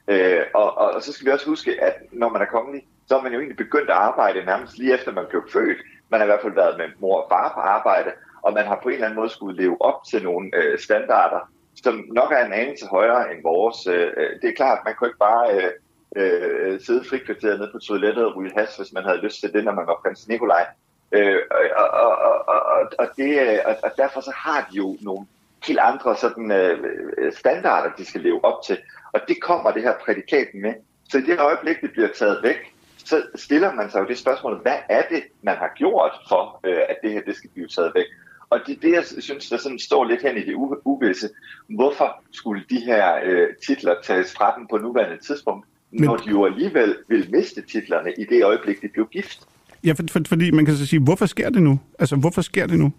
[0.08, 3.18] Øh, og, og, og så skal vi også huske, at når man er kongelig, så
[3.18, 5.78] er man jo egentlig begyndt at arbejde nærmest lige efter man blev født.
[6.10, 8.80] Man har i hvert fald været med mor og far på arbejde, og man har
[8.84, 11.52] på en eller anden måde skulle leve op til nogle øh, standarder,
[11.84, 13.88] som nok er en anelse højere end vores.
[13.88, 15.72] Øh, øh det er klart, at man kunne ikke bare øh,
[16.16, 19.64] øh, sidde frikvarteret nede på toilettet og ryge has, hvis man havde lyst til det,
[19.64, 20.66] når man var prins Nikolaj.
[21.12, 24.98] Øh, og, og, og, og, og, det, øh, og, og derfor så har de jo
[25.02, 25.26] nogle
[25.68, 26.80] helt andre sådan, øh,
[27.18, 28.78] øh, standarder, de skal leve op til.
[29.14, 30.74] Og det kommer det her prædikat med.
[31.10, 32.75] Så i det øjeblik, det bliver taget væk,
[33.06, 36.82] så stiller man sig jo det spørgsmål, hvad er det, man har gjort for, øh,
[36.90, 38.06] at det her det skal blive taget væk?
[38.50, 40.54] Og det er det, jeg synes, der sådan står lidt hen i det
[40.86, 41.30] uvisse.
[41.70, 46.04] Hvorfor skulle de her øh, titler tages fra dem på nuværende tidspunkt, Men...
[46.04, 49.40] når de jo alligevel vil miste titlerne i det øjeblik, de bliver gift?
[49.86, 51.80] Ja, for, for, fordi man kan så sige, hvorfor sker det nu?
[52.00, 52.92] Altså, hvorfor sker det nu?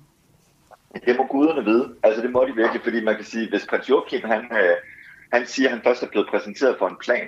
[1.06, 1.94] Det må guderne vide.
[2.02, 4.76] Altså, det må de virkelig, fordi man kan sige, hvis prins Joachim, han, øh,
[5.32, 7.26] han siger, at han først er blevet præsenteret for en plan,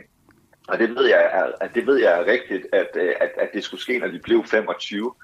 [0.69, 3.65] og det ved jeg at det ved jeg er rigtigt, at, øh, at, at det
[3.65, 5.15] skulle ske, når de blev 25,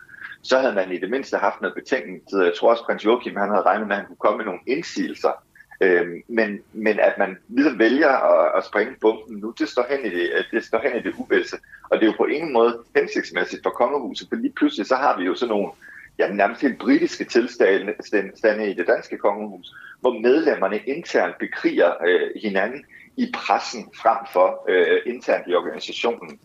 [0.43, 2.23] så havde man i det mindste haft noget betænkning.
[2.33, 4.45] Jeg tror også, at prins Joachim han havde regnet med, at han kunne komme med
[4.45, 5.45] nogle indsigelser.
[5.81, 10.13] Øhm, men, men at man ligesom vælger at, at springe bomben nu, det står, hen
[10.13, 11.57] i det, øh, det står hen i det uvælse.
[11.91, 15.19] Og det er jo på ingen måde hensigtsmæssigt for kongehuset, for lige pludselig så har
[15.19, 15.71] vi jo sådan nogle
[16.19, 22.85] ja, nærmest helt britiske tilstande i det danske kongehus, hvor medlemmerne internt bekriger øh, hinanden
[23.17, 26.41] i pressen frem for øh, internt i organisationen.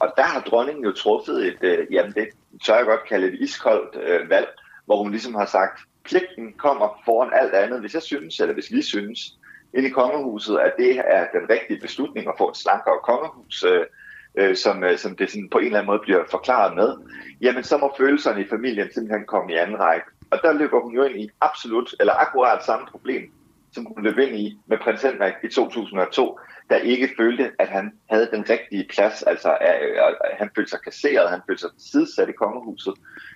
[0.00, 2.28] Og der har dronningen jo truffet et, øh, jamen det
[2.66, 4.48] tør jeg godt kalde et iskoldt øh, valg,
[4.86, 8.72] hvor hun ligesom har sagt, pligten kommer foran alt andet, hvis jeg synes, eller hvis
[8.72, 9.18] vi synes,
[9.74, 13.86] ind i kongehuset, at det er den rigtige beslutning at få et slankere kongehus, øh,
[14.38, 16.96] øh, som, øh, som det sådan på en eller anden måde bliver forklaret med,
[17.40, 20.06] jamen så må følelserne i familien simpelthen komme i anden række.
[20.30, 23.32] Og der løber hun jo ind i absolut, eller akkurat samme problem,
[23.72, 26.38] som hun løb ind i med prins Henrik i 2002,
[26.70, 31.30] der ikke følte, at han havde den rigtige plads, altså at han følte sig kasseret,
[31.30, 32.94] han følte sig sidesat i kongehuset.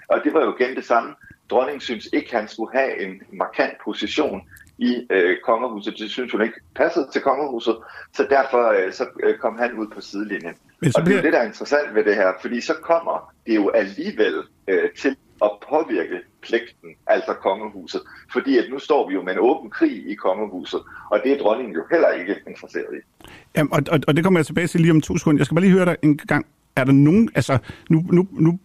[0.08, 1.14] Og det var jo igen det samme.
[1.50, 4.42] Dronningen synes ikke, han skulle have en markant position
[4.78, 5.94] i øh, kongehuset.
[5.98, 7.76] Det synes hun ikke passede til kongehuset,
[8.12, 10.54] så derfor øh, så øh, kom han ud på sidelinjen.
[10.80, 11.18] Men så bliver...
[11.18, 13.68] Og det er det, der er interessant ved det her, fordi så kommer det jo
[13.68, 14.34] alligevel
[14.68, 18.00] øh, til at påvirke pligten, altså kongehuset.
[18.32, 20.80] Fordi at nu står vi jo med en åben krig i kongehuset,
[21.10, 23.26] og det er dronningen jo heller ikke interesseret i.
[23.56, 25.40] Jamen, og, og, og det kommer jeg tilbage til lige om to sekunder.
[25.40, 26.46] Jeg skal bare lige høre dig en gang.
[26.76, 27.58] Er der nogen, altså
[27.90, 28.58] nu, nu, nu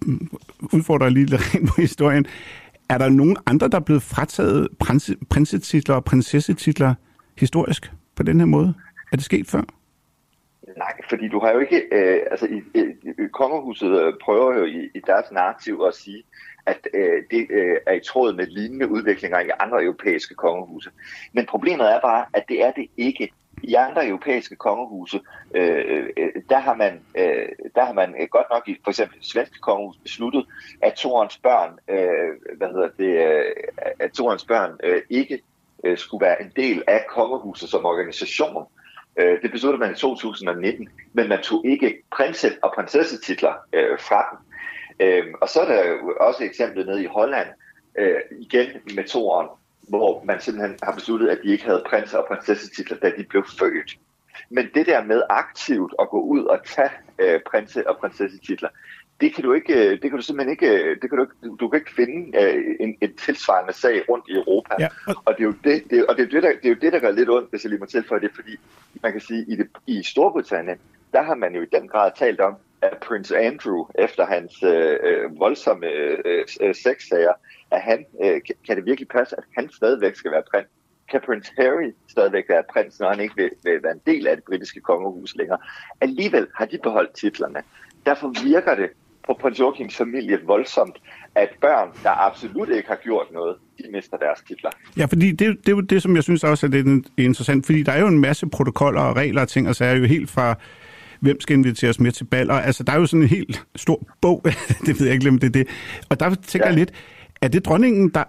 [0.73, 2.25] udfordrer jeg lige lidt rent på historien.
[2.89, 6.93] Er der nogen andre, der er blevet frataget prins, prinsetitler og prinsessetitler
[7.37, 8.73] historisk på den her måde?
[9.11, 9.61] Er det sket før?
[10.77, 12.81] Nej, fordi du har jo ikke, øh, altså i, i,
[13.23, 16.23] i kongehuset øh, prøver jo i, i deres narrativ at sige,
[16.69, 20.89] at øh, det øh, er i tråd med lignende udviklinger i andre europæiske kongehuse.
[21.33, 23.31] Men problemet er bare, at det er det ikke.
[23.63, 25.19] I andre europæiske kongehuse,
[25.55, 29.17] øh, øh der, har man, øh, der har man øh, godt nok i for eksempel
[29.21, 30.45] svenske kongehus besluttet,
[30.81, 33.45] at Torens børn, øh, hvad hedder det, øh,
[33.99, 35.41] at Torens børn øh, ikke
[35.83, 38.65] øh, skulle være en del af kongehuset som organisation.
[39.19, 44.27] Øh, det besluttede man i 2019, men man tog ikke prinset- og prinsessetitler øh, fra
[44.31, 44.48] dem.
[44.99, 47.47] Øh, og så er der jo også eksemplet nede i Holland,
[47.97, 49.47] øh, igen med toren,
[49.89, 53.43] hvor man simpelthen har besluttet, at de ikke havde prins- og prinsessetitler, da de blev
[53.59, 53.97] født.
[54.49, 56.89] Men det der med aktivt at gå ud og tage
[57.19, 58.69] øh, prinse- og prinsessetitler,
[59.21, 61.57] det kan du ikke, øh, det kan du simpelthen ikke, øh, det kan du, ikke,
[61.59, 64.75] du kan ikke finde øh, en, en tilsvarende sag rundt i Europa.
[64.79, 64.87] Ja.
[65.25, 66.93] Og det er jo det, det, og det er det, der, det er jo det,
[66.93, 68.59] der gør lidt ondt, hvis jeg lige må tilføje det, fordi
[69.03, 70.77] man kan sige, i, det, i Storbritannien,
[71.13, 74.97] der har man jo i den grad talt om, af prins Andrew, efter hans øh,
[75.03, 77.33] øh voldsomme øh, øh, sexsager,
[77.71, 80.67] at han, øh, kan det virkelig passe, at han stadigvæk skal være prins?
[81.11, 84.35] Kan prins Harry stadigvæk være prins, når han ikke vil, vil være en del af
[84.35, 85.57] det britiske kongehus længere?
[86.01, 87.63] Alligevel har de beholdt titlerne.
[88.05, 88.89] Derfor virker det
[89.29, 90.97] på prins Joachims familie voldsomt,
[91.35, 94.69] at børn, der absolut ikke har gjort noget, de mister deres titler.
[94.97, 97.83] Ja, fordi det, det er jo det, som jeg synes også er lidt interessant, fordi
[97.83, 100.29] der er jo en masse protokoller og regler og ting, og så er jo helt
[100.29, 100.55] fra
[101.21, 102.53] hvem skal inviteres med til baller.
[102.53, 104.41] Altså, der er jo sådan en helt stor bog,
[104.85, 105.67] det ved jeg ikke, om det er det.
[106.09, 106.71] Og der tænker ja.
[106.71, 106.91] jeg lidt,
[107.41, 108.23] er det dronningen, der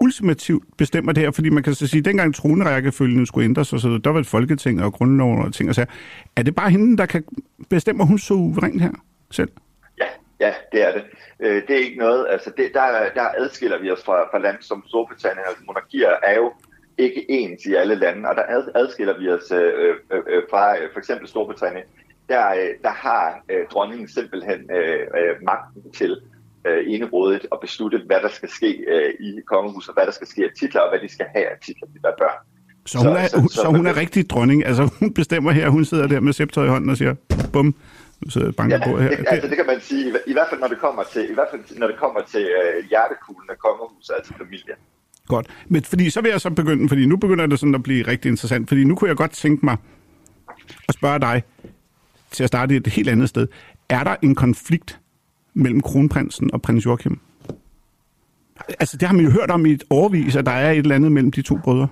[0.00, 4.00] ultimativt bestemmer det her, fordi man kan så sige, at dengang tronerækkefølgen skulle ændres, så
[4.04, 5.86] der var et folketing og grundloven og ting og så
[6.36, 7.24] Er det bare hende, der kan
[7.70, 8.92] bestemme, at hun så suveræn her
[9.30, 9.50] selv?
[9.98, 10.06] Ja,
[10.40, 11.02] ja, det er det.
[11.40, 14.62] Øh, det er ikke noget, altså det, der, der adskiller vi os fra, fra lande
[14.62, 16.52] som Storbritannien, altså monarkier er jo
[16.98, 18.42] ikke ens i alle lande, og der
[18.74, 19.72] adskiller vi os øh,
[20.12, 21.84] øh, øh, fra øh, for eksempel Storbritannien
[22.32, 26.12] der, øh, der har øh, dronningen simpelthen øh, øh, magten til
[26.68, 30.40] øh, enerådet at beslutte, hvad der skal ske øh, i kongehuset, hvad der skal ske
[30.48, 32.38] af titler, og hvad de skal have af titler, de der børn.
[32.86, 34.66] Så hun, er, så, så, så hun er rigtig dronning.
[34.66, 37.14] Altså hun bestemmer her, hun sidder der med scepter i hånden og siger,
[37.52, 37.74] bum,
[38.28, 39.08] så banker ja, på her.
[39.08, 41.34] Det, altså, det kan man sige, i, i hvert fald når det kommer til, i
[41.34, 44.78] hvert fald, når det kommer til uh, hjertekuglen af kongehuset, altså familien.
[45.28, 45.46] Godt.
[45.68, 48.28] Men fordi så vil jeg så begynde, fordi nu begynder det sådan at blive rigtig
[48.28, 49.76] interessant, fordi nu kunne jeg godt tænke mig
[50.88, 51.42] at spørge dig
[52.32, 53.48] til at starte et helt andet sted.
[53.88, 55.00] Er der en konflikt
[55.54, 57.20] mellem kronprinsen og prins Joachim?
[58.80, 60.94] Altså, det har man jo hørt om i et overvis, at der er et eller
[60.94, 61.88] andet mellem de to brødre.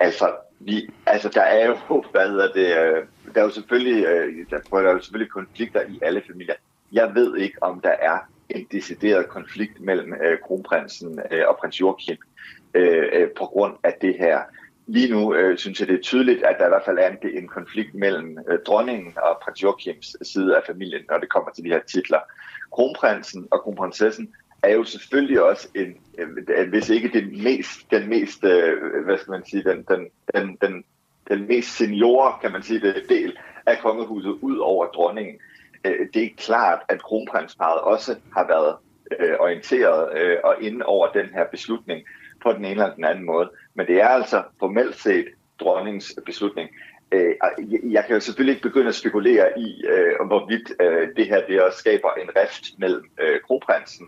[0.00, 0.30] Altså,
[0.60, 1.76] vi, altså der er jo,
[2.12, 3.04] hvad hedder det, øh,
[3.34, 6.54] der er jo selvfølgelig, øh, der, der er jo selvfølgelig konflikter i alle familier.
[6.92, 8.18] Jeg ved ikke, om der er
[8.48, 12.16] en decideret konflikt mellem øh, kronprinsen øh, og prins Joachim
[12.74, 14.38] øh, øh, på grund af det her.
[14.92, 17.18] Lige nu øh, synes jeg, det er tydeligt, at der i hvert fald er en,
[17.42, 21.64] en konflikt mellem øh, dronningen og prins Joachims side af familien, når det kommer til
[21.64, 22.18] de her titler.
[22.72, 28.08] Kronprinsen og kronprinsessen er jo selvfølgelig også en, øh, øh, hvis ikke den mest, den
[28.08, 30.84] mest, øh, hvad skal man sige, den, den, den, den,
[31.28, 35.34] den mest senior, kan man sige, det, del af kongehuset ud over dronningen.
[35.84, 38.76] Øh, det er klart, at kronprinsparet også har været
[39.20, 42.06] øh, orienteret øh, og inde over den her beslutning
[42.42, 43.50] på den ene eller den anden måde.
[43.74, 45.26] Men det er altså formelt set
[45.60, 46.68] dronningens beslutning.
[47.90, 49.84] Jeg kan jo selvfølgelig ikke begynde at spekulere i,
[50.26, 50.72] hvorvidt
[51.16, 53.04] det her det også skaber en rift mellem
[53.46, 54.06] kronprinsen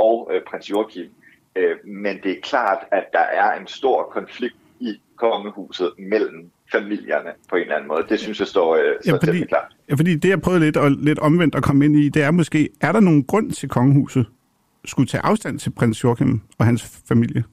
[0.00, 1.10] og øh, prins Joachim.
[1.56, 7.30] Øh, men det er klart, at der er en stor konflikt i kongehuset mellem familierne
[7.50, 8.04] på en eller anden måde.
[8.08, 9.76] Det synes jeg står, øh, ja, fordi, klart.
[9.88, 12.30] Ja, fordi det jeg prøvede lidt, og, lidt omvendt at komme ind i, det er
[12.30, 14.26] måske, er der nogen grund til kongehuset
[14.84, 17.44] skulle tage afstand til prins Joachim og hans familie?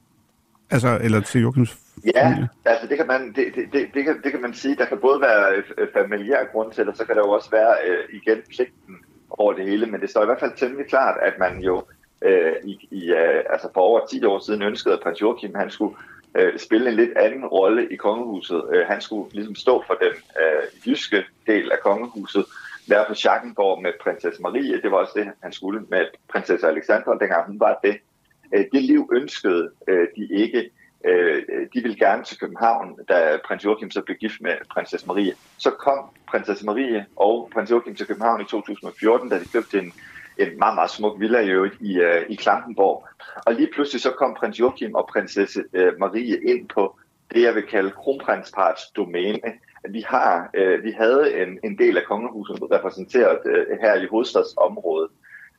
[0.70, 1.76] Altså, eller til Joachims
[2.14, 2.48] Ja, familie?
[2.64, 4.76] altså det kan, man, det, det, det, det, kan, det kan man sige.
[4.76, 7.74] Der kan både være øh, familiær grund til, og så kan der jo også være
[7.86, 8.96] øh, igen pligten
[9.30, 9.86] over det hele.
[9.86, 11.84] Men det står i hvert fald temmelig klart, at man jo
[12.22, 15.70] øh, i, i, øh, altså for over 10 år siden ønskede, at prins Joachim han
[15.70, 15.96] skulle
[16.34, 18.62] øh, spille en lidt anden rolle i kongehuset.
[18.72, 20.12] Øh, han skulle ligesom stå for den
[20.42, 22.44] øh, jyske del af kongehuset,
[22.88, 24.82] være på Schackenborg med prinsesse Marie.
[24.82, 27.98] Det var også det, han skulle med prinsesse Alexandra, dengang hun var det.
[28.54, 30.70] Øh, det liv ønskede øh, de ikke.
[31.04, 35.06] Øh, øh, de ville gerne til København, da prins Joachim så blev gift med prinsesse
[35.06, 35.34] Marie.
[35.58, 35.98] Så kom
[36.28, 39.92] prinsesse Marie og prins Joachim til København i 2014, da de købte en
[40.38, 43.08] en meget, meget smuk villa i øvrigt i, øh, i Klampenborg.
[43.46, 46.98] Og lige pludselig så kom prins Joachim og prinsesse øh, Marie ind på
[47.34, 49.52] det, jeg vil kalde kronprinsparts domæne.
[49.90, 50.50] Vi, har,
[50.82, 53.38] vi havde en, en del af kongehuset repræsenteret
[53.82, 55.10] her i hovedstadsområdet,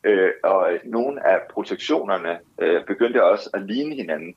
[0.04, 4.36] Øh, og nogle af protektionerne øh, begyndte også at ligne hinanden.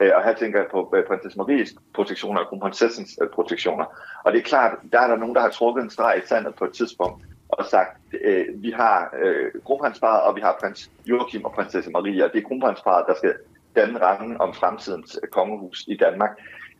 [0.00, 3.84] Øh, og her tænker jeg på øh, prinsesse Maries protektioner og kronprinsessens øh, protektioner.
[4.24, 6.54] Og det er klart, der er der nogen, der har trukket en streg i sandet
[6.54, 11.44] på et tidspunkt og sagt, øh, vi har øh, kronprinsparet, og vi har prins Joachim
[11.44, 12.28] og prinsesse Maria.
[12.28, 13.34] Det er kronprinsparet, der skal
[13.76, 16.30] danne rammen om fremtidens øh, kongehus i Danmark.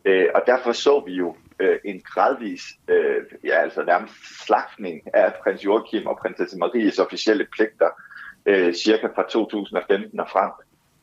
[0.05, 5.33] Øh, og derfor så vi jo øh, en gradvis, øh, ja altså nærmest slagtning af
[5.43, 7.89] prins Joachim og prinsesse Maries officielle pligter,
[8.45, 10.51] øh, cirka fra 2015 og frem.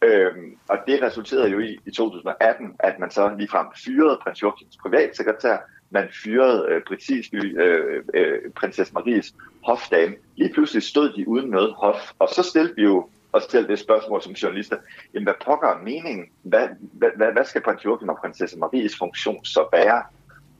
[0.02, 4.76] Øhm, og det resulterede jo i, i 2018, at man så ligefrem fyrede prins Joachims
[4.76, 5.56] privatsekretær,
[5.90, 9.34] man fyrede øh, præcis øh, øh, prinsesse Maries
[9.64, 10.14] hofdame.
[10.36, 13.78] Lige pludselig stod de uden noget hof, og så stillede vi jo os til det
[13.78, 14.76] spørgsmål som journalister.
[15.14, 16.26] Jamen, hvad pokker er meningen?
[16.42, 20.02] Hvad, hvad, hvad, hvad skal prins Joachim og prinsesse Maries funktion så være?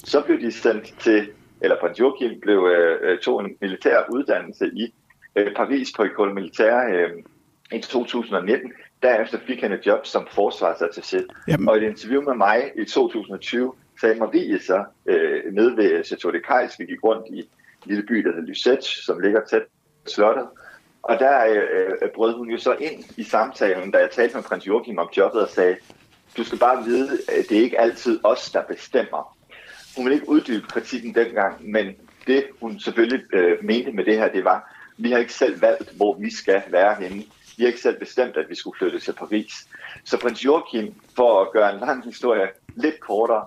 [0.05, 1.31] Så blev de sendt til,
[1.61, 4.95] eller prins Joachim blev, øh, øh tog en militær uddannelse i
[5.39, 7.11] øh, Paris på Ecole Militaire øh,
[7.73, 8.73] i 2019.
[9.03, 11.27] Derefter fik han et job som forsvarsattaché.
[11.69, 16.33] Og i et interview med mig i 2020 sagde Marie så øh, nede ved Chateau
[16.33, 17.45] de Cais, vi gik rundt i en
[17.85, 19.63] lille by, der hedder Lucette, som ligger tæt
[20.05, 20.47] på slottet.
[21.03, 24.43] Og der øh, øh, brød hun jo så ind i samtalen, da jeg talte med
[24.43, 25.77] prins Joachim om jobbet og sagde,
[26.37, 29.37] du skal bare vide, at det er ikke altid os, der bestemmer.
[29.97, 31.87] Hun ville ikke uddybe kritikken dengang, men
[32.27, 35.97] det hun selvfølgelig øh, mente med det her, det var, vi har ikke selv valgt,
[35.97, 37.23] hvor vi skal være henne.
[37.57, 39.69] Vi har ikke selv bestemt, at vi skulle flytte til Paris.
[40.05, 43.47] Så prins Joachim, for at gøre en lang historie lidt kortere,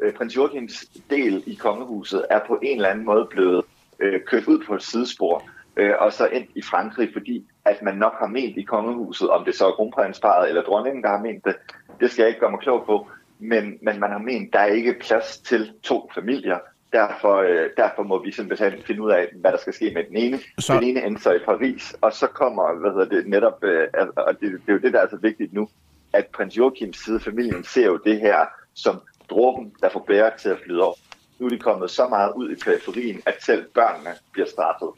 [0.00, 3.64] øh, prins Joachims del i kongehuset er på en eller anden måde blevet
[3.98, 7.96] øh, kørt ud på et sidespor, øh, og så ind i Frankrig, fordi at man
[7.96, 11.44] nok har ment i kongehuset, om det så er kronprinsparet eller dronningen, der har ment
[11.44, 11.56] det,
[12.00, 13.08] det skal jeg ikke gøre mig klog på,
[13.38, 16.58] men, men man har ment, der er ikke plads til to familier,
[16.92, 20.16] derfor, øh, derfor må vi simpelthen finde ud af, hvad der skal ske med den
[20.16, 20.38] ene.
[20.58, 20.74] Så...
[20.74, 23.86] Den ene ender så i Paris, og så kommer, hvad hedder det, netop, øh,
[24.16, 25.68] og det, det er jo det, der er så vigtigt nu,
[26.12, 28.36] at prins Joachims side familien ser jo det her
[28.74, 29.00] som
[29.30, 30.94] dråben, der får bæret til at flyde over.
[31.38, 34.88] Nu er de kommet så meget ud i periferien, at selv børnene bliver straffet.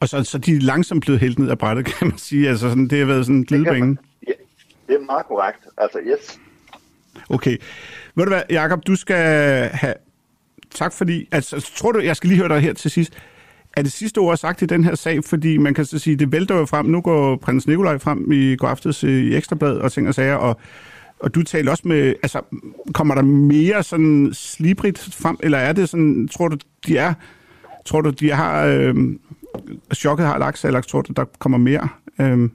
[0.00, 2.48] Og så, så de er langsomt blevet helt ned af brættet, kan man sige.
[2.48, 3.96] Altså sådan, det har været sådan en glidebane.
[4.26, 4.32] Ja,
[4.88, 5.66] det er meget korrekt.
[5.78, 6.38] Altså, yes.
[7.30, 7.56] Okay.
[8.14, 9.16] Ved du hvad, Jacob, du skal
[9.72, 9.94] have...
[10.74, 11.28] Tak fordi...
[11.32, 13.12] Altså, tror du, jeg skal lige høre dig her til sidst.
[13.76, 15.24] Er det sidste ord sagt i den her sag?
[15.24, 16.86] Fordi man kan så sige, det vælter jo frem.
[16.86, 20.34] Nu går prins Nikolaj frem i går aftes øh, i Ekstrabladet og ting og sager,
[20.34, 20.60] og,
[21.18, 22.14] og du taler også med...
[22.22, 22.40] Altså,
[22.94, 26.28] kommer der mere sådan slibrigt frem, eller er det sådan...
[26.28, 26.56] Tror du,
[26.86, 27.14] de er...
[27.86, 28.66] Tror du, de har...
[28.66, 28.94] Øh,
[29.94, 31.88] chokket har lagt sig, eller tror du, der kommer mere?
[32.20, 32.48] Øh,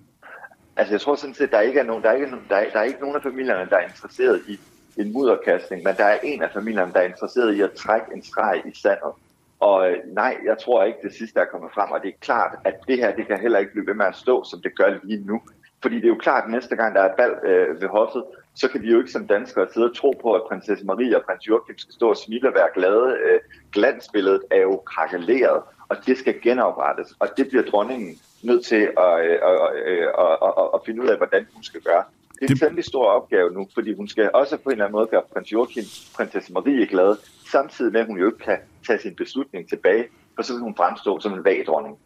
[0.77, 2.79] Altså jeg tror sådan set, der ikke er nogen, der er ikke, der er, der
[2.79, 4.59] er ikke nogen af familierne, der er interesseret i
[4.97, 8.23] en mudderkastning, men der er en af familierne, der er interesseret i at trække en
[8.23, 9.11] streg i sandet.
[9.59, 12.55] Og øh, nej, jeg tror ikke, det sidste er kommet frem, og det er klart,
[12.63, 14.99] at det her, det kan heller ikke blive ved med at stå, som det gør
[15.03, 15.41] lige nu.
[15.81, 18.23] Fordi det er jo klart, at næste gang der er et valg øh, ved hoffet,
[18.55, 21.23] så kan vi jo ikke som danskere sidde og tro på, at prinsesse Marie og
[21.25, 23.17] prins Joachim skal stå og smile og være glade.
[23.25, 23.39] Øh,
[23.71, 29.25] glansbilledet er jo krakeleret, og det skal genoprettes, og det bliver dronningen nødt til at,
[29.25, 29.55] øh, at,
[29.85, 32.03] øh, at, øh, øh, at finde ud af, hvordan hun skal gøre.
[32.39, 34.95] Det er en temmelig stor opgave nu, fordi hun skal også på en eller anden
[34.95, 35.83] måde gøre prins Joachim,
[36.15, 37.17] prinsesse Marie glad,
[37.51, 38.57] samtidig med, at hun jo ikke kan
[38.87, 40.05] tage sin beslutning tilbage,
[40.35, 41.97] for så vil hun fremstå som en vag dronning.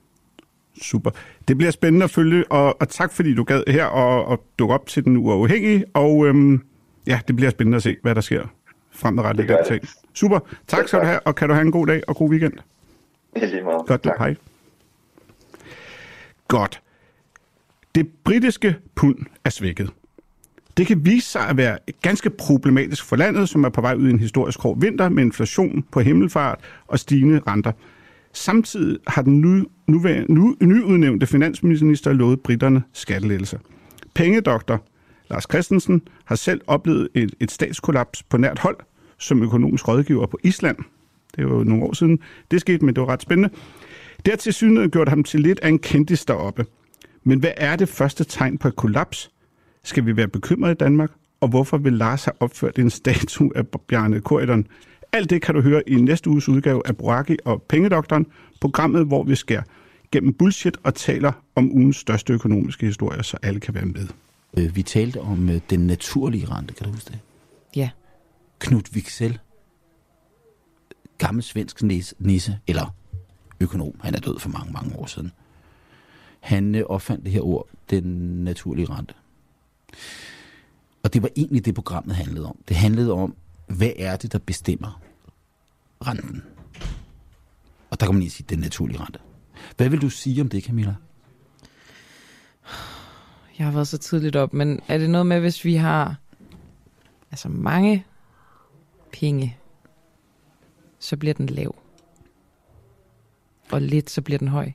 [0.81, 1.11] Super.
[1.47, 4.73] Det bliver spændende at følge, og, og tak fordi du gad her og, og dukke
[4.73, 6.63] op til den uafhængige, og øhm,
[7.07, 8.47] ja, det bliver spændende at se, hvad der sker
[8.91, 9.89] fremadrettet i den ting.
[10.13, 10.39] Super.
[10.67, 12.53] Tak skal du have, og kan du have en god dag og god weekend.
[13.35, 13.63] I lige.
[13.63, 14.17] Godt, tak.
[14.17, 14.35] hej.
[16.47, 16.81] Godt.
[17.95, 19.91] Det britiske pund er svækket.
[20.79, 24.07] Det kan vise sig at være ganske problematisk for landet, som er på vej ud
[24.07, 27.71] i en historisk hård vinter med inflation på himmelfart og stigende renter.
[28.33, 33.57] Samtidig har den nu, nu, nu nyudnævnte finansminister lovet britterne skattelettelser.
[34.15, 34.83] Pengedoktor
[35.29, 38.77] Lars Christensen har selv oplevet et, et statskollaps på nært hold
[39.17, 40.77] som økonomisk rådgiver på Island.
[41.35, 42.19] Det var jo nogle år siden.
[42.51, 43.49] Det skete, men det var ret spændende.
[44.25, 46.65] Det har til synligheden gjort ham til lidt af en kendis deroppe.
[47.23, 49.31] Men hvad er det første tegn på et kollaps?
[49.83, 51.11] Skal vi være bekymrede i Danmark?
[51.41, 54.67] Og hvorfor vil Lars have opført en statue af Bjarne Korydon?
[55.11, 58.25] Alt det kan du høre i næste uges udgave af Boraki og Pengedoktoren,
[58.61, 59.63] programmet, hvor vi skærer
[60.11, 64.07] gennem bullshit og taler om ugens største økonomiske historie, så alle kan være med.
[64.57, 67.19] Øh, vi talte om øh, den naturlige rente, kan du huske det?
[67.75, 67.89] Ja.
[68.59, 69.39] Knud Wicksell,
[71.17, 71.83] gammel svensk
[72.19, 72.95] nisse, eller
[73.59, 75.31] økonom, han er død for mange, mange år siden.
[76.39, 78.03] Han øh, opfandt det her ord, den
[78.43, 79.13] naturlige rente.
[81.03, 82.57] Og det var egentlig det, programmet handlede om.
[82.67, 83.35] Det handlede om,
[83.67, 85.01] hvad er det, der bestemmer
[86.07, 86.43] renten?
[87.89, 89.19] Og der kan man lige sige, den naturlige rente.
[89.77, 90.95] Hvad vil du sige om det, Camilla?
[93.57, 96.15] Jeg har været så tidligt op, men er det noget med, hvis vi har
[97.31, 98.05] altså mange
[99.11, 99.57] penge,
[100.99, 101.75] så bliver den lav?
[103.71, 104.71] Og lidt, så bliver den høj?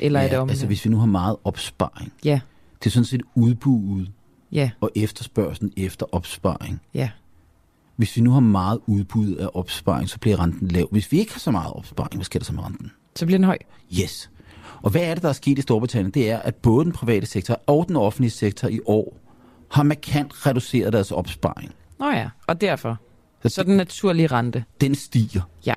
[0.00, 2.12] Eller ja, er det om altså hvis vi nu har meget opsparing.
[2.24, 2.40] Ja.
[2.78, 4.12] Det er sådan set udbuddet
[4.52, 4.70] ja.
[4.80, 6.80] og efterspørgselen efter opsparing.
[6.94, 7.10] Ja.
[7.96, 10.88] Hvis vi nu har meget udbud af opsparing, så bliver renten lav.
[10.90, 12.92] Hvis vi ikke har så meget opsparing, hvad sker der så med renten?
[13.16, 13.58] Så bliver den høj.
[14.00, 14.30] Yes.
[14.82, 16.10] Og hvad er det, der er sket i Storbritannien?
[16.10, 19.16] Det er, at både den private sektor og den offentlige sektor i år
[19.70, 21.74] har markant reduceret deres opsparing.
[21.98, 22.96] Nå ja, og derfor.
[23.42, 24.64] Så, så den naturlige rente.
[24.80, 25.42] Den stiger.
[25.66, 25.74] Ja.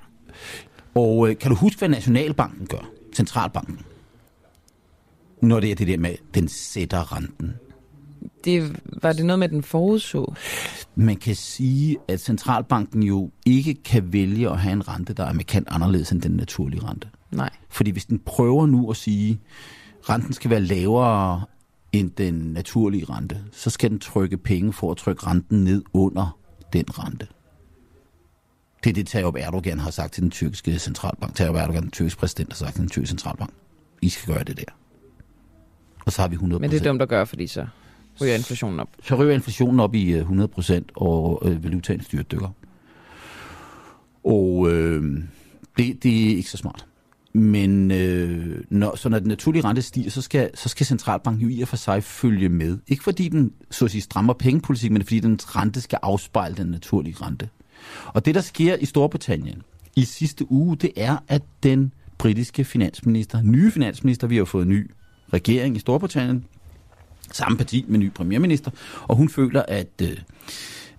[0.95, 2.89] Og øh, kan du huske, hvad Nationalbanken gør?
[3.15, 3.80] Centralbanken.
[5.41, 7.53] Når det er det der med, den sætter renten.
[8.45, 10.34] Det, var det noget med, den forudså?
[10.95, 15.34] Man kan sige, at centralbanken jo ikke kan vælge at have en rente, der er
[15.34, 17.07] markant anderledes end den naturlige rente.
[17.31, 17.49] Nej.
[17.69, 19.39] Fordi hvis den prøver nu at sige,
[19.99, 21.45] at renten skal være lavere
[21.91, 26.38] end den naturlige rente, så skal den trykke penge for at trykke renten ned under
[26.73, 27.27] den rente.
[28.84, 31.35] Det er det, Tayyip Erdogan har sagt til den tyrkiske centralbank.
[31.35, 33.52] Tayyip Erdogan, den tyrkiske præsident, har sagt til den tyrkiske centralbank.
[34.02, 34.73] I skal gøre det der.
[36.06, 36.39] Og så har vi 100%.
[36.39, 37.68] Men det er dumt at gøre, fordi så
[38.22, 38.90] ryger inflationen op.
[39.04, 42.54] Så ryger inflationen op i øh, 100%, og øh, valutaen dykker.
[44.24, 45.24] Og øh,
[45.78, 46.86] det, det er ikke så smart.
[47.34, 51.58] Men øh, når, så når den naturlige rente stiger, så skal, så skal centralbanken jo
[51.58, 52.78] i og for sig følge med.
[52.88, 56.68] Ikke fordi den så at sige, strammer pengepolitik, men fordi den rente skal afspejle den
[56.68, 57.50] naturlige rente.
[58.08, 59.62] Og det, der sker i Storbritannien
[59.96, 64.92] i sidste uge, det er, at den britiske finansminister, nye finansminister, vi har fået ny
[65.34, 66.46] regering i Storbritannien,
[67.36, 68.72] samme parti med ny premierminister,
[69.08, 70.18] og hun føler, at, øh,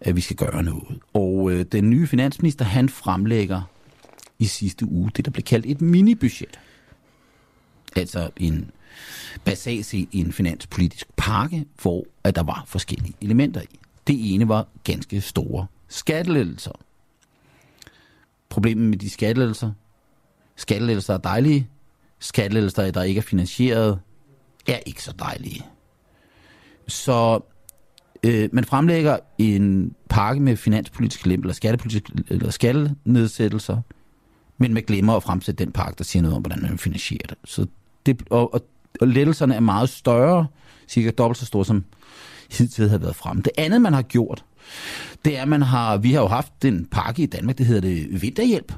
[0.00, 0.98] at vi skal gøre noget.
[1.12, 3.62] Og øh, den nye finansminister, han fremlægger
[4.38, 6.60] i sidste uge det, der blev kaldt et minibudget.
[7.96, 8.70] Altså en
[9.44, 13.78] basalt set en finanspolitisk pakke, hvor at der var forskellige elementer i.
[14.06, 16.72] Det ene var ganske store skattelettelser.
[18.48, 19.72] Problemet med de skattelettelser,
[20.56, 21.68] skattelettelser er dejlige,
[22.18, 24.00] skattelettelser, der ikke er finansieret,
[24.68, 25.66] er ikke så dejlige.
[26.92, 27.40] Så
[28.24, 33.80] Øh, man fremlægger en pakke med finanspolitiske lempel eller skattepolitiske eller skattenedsættelser,
[34.58, 37.36] men man glemmer at fremsætte den pakke, der siger noget om, hvordan man finansierer det.
[37.44, 37.66] Så
[38.06, 38.64] det og, og,
[39.00, 40.46] og lettelserne er meget større,
[40.88, 41.84] cirka dobbelt så store, som
[42.50, 43.42] hidtil havde været frem.
[43.42, 44.44] Det andet, man har gjort,
[45.24, 47.80] det er, at man har, vi har jo haft en pakke i Danmark, det hedder
[47.80, 48.72] det vinterhjælp.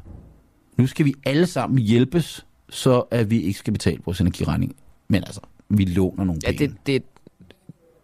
[0.76, 4.76] Nu skal vi alle sammen hjælpes, så at vi ikke skal betale vores energiregning.
[5.08, 6.62] Men altså, vi låner nogle penge.
[6.62, 7.02] Ja, det, det,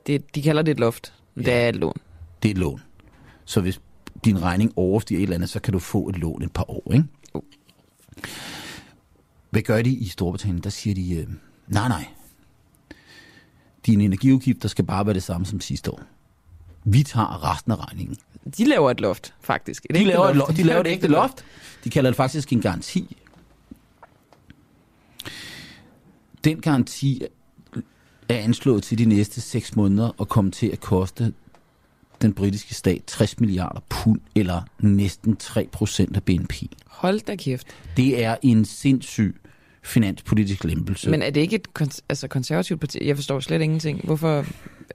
[0.06, 1.12] det, de kalder det et loft.
[1.35, 1.94] Det ja, er et lån.
[2.43, 2.81] Det er et lån.
[3.44, 3.81] Så hvis
[4.24, 6.93] din regning overstiger et eller andet, så kan du få et lån et par år,
[6.93, 7.05] ikke?
[7.35, 7.43] Uh.
[9.51, 10.62] Hvad gør de i Storbritannien?
[10.62, 11.27] Der siger de, øh,
[11.66, 12.05] nej, nej.
[13.86, 16.02] Dine energiudgifter skal bare være det samme som sidste år.
[16.85, 18.16] Vi tager resten af regningen.
[18.59, 19.86] De laver et loft, faktisk.
[19.90, 20.32] Et de, laver loft.
[20.32, 20.56] Et loft.
[20.56, 21.44] de laver et ægte loft.
[21.85, 23.16] De kalder det faktisk en garanti.
[26.44, 27.22] Den garanti
[28.35, 31.32] er anslået til de næste 6 måneder at komme til at koste
[32.23, 36.52] den britiske stat 60 milliarder pund, eller næsten 3 procent af BNP.
[36.86, 37.66] Hold da kæft.
[37.97, 39.36] Det er en sindssyg
[39.82, 41.11] finanspolitisk lempelse.
[41.11, 43.07] Men er det ikke et kons- altså konservativt parti?
[43.07, 44.05] Jeg forstår slet ingenting.
[44.05, 44.47] Hvorfor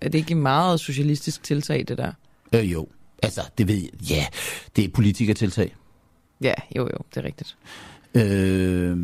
[0.02, 2.12] er det ikke meget socialistisk tiltag, det der?
[2.54, 2.88] Øh, jo.
[3.24, 3.90] Altså, det ved jeg.
[4.10, 4.26] Ja,
[4.76, 5.76] det er politikertiltag.
[6.42, 7.58] Ja, jo, jo, det er rigtigt.
[8.16, 8.98] Øh,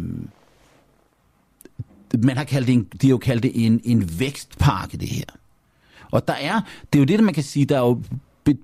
[2.24, 5.24] man har kaldt det en, de har jo kaldt det en, en vækstpakke, det her.
[6.12, 6.62] Og der er,
[6.94, 8.02] det er jo det, man kan sige, der er jo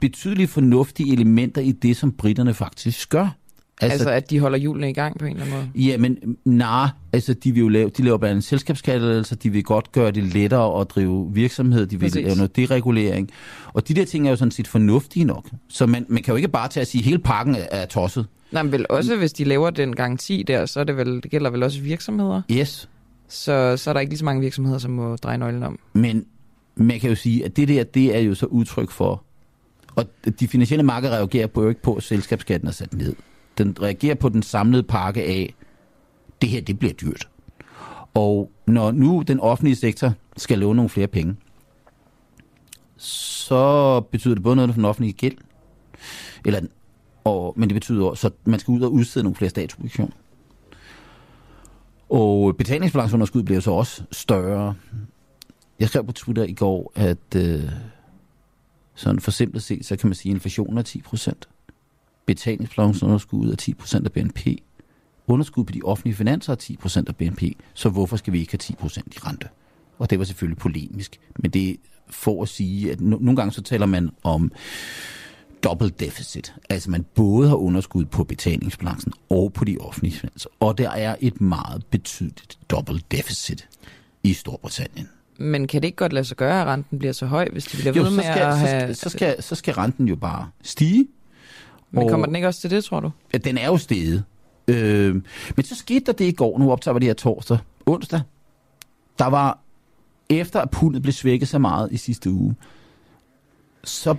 [0.02, 3.38] betydelige fornuftige elementer i det, som britterne faktisk gør.
[3.82, 5.86] Altså, altså at de holder hjulene i gang på en eller anden måde?
[5.86, 9.64] Ja, men nej, altså de vil jo lave, de laver blandt andet selskabskattelettelser, de vil
[9.64, 12.24] godt gøre det lettere at drive virksomhed, de vil Præcis.
[12.24, 13.30] lave noget deregulering.
[13.74, 15.49] Og de der ting er jo sådan set fornuftige nok.
[15.69, 17.86] Så man, man kan jo ikke bare tage at sige, at hele pakken er, er
[17.86, 18.28] tosset.
[18.52, 21.32] Nej, men vel også, hvis de laver den garanti der, så er det vel, det
[21.32, 22.41] gælder vel også virksomheder?
[22.52, 22.90] Yes.
[23.27, 25.79] Så, så er der ikke lige så mange virksomheder, som må dreje nøglen om.
[25.93, 26.25] Men
[26.75, 29.23] man kan jo sige, at det der, det er jo så udtryk for,
[29.95, 30.05] og
[30.39, 33.15] de finansielle markeder reagerer på jo ikke på, at selskabsskatten er sat ned.
[33.57, 35.53] Den reagerer på den samlede pakke af,
[36.41, 37.29] det her, det bliver dyrt.
[38.13, 41.35] Og når nu den offentlige sektor skal låne nogle flere penge,
[42.97, 45.37] så betyder det både noget for den offentlige gæld,
[46.45, 46.61] eller,
[47.23, 50.13] og, men det betyder også, at man skal ud og udstede nogle flere statsobligationer.
[52.09, 54.75] Og betalingsbalanceunderskud bliver så også større.
[55.79, 57.63] Jeg skrev på Twitter i går, at øh,
[58.95, 61.31] sådan for simpelt set, så kan man sige, at inflationen er 10%.
[62.25, 64.47] Betalingsbalanceunderskud er 10% af BNP.
[65.27, 67.43] Underskud på de offentlige finanser er 10% af BNP.
[67.73, 69.47] Så hvorfor skal vi ikke have 10% i rente?
[69.99, 71.19] Og det var selvfølgelig polemisk.
[71.39, 71.75] Men det er
[72.09, 74.51] for at sige, at no- nogle gange så taler man om
[75.63, 76.53] double deficit.
[76.69, 80.49] Altså man både har underskud på betalingsbalancen og på de offentlige finanser.
[80.59, 83.67] Og der er et meget betydeligt double deficit
[84.23, 85.09] i Storbritannien.
[85.38, 87.77] Men kan det ikke godt lade sig gøre, at renten bliver så høj, hvis de
[87.77, 88.95] bliver jo, ved med skal, at have...
[88.95, 91.07] Så skal, så, skal, så skal renten jo bare stige.
[91.91, 93.11] Men og, kommer den ikke også til det, tror du?
[93.34, 94.23] Ja, den er jo steget.
[94.67, 95.15] Øh,
[95.55, 98.21] men så skete der det i går, nu optager vi det her torsdag, onsdag.
[99.19, 99.59] Der var,
[100.29, 102.55] efter at pundet blev svækket så meget i sidste uge,
[103.84, 104.15] så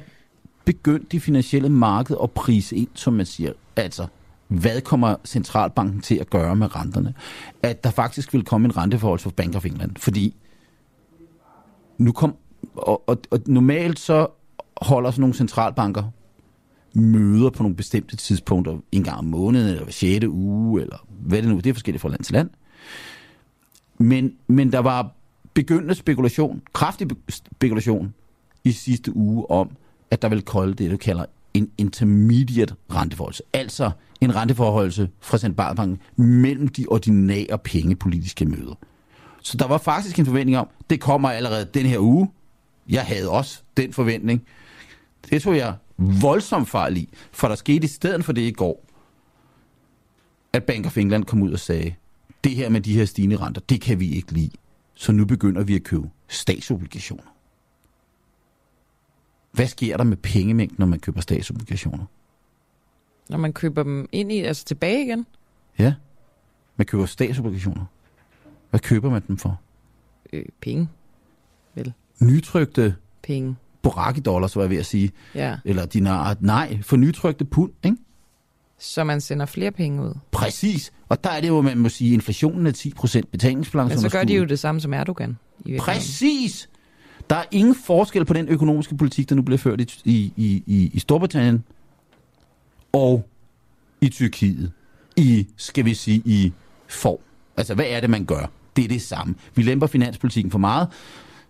[0.68, 3.52] begyndte de finansielle marked at prise ind, som man siger.
[3.76, 4.06] Altså,
[4.48, 7.14] hvad kommer centralbanken til at gøre med renterne?
[7.62, 9.96] At der faktisk vil komme en renteforhold for Bank of England.
[9.96, 10.36] Fordi
[11.98, 12.34] nu kom,
[12.76, 14.26] og, og, og normalt så
[14.82, 16.02] holder sådan nogle centralbanker
[16.92, 20.26] møder på nogle bestemte tidspunkter, en gang om måneden, eller hver 6.
[20.26, 22.50] uge, eller hvad det nu, det er forskelligt fra land til land.
[23.98, 25.12] Men, men der var
[25.54, 28.14] begyndende spekulation, kraftig spekulation
[28.64, 29.70] i sidste uge om,
[30.10, 31.24] at der vil kolde det, du kalder
[31.54, 33.42] en intermediate renteforholdelse.
[33.52, 33.90] Altså
[34.20, 38.74] en renteforholdelse fra centralbanken mellem de ordinære pengepolitiske møder.
[39.42, 42.30] Så der var faktisk en forventning om, det kommer allerede den her uge.
[42.88, 44.42] Jeg havde også den forventning.
[45.30, 48.84] Det tog jeg voldsomt fejl i, for der skete i stedet for det i går,
[50.52, 51.94] at Bank of England kom ud og sagde,
[52.44, 54.50] det her med de her stigende renter, det kan vi ikke lide.
[54.94, 57.37] Så nu begynder vi at købe statsobligationer.
[59.52, 62.04] Hvad sker der med pengemængden, når man køber statsobligationer?
[63.28, 65.26] Når man køber dem ind i, altså tilbage igen?
[65.78, 65.94] Ja,
[66.76, 67.84] man køber statsobligationer.
[68.70, 69.60] Hvad køber man dem for?
[70.32, 70.88] Øh, penge,
[71.74, 71.92] vel?
[72.22, 73.56] Nytrykte penge.
[73.82, 75.10] Boraki dollars, var jeg ved at sige.
[75.34, 75.56] Ja.
[75.64, 76.36] Eller dinar.
[76.40, 77.96] Nej, for nytrykte pund, ikke?
[78.78, 80.14] Så man sender flere penge ud.
[80.30, 80.92] Præcis.
[81.08, 83.94] Og der er det jo, man må sige, inflationen er 10%, betalingsbalance.
[83.96, 85.38] Men så gør de jo det samme som Erdogan.
[85.66, 86.68] I Præcis.
[87.30, 90.90] Der er ingen forskel på den økonomiske politik, der nu bliver ført i, i, i,
[90.94, 91.64] i Storbritannien
[92.92, 93.28] og
[94.00, 94.72] i Tyrkiet.
[95.16, 96.52] I, skal vi sige, i
[96.88, 97.18] form.
[97.56, 98.50] Altså, hvad er det, man gør?
[98.76, 99.34] Det er det samme.
[99.54, 100.88] Vi lemper finanspolitikken for meget,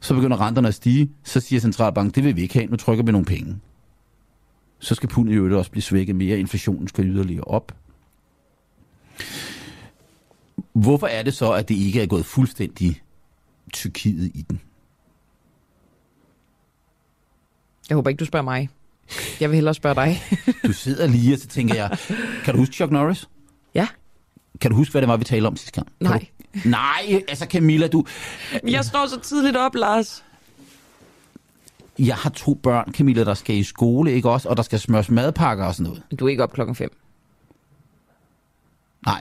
[0.01, 3.05] Så begynder renterne at stige, så siger centralbanken, det vil vi ikke have, nu trykker
[3.05, 3.57] vi nogle penge.
[4.79, 7.77] Så skal pundet jo også blive svækket mere, inflationen skal yderligere op.
[10.73, 13.03] Hvorfor er det så, at det ikke er gået fuldstændig
[13.73, 14.61] Tyrkiet i den?
[17.89, 18.69] Jeg håber ikke, du spørger mig.
[19.41, 20.23] Jeg vil hellere spørge dig.
[20.67, 21.99] du sidder lige, og så tænker jeg,
[22.45, 23.29] kan du huske Chuck Norris?
[23.75, 23.89] Ja.
[24.61, 25.89] Kan du huske, hvad det var, vi talte om sidste gang?
[26.01, 26.27] Nej.
[26.55, 26.69] Du...
[26.69, 28.05] Nej, altså Camilla, du...
[28.67, 30.25] Jeg står så tidligt op, Lars.
[31.99, 34.49] Jeg har to børn, Camilla, der skal i skole, ikke også?
[34.49, 36.21] Og der skal smøres madpakker og sådan noget.
[36.21, 36.97] Du er ikke op klokken 5.
[39.07, 39.21] Nej.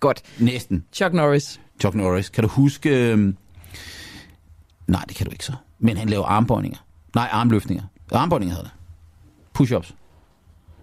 [0.00, 0.22] Godt.
[0.38, 0.84] Næsten.
[0.92, 1.60] Chuck Norris.
[1.80, 2.28] Chuck Norris.
[2.28, 3.12] Kan du huske...
[3.12, 3.34] Øh...
[4.86, 5.52] Nej, det kan du ikke så.
[5.78, 6.78] Men han laver armbøjninger.
[7.14, 7.84] Nej, armløftninger.
[8.18, 8.76] Armbåndinger hedder det.
[9.58, 9.94] Push-ups.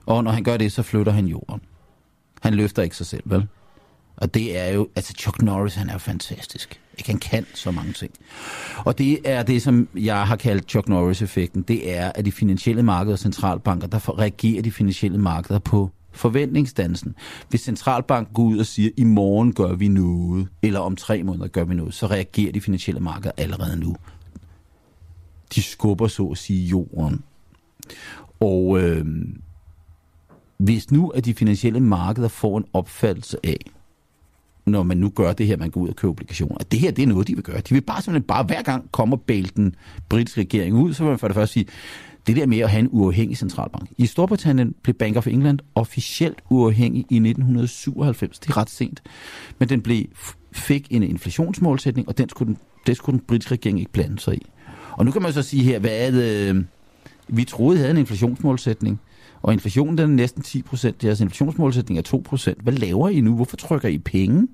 [0.06, 1.62] Og når han gør det, så flytter han jorden.
[2.42, 3.48] Han løfter ikke sig selv, vel?
[4.18, 6.82] Og det er jo, altså Chuck Norris, han er jo fantastisk.
[6.98, 7.12] Ikke?
[7.12, 8.12] Han kan så mange ting.
[8.78, 11.62] Og det er det, som jeg har kaldt Chuck Norris-effekten.
[11.62, 17.16] Det er, at de finansielle markeder og centralbanker, der reagerer de finansielle markeder på forventningsdansen.
[17.50, 21.48] Hvis centralbanken går ud og siger, i morgen gør vi noget, eller om tre måneder
[21.48, 23.96] gør vi noget, så reagerer de finansielle markeder allerede nu.
[25.56, 27.24] De skubber så at sige jorden.
[28.40, 29.06] Og øh,
[30.58, 33.58] hvis nu at de finansielle markeder får en opfattelse af,
[34.66, 36.92] når man nu gør det her, man går ud og køber obligationer, at det her
[36.92, 37.58] det er noget, de vil gøre.
[37.60, 39.76] De vil bare simpelthen bare hver gang komme og bæle den
[40.10, 41.66] britiske regering ud, så vil man for det første sige,
[42.28, 43.90] det der med at have en uafhængig centralbank.
[43.98, 48.40] I Storbritannien blev Bank of England officielt uafhængig i 1997.
[48.40, 49.02] Det er ret sent.
[49.60, 50.04] Men den blev,
[50.52, 52.58] fik en inflationsmålsætning, og den skulle den,
[52.88, 54.46] det skulle den britiske regering ikke blande sig i.
[54.92, 56.66] Og nu kan man så sige her, hvad er det,
[57.28, 59.00] vi troede, havde en inflationsmålsætning,
[59.42, 61.02] og inflationen den er næsten 10 procent.
[61.02, 62.62] Deres inflationsmålsætning er 2 procent.
[62.62, 63.36] Hvad laver I nu?
[63.36, 64.48] Hvorfor trykker I penge?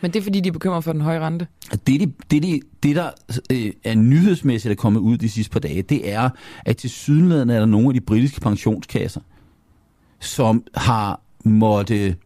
[0.00, 1.46] Men det er, fordi de er bekymret for den høje rente?
[1.70, 3.10] Det, det, det, det der
[3.52, 6.30] øh, er nyhedsmæssigt er kommet ud de sidste par dage, det er,
[6.64, 9.20] at til sydenlandet er der nogle af de britiske pensionskasser,
[10.20, 12.16] som har måtte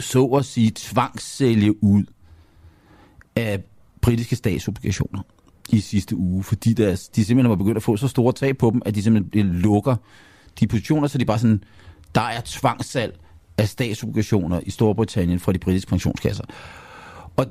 [0.00, 2.04] så at sige tvangssælge ud
[3.36, 3.62] af
[4.00, 5.22] britiske statsobligationer
[5.72, 8.70] i sidste uge, fordi deres, de simpelthen var begyndt at få så store tab på
[8.70, 9.96] dem, at de simpelthen lukker
[10.60, 11.64] de positioner, så de bare sådan,
[12.14, 13.18] der er tvangssalg
[13.58, 16.44] af statsobligationer i Storbritannien fra de britiske pensionskasser.
[17.36, 17.46] Og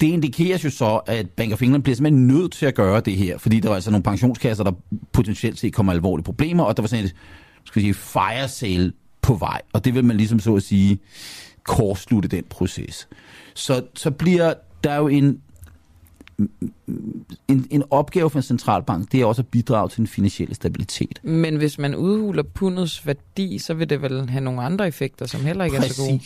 [0.00, 3.16] det indikeres jo så, at Bank of England bliver simpelthen nødt til at gøre det
[3.16, 4.72] her, fordi der var altså nogle pensionskasser, der
[5.12, 7.14] potentielt set kommer alvorlige problemer, og der var sådan et
[7.64, 8.92] skal sige, fire sale
[9.22, 10.98] på vej, og det vil man ligesom så at sige
[11.62, 13.08] kortslutte den proces.
[13.54, 14.54] Så, så bliver
[14.84, 15.40] der jo en
[17.48, 21.20] en, en opgave for en centralbank, det er også at bidrage til den finansielle stabilitet.
[21.22, 25.40] Men hvis man udhuler pundets værdi, så vil det vel have nogle andre effekter, som
[25.40, 25.90] heller ikke Præcis.
[25.90, 26.20] er så gode.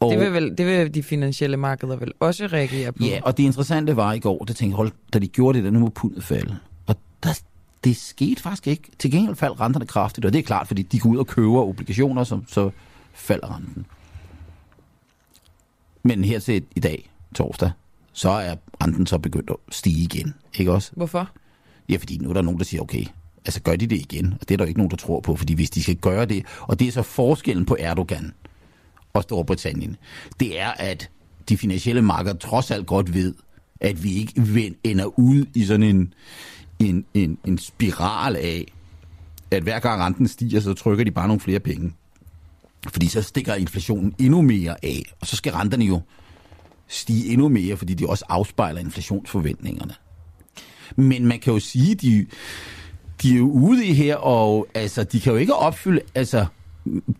[0.00, 3.04] Og det, vil vel, det vil de finansielle markeder vel også reagere på?
[3.04, 5.70] Ja, og det interessante var i går, det tænkte hold, da de gjorde det, der
[5.70, 6.58] nu må pundet falde.
[6.86, 7.40] Og der,
[7.84, 8.82] det skete faktisk ikke.
[8.98, 11.60] Til gengæld faldt renterne kraftigt, og det er klart, fordi de går ud og køber
[11.62, 12.70] obligationer, som så
[13.12, 13.86] falder renten.
[16.02, 17.70] Men her til i dag, torsdag,
[18.12, 20.34] så er renten så begyndt at stige igen.
[20.54, 20.90] Ikke også?
[20.96, 21.30] Hvorfor?
[21.88, 23.04] Ja, fordi nu er der nogen, der siger, okay,
[23.44, 24.34] altså gør de det igen?
[24.40, 26.46] Og det er der ikke nogen, der tror på, fordi hvis de skal gøre det,
[26.60, 28.32] og det er så forskellen på Erdogan
[29.12, 29.96] og Storbritannien,
[30.40, 31.10] det er, at
[31.48, 33.34] de finansielle markeder trods alt godt ved,
[33.80, 36.14] at vi ikke ender ud i sådan en,
[36.78, 38.72] en, en, en spiral af,
[39.50, 41.92] at hver gang renten stiger, så trykker de bare nogle flere penge.
[42.88, 46.00] Fordi så stikker inflationen endnu mere af, og så skal renterne jo
[46.88, 49.94] stige endnu mere, fordi de også afspejler inflationsforventningerne.
[50.96, 52.26] Men man kan jo sige, de,
[53.22, 56.46] de er jo ude i her, og altså, de kan jo ikke opfylde, altså,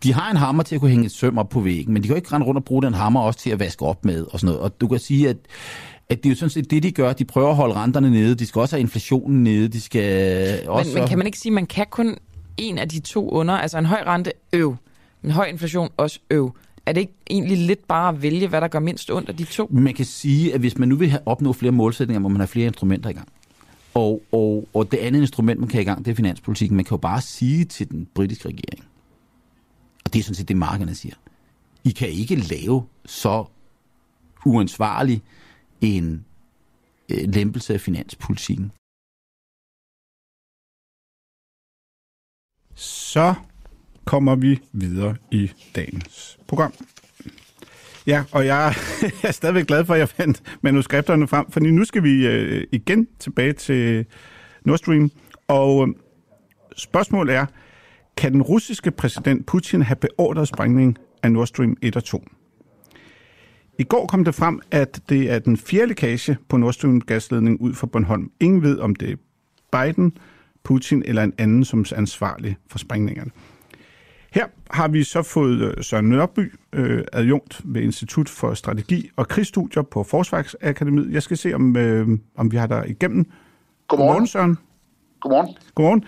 [0.03, 2.07] de har en hammer til at kunne hænge et søm op på væggen, men de
[2.07, 4.25] kan jo ikke rende rundt og bruge den hammer også til at vaske op med
[4.31, 4.61] og sådan noget.
[4.61, 5.37] Og du kan sige, at,
[6.09, 7.13] at det er jo sådan set det, de gør.
[7.13, 8.35] De prøver at holde renterne nede.
[8.35, 9.67] De skal også have inflationen nede.
[9.67, 10.91] De skal også...
[10.91, 12.17] Men, men kan man ikke sige, at man kan kun
[12.57, 13.53] en af de to under?
[13.53, 14.75] Altså en høj rente, øv.
[15.23, 16.55] En høj inflation, også øv
[16.89, 19.43] er det ikke egentlig lidt bare at vælge, hvad der gør mindst ondt af de
[19.43, 19.67] to?
[19.71, 22.47] Man kan sige, at hvis man nu vil have opnå flere målsætninger, må man have
[22.47, 23.27] flere instrumenter i gang.
[23.93, 26.75] Og, og, og det andet instrument, man kan have i gang, det er finanspolitikken.
[26.75, 28.85] Man kan jo bare sige til den britiske regering,
[30.05, 31.15] og det er sådan set det, markederne siger,
[31.83, 33.45] I kan ikke lave så
[34.45, 35.21] uansvarlig
[35.81, 36.25] en
[37.09, 38.71] øh, lempelse af finanspolitikken.
[42.75, 43.33] Så
[44.09, 46.73] kommer vi videre i dagens program.
[48.07, 48.73] Ja, og jeg
[49.23, 53.07] er stadigvæk glad for, at jeg fandt manuskripterne frem, for nu skal vi øh, igen
[53.19, 54.05] tilbage til
[54.65, 55.11] Nord Stream.
[55.47, 55.93] Og øh,
[56.77, 57.45] spørgsmålet er,
[58.17, 62.23] kan den russiske præsident Putin have beordret sprængning af Nord Stream 1 og 2?
[63.79, 67.61] I går kom det frem, at det er den fjerde lækage på Nord Stream gasledning
[67.61, 68.31] ud for Bornholm.
[68.39, 69.15] Ingen ved, om det er
[69.71, 70.17] Biden,
[70.63, 73.31] Putin eller en anden, som er ansvarlig for sprængningerne.
[74.31, 79.27] Her har vi så fået øh, Søren Nørby, øh, adjunkt ved Institut for Strategi og
[79.27, 81.13] Krigsstudier på Forsvarsakademiet.
[81.13, 82.07] Jeg skal se, om, øh,
[82.37, 83.25] om vi har der igennem.
[83.87, 84.09] Godmorgen.
[84.09, 84.57] Godmorgen, Søren.
[85.19, 85.55] Godmorgen.
[85.75, 86.03] Godmorgen.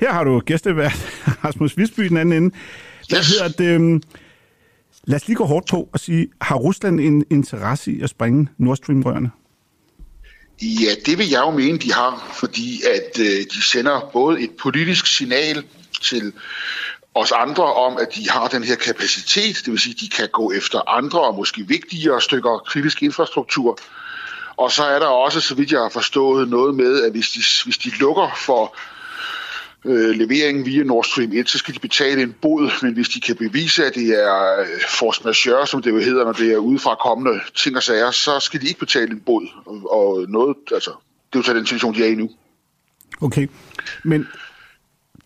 [0.00, 0.92] Her har du gæstevært
[1.44, 2.54] Rasmus Visby den anden ende.
[3.08, 3.28] Hvad yes.
[3.28, 3.80] hedder det?
[3.80, 4.00] Øh,
[5.04, 8.48] lad os lige gå hårdt på og sige, har Rusland en interesse i at springe
[8.58, 9.30] Nord Stream-rørene?
[10.62, 14.50] Ja, det vil jeg jo mene, de har, fordi at øh, de sender både et
[14.62, 15.64] politisk signal
[16.02, 16.32] til
[17.20, 20.28] os andre om, at de har den her kapacitet, det vil sige, at de kan
[20.32, 23.78] gå efter andre og måske vigtigere stykker kritisk infrastruktur.
[24.56, 27.40] Og så er der også, så vidt jeg har forstået, noget med, at hvis de,
[27.64, 28.76] hvis de lukker for
[29.84, 33.20] øh, leveringen via Nord Stream 1, så skal de betale en bod, men hvis de
[33.20, 36.56] kan bevise, at det er øh, force majeure, som det jo hedder, når det er
[36.56, 39.46] udefra kommende ting og sager, så skal de ikke betale en bod.
[39.66, 40.90] Og, og noget, altså,
[41.32, 42.30] det er jo så den situation, de er i nu.
[43.20, 43.48] Okay,
[44.04, 44.28] men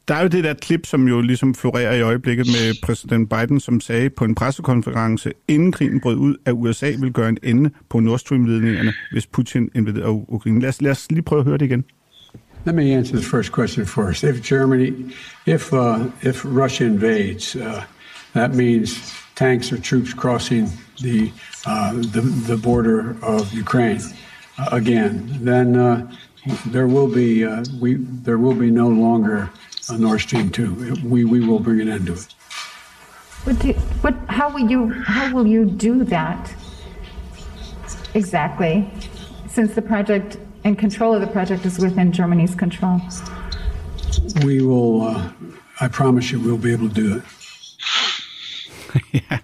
[0.09, 3.61] der er jo det der klip, som jo ligesom florerer i øjeblikket med præsident Biden,
[3.61, 7.71] som sagde på en pressekonference, inden krigen brød ud, at USA vil gøre en ende
[7.89, 10.61] på Nord Stream-ledningerne, hvis Putin invaderer Ukraine.
[10.61, 11.85] Lad os, lad os lige prøve at høre det igen.
[12.65, 14.23] Let me answer the first question first.
[14.23, 15.13] If Germany,
[15.47, 17.83] if uh, if Russia invades, uh,
[18.35, 18.91] that means
[19.35, 20.69] tanks or troops crossing
[21.03, 21.33] the
[21.67, 24.01] uh, the, the border of Ukraine
[24.59, 25.39] uh, again.
[25.41, 26.09] Then uh,
[26.67, 29.51] there will be uh, we there will be no longer
[29.91, 30.97] on Nord Stream 2.
[31.05, 32.35] We, we will bring an end to it.
[33.45, 33.73] What do,
[34.03, 36.55] what, how, will you, how will you do that
[38.15, 38.89] exactly,
[39.49, 43.01] since the project and control of the project is within Germany's control?
[44.45, 45.33] We will, uh,
[45.81, 47.23] I promise you, we'll be able to do it.
[49.31, 49.39] ja.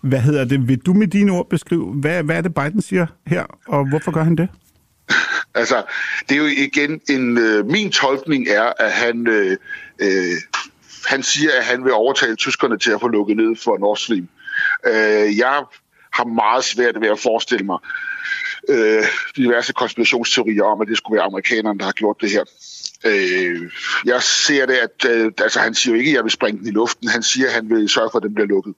[0.00, 0.68] Hvad hedder det?
[0.68, 4.10] Vil du med dine ord beskrive, hvad, hvad er det Biden siger her, og hvorfor
[4.10, 4.48] gør han det?
[5.54, 5.82] Altså,
[6.28, 7.38] det er jo igen en...
[7.38, 9.26] Øh, min tolkning er, at han...
[9.26, 9.56] Øh,
[9.98, 10.36] øh,
[11.06, 14.28] han siger, at han vil overtale tyskerne til at få lukket ned for Nord Stream.
[14.86, 15.64] Øh, jeg
[16.12, 17.78] har meget svært ved at forestille mig
[18.68, 19.04] øh,
[19.36, 22.44] diverse konspirationsteorier om, at det skulle være amerikanerne, der har gjort det her.
[23.04, 23.70] Øh,
[24.04, 26.68] jeg ser det, at øh, altså, han siger jo ikke, at jeg vil springe den
[26.68, 27.08] i luften.
[27.08, 28.74] Han siger, at han vil sørge for, at den bliver lukket.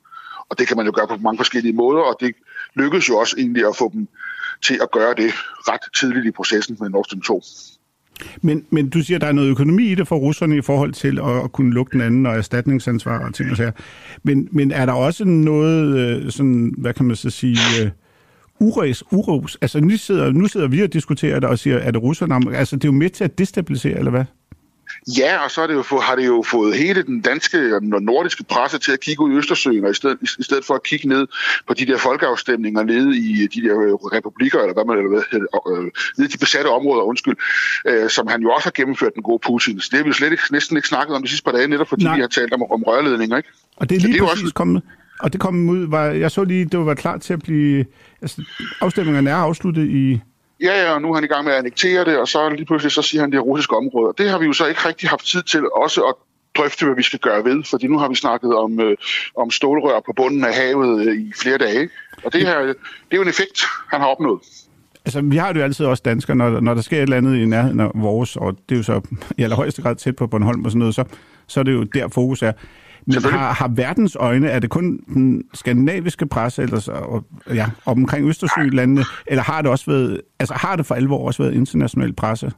[0.48, 2.34] Og det kan man jo gøre på mange forskellige måder, og det
[2.74, 4.08] lykkedes jo også egentlig at få dem
[4.62, 5.32] til at gøre det
[5.68, 7.42] ret tidligt i processen med Nord Stream 2.
[8.42, 10.92] Men, men du siger, at der er noget økonomi i det for russerne i forhold
[10.92, 13.72] til at, at kunne lukke den anden og erstatningsansvar og ting og sager.
[14.22, 17.90] Men, men er der også noget, øh, sådan, hvad kan man så sige, øh,
[18.60, 19.58] uros, uros?
[19.60, 22.56] Altså nu sidder, nu sidder vi og diskuterer det og siger, er det russerne?
[22.56, 24.24] Altså det er jo med til at destabilisere, eller hvad?
[25.06, 28.78] Ja, og så det jo, har det jo fået hele den danske og nordiske presse
[28.78, 31.26] til at kigge ud i Østersøen, og i stedet, i stedet for at kigge ned
[31.68, 35.22] på de der folkeafstemninger nede i de der øh, republikker, eller hvad man eller hvad,
[35.72, 37.36] øh, nede i de besatte områder, undskyld,
[37.88, 39.80] øh, som han jo også har gennemført den gode Putin.
[39.80, 41.68] Så det har vi jo slet ikke, næsten ikke snakket om de sidste par dage,
[41.68, 42.14] netop fordi Nej.
[42.14, 43.48] vi har talt om, om rørledninger, ikke?
[43.76, 44.54] Og det er lige det er præcis også...
[44.54, 44.82] kommet.
[45.20, 47.84] Og det kom ud, var, jeg så lige, det var klar til at blive,
[48.22, 48.42] altså
[48.80, 50.20] afstemningerne er afsluttet i
[50.62, 52.64] ja, ja, og nu er han i gang med at annektere det, og så lige
[52.64, 54.12] pludselig så siger han, det er russiske områder.
[54.12, 56.14] Det har vi jo så ikke rigtig haft tid til også at
[56.56, 58.96] drøfte, hvad vi skal gøre ved, fordi nu har vi snakket om, øh,
[59.36, 61.88] om stålrør på bunden af havet øh, i flere dage.
[62.24, 62.76] Og det her, det
[63.10, 63.60] er jo en effekt,
[63.90, 64.40] han har opnået.
[65.04, 67.36] Altså, vi har det jo altid også danskere, når, når der sker et eller andet
[67.36, 69.00] i nærheden af vores, og det er jo så
[69.38, 71.04] i allerhøjeste grad tæt på Bornholm og sådan noget, så,
[71.46, 72.52] så er det jo der fokus er.
[73.06, 77.24] Men har, har verdens øjne, er det kun den skandinaviske presse eller så, og,
[77.54, 81.54] ja, omkring Østersølandene, eller har det også været, altså har det for alvor også været
[81.54, 82.52] international presse,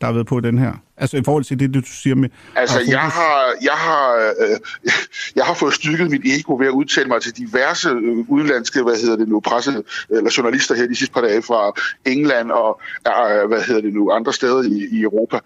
[0.00, 0.72] der har været på den her?
[0.96, 2.28] Altså i forhold til det, du siger med...
[2.56, 4.56] Altså har jeg har, jeg, har, øh,
[5.38, 8.96] jeg har fået styrket mit ego ved at udtale mig til diverse øh, udenlandske, hvad
[9.02, 11.72] hedder det nu, presse, eller journalister her de sidste par dage fra
[12.06, 15.38] England og, øh, hvad hedder det nu, andre steder i, i Europa.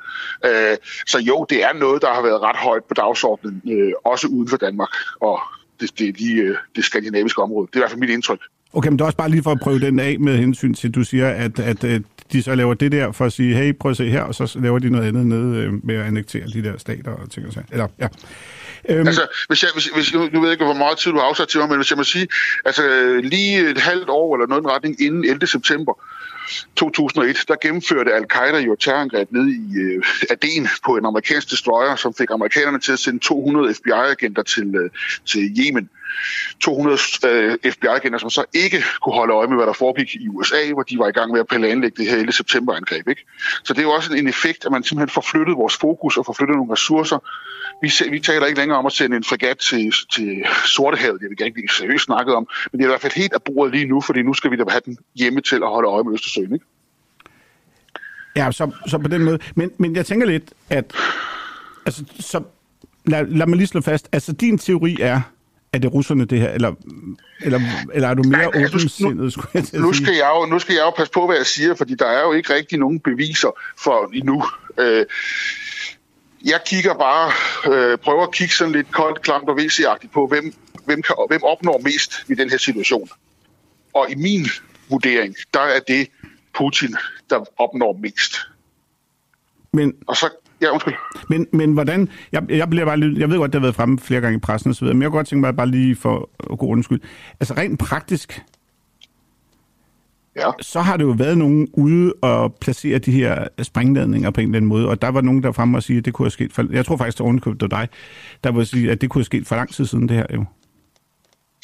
[0.44, 0.76] Øh,
[1.06, 4.48] så jo, det er noget, der har været ret højt på dagsordenen, øh, også uden
[4.48, 4.88] for Danmark
[5.20, 5.40] og
[5.80, 7.66] det, det, de, øh, det skandinaviske område.
[7.66, 8.40] Det er i hvert fald mit indtryk.
[8.72, 10.88] Okay, men det er også bare lige for at prøve den af med hensyn til,
[10.88, 11.84] at du siger, at, at
[12.34, 14.58] de så laver det der for at sige, hey, prøv at se her, og så
[14.62, 17.52] laver de noget andet nede øh, med at annektere de der stater og ting og
[17.52, 17.60] så.
[17.72, 18.08] Eller, ja.
[18.88, 19.06] Øhm.
[19.06, 21.48] Altså, hvis jeg, hvis, hvis, nu, ved jeg ikke, hvor meget tid du har afsat
[21.48, 22.28] til mig, men hvis jeg må sige,
[22.64, 22.82] altså
[23.22, 25.46] lige et halvt år eller noget retning inden 11.
[25.46, 25.92] september,
[26.76, 32.14] 2001, der gennemførte al-Qaida jo terrorangreb ned i øh, Aden på en amerikansk destroyer, som
[32.14, 34.90] fik amerikanerne til at sende 200 FBI-agenter til, øh,
[35.26, 35.88] til Yemen.
[36.60, 40.72] 200 øh, FBI-agenter, som så ikke kunne holde øje med, hvad der foregik i USA,
[40.72, 42.32] hvor de var i gang med at planlægge det her 11.
[42.32, 43.08] september-angreb.
[43.08, 43.24] Ikke?
[43.64, 46.26] Så det er jo også en effekt, at man simpelthen får flyttet vores fokus og
[46.26, 47.18] får flyttet nogle ressourcer.
[47.82, 51.20] Vi, vi taler ikke længere om at sende en fregat til, til Sortehavet.
[51.20, 53.42] Det har vi ikke seriøst snakket om, men det er i hvert fald helt af
[53.42, 56.04] bordet lige nu, fordi nu skal vi da have den hjemme til at holde øje
[56.04, 56.66] med Østersøen, ikke?
[58.36, 59.38] Ja, så, så på den måde.
[59.54, 60.92] Men, men jeg tænker lidt, at
[61.86, 62.42] altså, så,
[63.04, 64.08] lad, lad mig lige slå fast.
[64.12, 65.20] Altså, din teori er,
[65.74, 66.74] er det russerne det her, eller,
[67.40, 67.60] eller,
[67.94, 70.74] eller er du mere Nej, åbensindet, skulle jeg til nu, skal jeg jo, nu skal
[70.74, 73.50] jeg jo passe på, hvad jeg siger, fordi der er jo ikke rigtig nogen beviser
[73.78, 74.44] for endnu.
[74.78, 75.06] Øh,
[76.44, 77.32] jeg kigger bare,
[77.72, 79.80] øh, prøver at kigge sådan lidt koldt, klamt og vc
[80.12, 83.08] på, hvem, hvem, kan, hvem opnår mest i den her situation.
[83.94, 84.46] Og i min
[84.90, 86.08] vurdering, der er det
[86.54, 86.96] Putin,
[87.30, 88.36] der opnår mest.
[89.72, 90.30] Men, og så
[90.64, 90.94] Ja, undskyld.
[91.28, 94.20] Men, men hvordan, jeg, jeg, bliver bare, jeg ved godt, det har været fremme flere
[94.20, 96.30] gange i pressen og så videre, men jeg kunne godt tænke mig bare lige for
[96.56, 97.00] gå undskyld.
[97.40, 98.42] Altså rent praktisk,
[100.36, 100.50] ja.
[100.60, 104.56] så har det jo været nogen ude og placere de her sprængladninger på en eller
[104.56, 106.52] anden måde, og der var nogen der fremme og sige, at det kunne have sket
[106.52, 107.88] for, jeg tror faktisk, det var dig,
[108.44, 110.44] der var sige, at det kunne have sket for lang tid siden det her jo.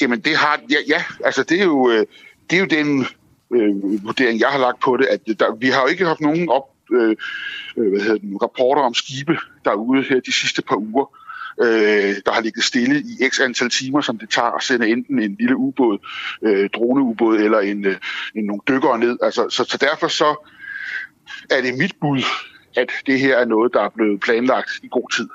[0.00, 2.06] Jamen det har, ja, ja altså det er jo, øh,
[2.50, 3.06] det er jo den
[3.54, 6.48] øh, vurdering, jeg har lagt på det, at der, vi har jo ikke haft nogen
[6.48, 7.16] op, Øh,
[7.76, 11.06] øh, hvad hedder den, rapporter om skibe derude her de sidste par uger,
[11.62, 15.18] øh, der har ligget stille i x antal timer, som det tager at sende enten
[15.18, 15.98] en lille ubåd,
[16.42, 17.96] øh, droneubåd eller en, øh,
[18.34, 19.18] en nogle dykkere ned.
[19.22, 20.50] Altså, så, så derfor så
[21.50, 22.22] er det mit bud,
[22.76, 25.28] at det her er noget, der er blevet planlagt i god tid.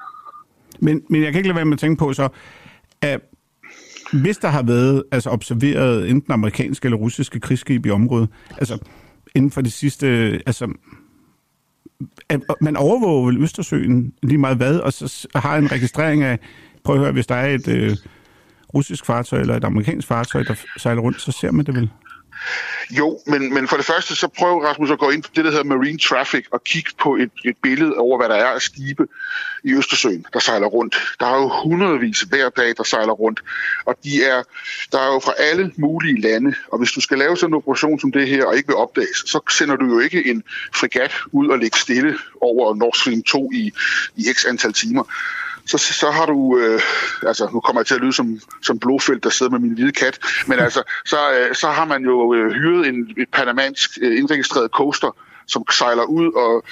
[0.80, 2.30] Men, men jeg kan ikke lade være med at tænke på så,
[3.02, 3.22] at
[4.14, 8.77] hvis der har været altså observeret enten amerikanske eller russiske krigsskib i området, altså
[9.36, 10.07] inden for de sidste,
[10.45, 10.73] altså
[12.61, 16.39] man overvåger vel Østersøen lige meget hvad, og så har en registrering af,
[16.84, 17.97] prøv at høre, hvis der er et øh,
[18.73, 21.89] russisk fartøj eller et amerikansk fartøj, der sejler rundt, så ser man det vel?
[22.91, 25.51] Jo, men, men for det første, så prøv Rasmus at gå ind på det, der
[25.51, 29.07] hedder Marine Traffic, og kigge på et, et billede over, hvad der er af skibe
[29.63, 30.95] i Østersøen, der sejler rundt.
[31.19, 33.43] Der er jo hundredvis hver dag, der sejler rundt,
[33.85, 34.43] og de er,
[34.91, 37.99] der er jo fra alle mulige lande, og hvis du skal lave sådan en operation
[37.99, 40.43] som det her, og ikke vil opdages, så sender du jo ikke en
[40.76, 43.72] fregat ud og ligge stille over Nord Stream 2 i,
[44.15, 45.03] i x antal timer
[45.68, 46.82] så, så har du, øh,
[47.28, 49.92] altså nu kommer jeg til at lyde som, som blodfelt, der sidder med min hvide
[49.92, 54.18] kat, men altså, så, øh, så har man jo øh, hyret en et panamansk øh,
[54.20, 55.12] indregistreret coaster,
[55.48, 56.64] som sejler ud og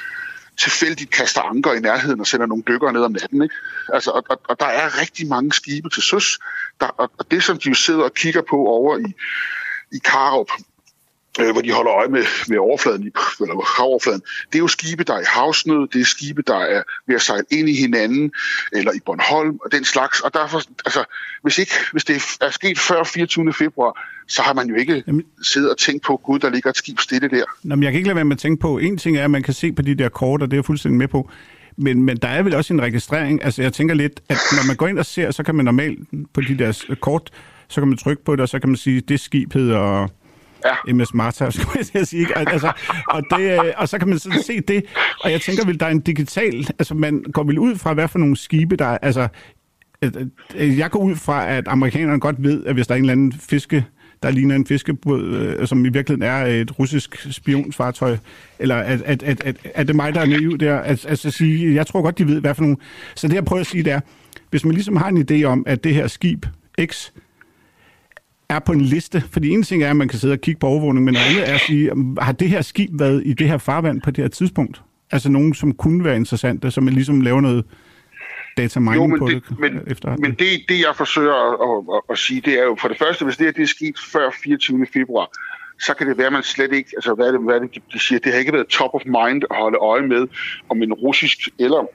[0.58, 3.44] tilfældigt kaster anker i nærheden og sender nogle dykkere ned om natten.
[3.44, 3.56] Ikke?
[3.94, 6.40] Altså, og, og, og der er rigtig mange skibe til søs,
[6.80, 9.14] der, og, og det som de jo sidder og kigger på over i,
[9.92, 10.50] i Karup,
[11.40, 13.04] øh, hvor de holder øje med, med overfladen,
[13.42, 14.22] eller havoverfladen.
[14.52, 17.22] Det er jo skibe, der er i havsnød, det er skibe, der er ved at
[17.22, 18.32] sejle ind i hinanden,
[18.72, 20.20] eller i Bornholm, og den slags.
[20.20, 21.04] Og derfor, altså,
[21.42, 23.54] hvis, ikke, hvis det er sket før 24.
[23.54, 26.78] februar, så har man jo ikke Jamen, siddet og tænkt på, gud, der ligger et
[26.78, 27.44] skib stille der.
[27.64, 29.44] Jamen, jeg kan ikke lade være med at tænke på, en ting er, at man
[29.44, 31.30] kan se på de der kort, og det er jeg fuldstændig med på,
[31.78, 33.44] men, men der er vel også en registrering.
[33.44, 36.00] Altså, jeg tænker lidt, at når man går ind og ser, så kan man normalt
[36.34, 37.30] på de der kort,
[37.68, 40.08] så kan man trykke på det, og så kan man sige, det skib hedder
[40.66, 40.94] ja.
[40.94, 42.20] MS Martha, skulle jeg sige.
[42.20, 42.38] Ikke?
[42.38, 42.72] Altså,
[43.08, 44.86] og, det, øh, og så kan man sådan se det,
[45.24, 48.08] og jeg tænker vil der er en digital, altså man går vel ud fra, hvad
[48.08, 49.28] for nogle skibe, der altså,
[50.02, 50.12] øh,
[50.56, 53.12] øh, jeg går ud fra, at amerikanerne godt ved, at hvis der er en eller
[53.12, 53.86] anden fiske,
[54.24, 58.18] der ligner en fiskebåd, øh, som i virkeligheden er et russisk spionsfartøj,
[58.60, 61.34] eller at, at, at, at, at det mig, der er naiv der, at, at, at
[61.34, 62.78] sige, jeg tror godt, de ved, hvad for nogle...
[63.16, 64.00] Så det, jeg prøver at sige, det er,
[64.50, 66.46] hvis man ligesom har en idé om, at det her skib
[66.86, 67.12] X
[68.50, 69.24] er på en liste?
[69.32, 71.50] Fordi en ting er, at man kan sidde og kigge på overvågning, men noget andet
[71.50, 71.92] er at sige,
[72.22, 74.82] har det her skib været i det her farvand på det her tidspunkt?
[75.12, 77.66] Altså nogen, som kunne være interessante, som man ligesom laver noget
[78.58, 80.16] data mining jo, men på det, det men, efter.
[80.18, 83.26] Men det, det, jeg forsøger at, at, at, sige, det er jo for det første,
[83.26, 84.88] hvis det, her, det er sket før 24.
[84.94, 85.30] februar,
[85.80, 87.84] så kan det være, at man slet ikke, altså hvad er det, hvad er det
[87.94, 90.28] de siger, det har ikke været top of mind at holde øje med,
[90.70, 91.88] om en russisk eller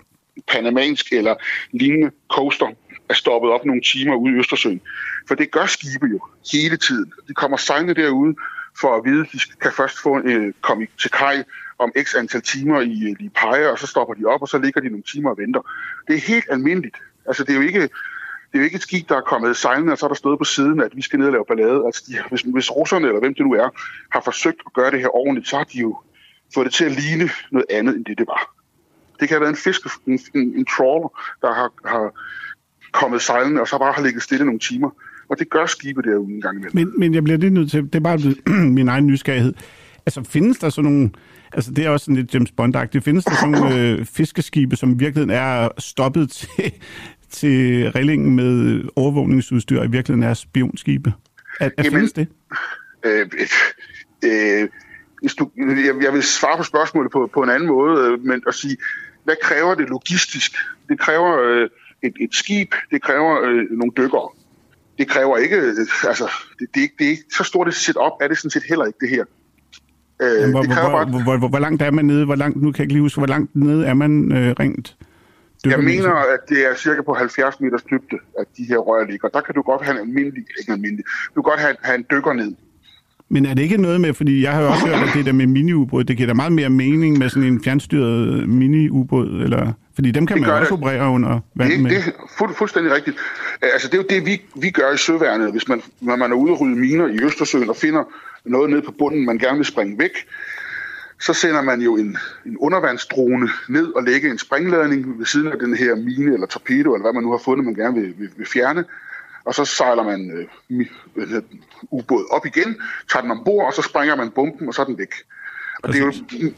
[0.53, 1.35] panamansk eller
[1.73, 2.66] lignende coaster
[3.09, 4.80] er stoppet op nogle timer ude i Østersøen.
[5.28, 6.20] For det gør skibe jo
[6.52, 7.12] hele tiden.
[7.28, 8.35] De kommer sejlende derude
[8.80, 11.44] for at vide, at de kan først få, øh, komme til kaj
[11.78, 14.80] om x antal timer i øh, Lipaja, og så stopper de op, og så ligger
[14.80, 15.60] de nogle timer og venter.
[16.09, 16.97] Det er helt almindeligt.
[17.26, 19.93] Altså, det er jo ikke, det er jo ikke et skib, der er kommet sejlende,
[19.93, 21.82] og så er der stået på siden, at vi skal ned og lave ballade.
[21.86, 23.68] Altså, de, hvis, hvis russerne, eller hvem det nu er,
[24.12, 26.01] har forsøgt at gøre det her ordentligt, så har de jo
[26.55, 28.55] fået det til at ligne noget andet, end det det var.
[29.20, 32.12] Det kan have været en fisk, en, en, en trawler, der har, har
[33.01, 34.91] kommet sejlende, og så bare har ligget stille nogle timer.
[35.29, 36.75] Og det gør skibe derude en gang imellem.
[36.75, 38.19] Men, men jeg bliver lidt nødt til, det er bare
[38.79, 39.55] min egen nysgerrighed.
[40.07, 41.11] Altså findes der sådan nogle,
[41.53, 45.01] altså det er også sådan lidt James Bond-agtigt, findes der sådan nogle øh, fiskeskibe, som
[45.01, 46.73] virkelig er stoppet til,
[47.31, 51.12] til reglingen med overvågningsudstyr, og i virkeligheden er spionskibe?
[51.61, 52.29] Er, er Jamen, findes det?
[53.05, 53.31] Øh,
[54.25, 54.69] øh,
[55.20, 58.43] hvis du, jeg, jeg vil svare på spørgsmålet på, på en anden måde, øh, men
[58.47, 58.77] at sige,
[59.25, 60.53] hvad kræver det logistisk?
[60.89, 61.69] Det kræver øh,
[62.03, 64.29] et, et skib, det kræver øh, nogle dykkere.
[64.99, 65.75] Det kræver ikke, øh,
[66.09, 68.51] altså, det, det, er ikke, det er ikke så stort et setup, er det sådan
[68.51, 69.25] set heller ikke det her.
[70.23, 71.07] Øh, hvor, det hvor, bare...
[71.07, 72.25] hvor, hvor, hvor, hvor langt er man nede?
[72.25, 74.97] Hvor langt, nu kan jeg ikke lige huske, hvor langt nede er man øh, rent?
[75.65, 79.29] Jeg mener, at det er cirka på 70 meters dybde, at de her rør ligger.
[79.29, 81.05] Der kan du godt have en almindelig, ikke en almindelig,
[81.35, 82.55] du kan godt have, have en dykker ned.
[83.29, 85.33] Men er det ikke noget med, fordi jeg har jo også hørt, at det der
[85.33, 89.73] med mini-ubåd, det giver da meget mere mening med sådan en fjernstyret mini-ubåd, eller...
[89.99, 90.83] Fordi dem kan det man også det.
[90.83, 91.91] operere under vand det, med.
[91.91, 93.16] Det er fuld, fuldstændig rigtigt.
[93.62, 95.51] Altså, det er jo det, vi, vi gør i søværnet.
[95.51, 98.05] Hvis man, når man er ude og rydde miner i Østersøen og finder
[98.45, 100.11] noget nede på bunden, man gerne vil springe væk,
[101.20, 102.16] så sender man jo en,
[102.47, 106.95] en undervandsdrone ned og lægger en springladning ved siden af den her mine eller torpedo,
[106.95, 108.85] eller hvad man nu har fundet, man gerne vil, vil, vil fjerne.
[109.45, 111.43] Og så sejler man øh,
[111.91, 112.77] ubåd op igen,
[113.12, 115.15] tager den ombord, og så springer man bomben, og så er den væk.
[115.83, 116.12] Og det er, jo,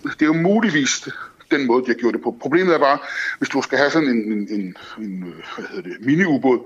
[0.05, 1.09] det er jo muligvis
[1.51, 2.37] den måde, de har gjort det på.
[2.41, 2.99] Problemet er bare,
[3.39, 6.61] hvis du skal have sådan en, en, en, en hvad hedder det, mini-ubåd,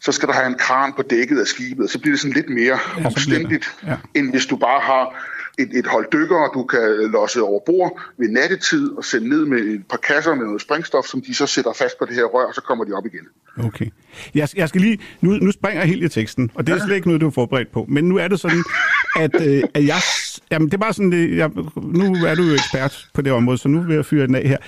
[0.00, 2.34] så skal der have en kran på dækket af skibet, og så bliver det sådan
[2.34, 3.96] lidt mere omstændigt, ja.
[4.14, 8.28] end hvis du bare har et, et hold dykkere, du kan losse over bord ved
[8.28, 11.72] nattetid og sende ned med et par kasser med noget sprængstof, som de så sætter
[11.72, 13.26] fast på det her rør, og så kommer de op igen.
[13.66, 13.86] Okay.
[14.34, 16.84] Jeg, jeg skal lige, nu, nu springer jeg helt i teksten, og det er ja.
[16.84, 18.64] slet ikke noget, du er forberedt på, men nu er det sådan,
[19.16, 20.00] at, øh, at jeg,
[20.50, 23.58] jamen det er bare sådan, det, jeg, nu er du jo ekspert på det område,
[23.58, 24.58] så nu vil jeg fyre den af her.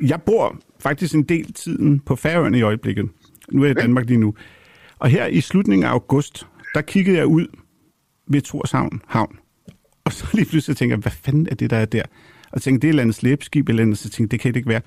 [0.00, 3.08] Jeg bor faktisk en del tiden på Færøerne i øjeblikket.
[3.52, 4.34] Nu er jeg i Danmark lige nu.
[4.98, 7.46] Og her i slutningen af august, der kiggede jeg ud
[8.26, 9.38] ved Torshavn havn.
[10.08, 12.02] Og så lige pludselig tænker jeg, hvad fanden er det, der er der?
[12.52, 14.56] Og tænkte, det er et eller andet slæbeskib eller andet, så tænkte det kan det
[14.56, 14.80] ikke være.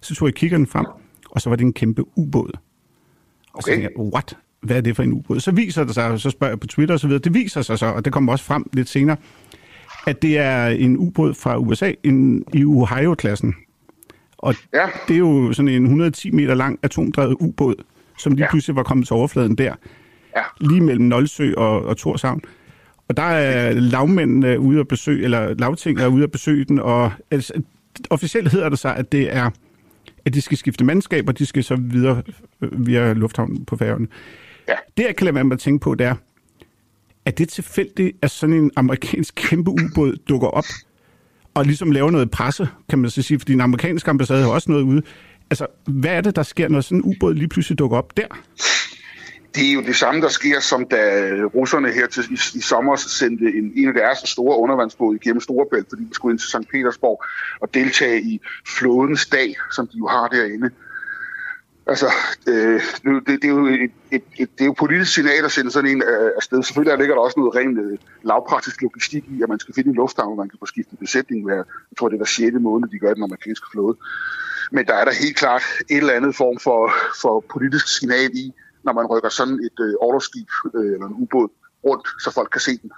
[0.00, 0.86] Så tog jeg kiggeren frem,
[1.30, 2.50] og så var det en kæmpe ubåd.
[2.50, 2.58] Og
[3.54, 3.62] okay.
[3.62, 4.36] så tænkte jeg, what?
[4.60, 5.40] Hvad er det for en ubåd?
[5.40, 7.62] Så viser det sig, og så spørger jeg på Twitter og så videre, det viser
[7.62, 9.16] sig så, og det kommer også frem lidt senere,
[10.06, 13.54] at det er en ubåd fra USA, en, i Ohio-klassen.
[14.38, 14.86] Og ja.
[15.08, 17.74] det er jo sådan en 110 meter lang atomdrevet ubåd,
[18.18, 18.50] som lige ja.
[18.50, 19.74] pludselig var kommet til overfladen der.
[20.36, 20.42] Ja.
[20.60, 22.42] Lige mellem Nolsø og, og Torshavn.
[23.08, 27.12] Og der er lavmændene ude at besøge, eller lavting er ude at besøge den, og
[27.30, 27.52] altså,
[28.10, 29.50] officielt hedder det sig, at det er
[30.26, 32.22] at de skal skifte mandskab, og de skal så videre
[32.62, 34.08] øh, via lufthavnen på færgen.
[34.68, 34.74] Ja.
[34.96, 36.14] Det, jeg kan lade med at tænke på, det er,
[37.24, 40.64] at det tilfældigt, at sådan en amerikansk kæmpe ubåd dukker op,
[41.54, 44.70] og ligesom laver noget presse, kan man så sige, fordi den amerikanske ambassade har også
[44.70, 45.02] noget ude.
[45.50, 48.26] Altså, hvad er det, der sker, når sådan en ubåd lige pludselig dukker op der?
[49.56, 52.96] Det er jo det samme, der sker, som da russerne her til, i, i sommer
[52.96, 56.70] sendte en, en af deres store undervandsbåde igennem Storebælt, fordi de skulle ind til St.
[56.72, 57.24] Petersborg
[57.60, 58.40] og deltage i
[58.78, 60.70] flådens dag, som de jo har derinde.
[61.86, 62.06] Altså,
[62.48, 62.80] øh,
[63.26, 65.90] det, det, er jo et, et, et, det er jo politisk signal at sende sådan
[65.90, 66.62] en øh, afsted.
[66.62, 69.96] Selvfølgelig ligger der også noget rent øh, lavpraktisk logistik i, at man skal finde en
[69.96, 72.56] lufthavn, hvor man kan få skiftet besætning hver, jeg tror det er hver 6.
[72.60, 73.96] måned, de gør den amerikanske flåde.
[74.72, 78.52] Men der er der helt klart et eller andet form for, for politisk signal i,
[78.86, 81.48] når man rykker sådan et øh, overskib øh, eller en ubåd
[81.84, 82.90] rundt, så folk kan se den.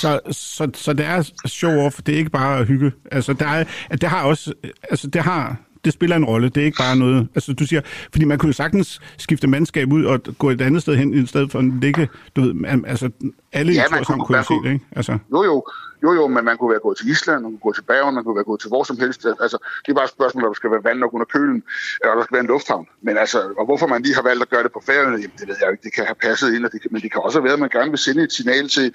[0.00, 2.92] Så, så, så det er show-off, det er ikke bare hygge.
[3.12, 4.54] Altså, der er, det har også,
[4.90, 5.56] altså, det har,
[5.86, 6.48] det spiller en rolle.
[6.48, 7.28] Det er ikke bare noget...
[7.34, 7.80] Altså, du siger...
[8.12, 11.26] Fordi man kunne jo sagtens skifte mandskab ud og gå et andet sted hen, i
[11.26, 12.08] stedet for at ligge...
[12.36, 12.54] Du ved,
[12.86, 13.10] altså,
[13.52, 14.84] alle ja, i kunne, kunne se det, ikke?
[14.96, 15.18] Altså.
[15.32, 15.64] Jo, jo.
[16.02, 18.24] Jo, jo, men man kunne være gået til Island, man kunne gå til Bergen, man
[18.24, 19.26] kunne være gået til hvor som helst.
[19.44, 21.62] Altså, det er bare et spørgsmål, om der skal være vand nok under kølen,
[22.00, 22.86] eller der skal være en lufthavn.
[23.02, 25.48] Men altså, og hvorfor man lige har valgt at gøre det på færøerne, jamen, det
[25.48, 25.84] ved jeg ikke.
[25.84, 27.90] Det kan have passet ind, og det men det kan også være, at man gerne
[27.90, 28.94] vil sende et signal til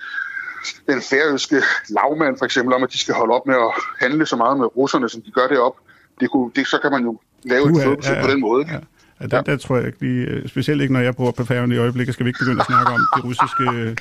[0.88, 4.36] den færøske lavmand, for eksempel, om at de skal holde op med at handle så
[4.36, 5.76] meget med russerne, som de gør det op.
[6.22, 8.42] Det kunne, det, så kan man jo lave uh, et flådebesøg ja, ja, på den
[8.42, 8.66] måde.
[8.72, 8.78] Ja.
[9.22, 11.72] Ja, der, der tror jeg ikke lige, øh, specielt ikke når jeg bor på færgen
[11.72, 13.96] i øjeblikket, skal vi ikke begynde at snakke om det russiske øh,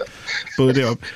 [0.59, 1.07] både deroppe.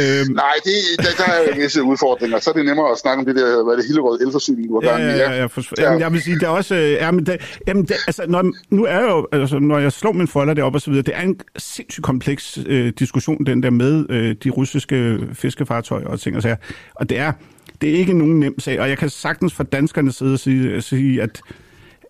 [0.00, 0.32] Øhm.
[0.32, 2.38] Nej, det, der, der er jo visse udfordringer.
[2.38, 4.88] Så er det nemmere at snakke om det der, hvad det, Hillerød elforsyning, du har
[4.88, 5.06] gang i.
[5.06, 5.84] Ja, ja, ja, for, ja.
[5.84, 8.52] Jamen, jeg vil sige, der er også, øh, ja, men der, jamen, der, altså, når,
[8.70, 11.16] nu er jeg jo, altså, når jeg slår min folder deroppe og så videre, det
[11.16, 16.36] er en sindssygt kompleks øh, diskussion, den der med øh, de russiske fiskefartøjer og ting
[16.36, 16.56] og sager.
[16.94, 17.32] Og det er,
[17.80, 20.82] det er ikke nogen nem sag, og jeg kan sagtens fra danskerne sidde og sige,
[20.82, 21.42] sige at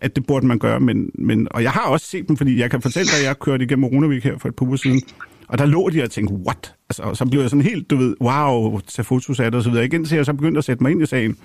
[0.01, 2.71] at det burde man gøre, men, men, og jeg har også set dem, fordi jeg
[2.71, 5.01] kan fortælle dig, at jeg kørte igennem Runevik her for et par uger siden,
[5.47, 6.73] og der lå de og tænkte, what?
[6.89, 9.63] Altså, og så blev jeg sådan helt, du ved, wow, tage fotos af det og
[9.63, 9.85] så videre.
[9.85, 11.37] Igen til jeg så begyndte at sætte mig ind i sagen.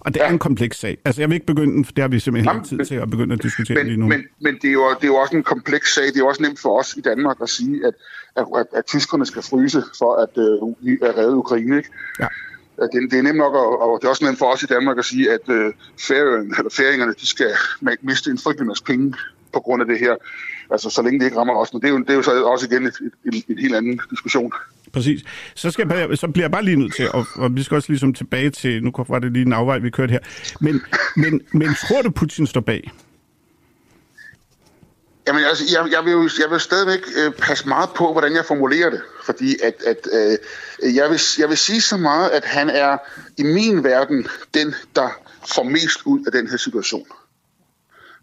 [0.00, 0.98] Og det er en kompleks sag.
[1.04, 3.32] Altså, jeg vil ikke begynde, for det har vi simpelthen ikke tid til at begynde
[3.32, 4.06] at diskutere men, lige nu.
[4.06, 6.04] Men, men det, er jo, det er jo også en kompleks sag.
[6.04, 7.94] Det er jo også nemt for os i Danmark at sige, at,
[8.36, 10.28] at, at, at tyskerne skal fryse for at,
[11.08, 11.76] at redde Ukraine.
[11.76, 11.88] Ikke?
[12.20, 12.26] Ja
[12.76, 14.98] det, det er nemt nok, og, og det er også nemt for os i Danmark
[14.98, 15.72] at sige, at øh,
[16.08, 17.50] færingerne, eller færingerne de skal
[18.02, 19.14] miste en frygtelig masse penge
[19.52, 20.14] på grund af det her.
[20.70, 21.72] Altså, så længe det ikke rammer os.
[21.72, 22.94] Men det er jo, det er jo så også igen et,
[23.24, 24.52] et, et, et helt anden diskussion.
[24.92, 25.24] Præcis.
[25.54, 27.92] Så, skal jeg, så bliver jeg bare lige nødt til, og, og vi skal også
[27.92, 30.18] ligesom tilbage til, nu var det lige en afvej, vi kørte her.
[30.60, 30.82] Men,
[31.16, 32.90] men, men tror du, Putin står bag?
[35.26, 38.44] Jamen, altså, jeg, jeg, vil jo, jeg vil stadigvæk øh, passe meget på, hvordan jeg
[38.44, 39.02] formulerer det.
[39.24, 42.98] Fordi at, at øh, jeg, vil, jeg vil sige så meget, at han er
[43.38, 45.08] i min verden den, der
[45.54, 47.06] får mest ud af den her situation.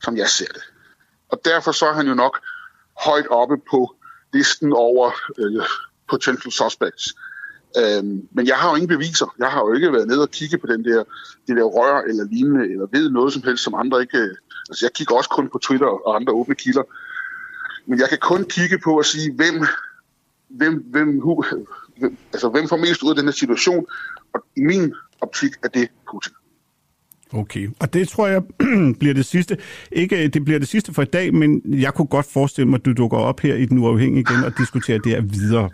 [0.03, 0.63] Som jeg ser det.
[1.29, 2.39] Og derfor så er han jo nok
[3.05, 3.95] højt oppe på
[4.33, 5.65] listen over øh,
[6.09, 7.15] potential suspects.
[7.77, 9.35] Øhm, men jeg har jo ingen beviser.
[9.39, 11.03] Jeg har jo ikke været nede og kigge på den der,
[11.47, 14.29] det der rør eller lignende, eller ved noget som helst, som andre ikke...
[14.71, 16.83] Altså jeg kigger også kun på Twitter og andre åbne kilder.
[17.85, 19.55] Men jeg kan kun kigge på at sige, hvem,
[20.49, 21.43] hvem, hvem, hu,
[21.97, 23.85] hvem, altså, hvem får mest ud af den her situation.
[24.33, 26.33] Og i min optik er det Putin.
[27.33, 28.43] Okay, og det tror jeg
[28.99, 29.57] bliver det sidste.
[29.91, 32.85] Ikke, det bliver det sidste for i dag, men jeg kunne godt forestille mig, at
[32.85, 35.69] du dukker op her i den uafhængige igen og diskuterer det her videre.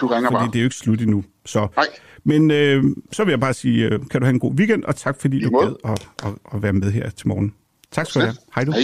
[0.00, 0.46] Du ringer fordi bare.
[0.46, 1.24] det er jo ikke slut endnu.
[1.46, 1.68] Så.
[1.76, 1.86] Nej.
[2.24, 4.96] Men øh, så vil jeg bare sige, øh, kan du have en god weekend, og
[4.96, 7.54] tak fordi du gad at, at, at være med her til morgen.
[7.90, 8.36] Tak skal du have.
[8.54, 8.72] Hej du.
[8.72, 8.82] Hej.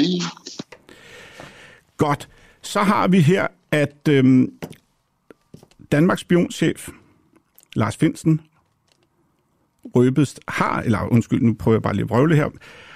[1.96, 2.28] Godt.
[2.62, 4.48] Så har vi her, at øh,
[5.92, 6.88] Danmarks spionchef
[7.74, 8.40] Lars Finsen
[9.84, 12.48] røbet, har, eller undskyld, nu prøver jeg bare lige at vrøvle her,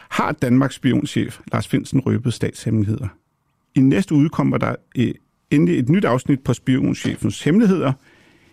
[0.09, 3.09] har Danmarks spionchef Lars Finsen røbet statshemmeligheder.
[3.75, 5.15] I næste uge kommer der øh,
[5.51, 7.93] endelig et nyt afsnit på spionchefens hemmeligheder.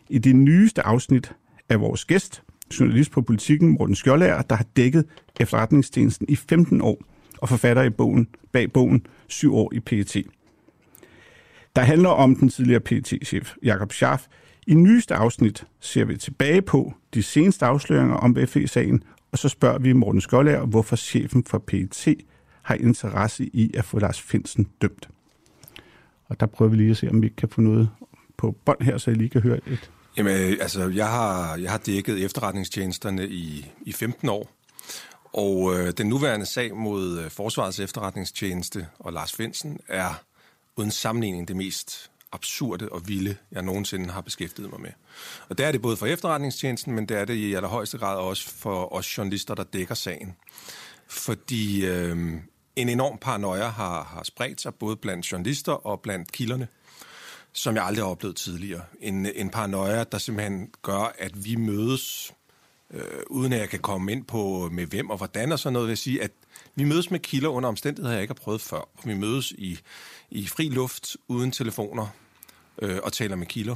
[0.09, 1.33] I det nyeste afsnit
[1.69, 2.43] af vores gæst,
[2.79, 5.05] journalist på politikken Morten Skjoldager, der har dækket
[5.39, 7.01] efterretningstjenesten i 15 år
[7.37, 10.25] og forfatter i bogen, bag bogen Syv år i PET.
[11.75, 14.23] Der handler om den tidligere PET-chef Jakob Schaff.
[14.67, 19.79] I nyeste afsnit ser vi tilbage på de seneste afsløringer om FE-sagen, og så spørger
[19.79, 22.07] vi Morten Skjoldager, hvorfor chefen for PET
[22.61, 25.09] har interesse i at få Lars Finsen dømt.
[26.25, 27.89] Og der prøver vi lige at se, om vi kan få noget
[28.37, 29.91] på bånd her, så I lige kan høre et.
[30.17, 34.51] Jamen, øh, altså, jeg har, jeg har dækket efterretningstjenesterne i, i 15 år,
[35.35, 40.23] og øh, den nuværende sag mod øh, Forsvarets efterretningstjeneste og Lars Finsen er
[40.75, 44.89] uden sammenligning det mest absurde og vilde, jeg nogensinde har beskæftiget mig med.
[45.49, 48.49] Og der er det både for efterretningstjenesten, men det er det i allerhøjeste grad også
[48.49, 50.35] for os journalister, der dækker sagen.
[51.07, 52.17] Fordi øh,
[52.75, 56.67] en enorm paranoia har, har spredt sig både blandt journalister og blandt kilderne,
[57.53, 58.81] som jeg aldrig har oplevet tidligere.
[59.01, 62.33] En, en paranoia, der simpelthen gør, at vi mødes,
[62.95, 65.87] øh, uden at jeg kan komme ind på med hvem og hvordan og sådan noget,
[65.87, 66.31] vil jeg sige, at
[66.75, 68.89] vi mødes med kilder under omstændigheder, jeg ikke har prøvet før.
[69.03, 69.79] Vi mødes i,
[70.29, 72.07] i fri luft, uden telefoner,
[72.81, 73.75] øh, og taler med kilder.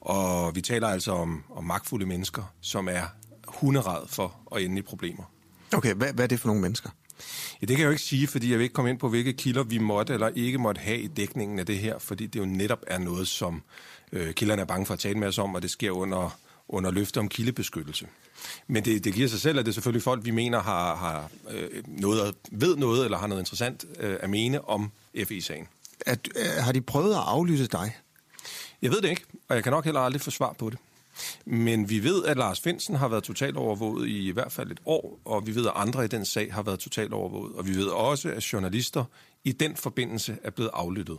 [0.00, 3.02] Og vi taler altså om, om magtfulde mennesker, som er
[3.46, 5.24] hunderad for at ende i problemer.
[5.74, 6.90] Okay, hvad, hvad er det for nogle mennesker?
[7.60, 9.32] Ja, det kan jeg jo ikke sige, fordi jeg vil ikke komme ind på, hvilke
[9.32, 12.44] kilder vi måtte eller ikke måtte have i dækningen af det her, fordi det jo
[12.44, 13.62] netop er noget, som
[14.12, 16.38] øh, kilderne er bange for at tale med os om, og det sker under,
[16.68, 18.06] under løfte om kildebeskyttelse.
[18.66, 21.30] Men det, det giver sig selv, at det er selvfølgelig folk, vi mener har, har
[21.50, 24.92] øh, noget, ved noget eller har noget interessant øh, at mene om
[25.28, 25.68] FE-sagen.
[26.06, 27.96] At, øh, har de prøvet at aflytte dig?
[28.82, 30.78] Jeg ved det ikke, og jeg kan nok heller aldrig få svar på det.
[31.44, 34.80] Men vi ved, at Lars Finsen har været totalt overvåget i i hvert fald et
[34.86, 37.54] år, og vi ved, at andre i den sag har været totalt overvåget.
[37.54, 39.04] Og vi ved også, at journalister
[39.44, 41.18] i den forbindelse er blevet aflyttet.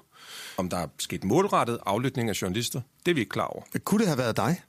[0.58, 3.64] Om der er sket målrettet aflytning af journalister, det er vi ikke klar over.
[3.84, 4.62] Kunne det have været dig?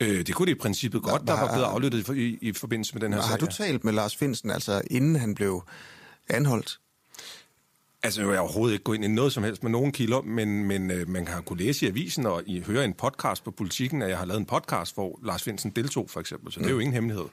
[0.00, 2.94] Øh, det kunne det i princippet godt, der var blevet aflyttet i, i, i forbindelse
[2.94, 3.30] med den her har sag.
[3.30, 5.62] Har du talt med Lars Finsen, altså inden han blev
[6.28, 6.80] anholdt?
[8.02, 10.64] Altså, jeg vil overhovedet ikke gå ind i noget som helst med nogen kilder, men,
[10.64, 14.02] men øh, man kan kunne læse i avisen og I høre en podcast på politikken,
[14.02, 16.52] at jeg har lavet en podcast, hvor Lars Finsen deltog, for eksempel.
[16.52, 17.24] Så det er jo ingen hemmelighed.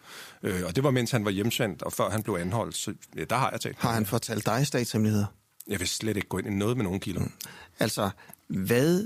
[0.43, 2.75] Øh, og det var, mens han var hjemsendt, og før han blev anholdt.
[2.75, 3.77] Så ja, der har jeg talt.
[3.79, 5.25] Har han fortalt dig statshemmeligheder?
[5.67, 7.21] Jeg vil slet ikke gå ind i noget med nogen kilder.
[7.21, 7.31] Mm.
[7.79, 8.09] Altså,
[8.47, 9.03] hvad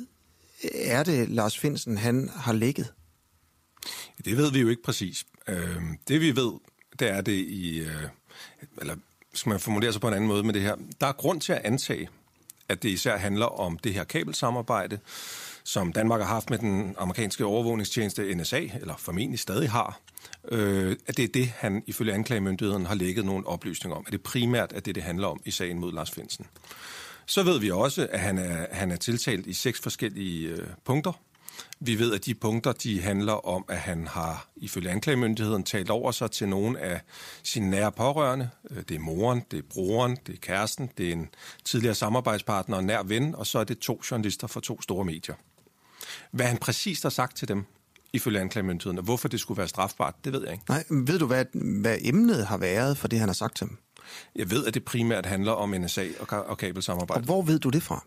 [0.74, 2.94] er det, Lars Finsen han har ligget?
[4.26, 5.26] Det ved vi jo ikke præcis.
[5.48, 6.52] Øh, det vi ved,
[7.00, 7.80] det er det i...
[7.80, 8.04] Øh,
[8.82, 8.96] eller
[9.34, 10.76] skal man formulere sig på en anden måde med det her.
[11.02, 12.10] Der er grund til at antage,
[12.70, 15.00] at det især handler om det her kabelsamarbejde,
[15.64, 20.00] som Danmark har haft med den amerikanske overvågningstjeneste NSA, eller formentlig stadig har,
[20.52, 24.04] øh, at det er det, han ifølge anklagemyndigheden har lægget nogle oplysninger om.
[24.08, 26.46] At det primært er det, det handler om i sagen mod Lars Finsen.
[27.26, 31.12] Så ved vi også, at han er, han er tiltalt i seks forskellige øh, punkter.
[31.84, 36.12] Vi ved, at de punkter, de handler om, at han har, ifølge anklagemyndigheden, talt over
[36.12, 37.02] sig til nogle af
[37.44, 38.50] sine nære pårørende.
[38.70, 41.30] Det er moren, det er broren, det er kæresten, det er en
[41.66, 45.36] tidligere samarbejdspartner og nær ven, og så er det to journalister fra to store medier.
[46.32, 47.66] Hvad han præcis har sagt til dem,
[48.14, 50.66] ifølge anklagemyndigheden, og hvorfor det skulle være strafbart, det ved jeg ikke.
[50.70, 51.46] Nej, ved du, hvad,
[51.82, 53.78] hvad emnet har været for det, han har sagt til dem?
[54.36, 57.20] Jeg ved, at det primært handler om NSA og, og kabelsamarbejde.
[57.20, 58.06] Og hvor ved du det fra?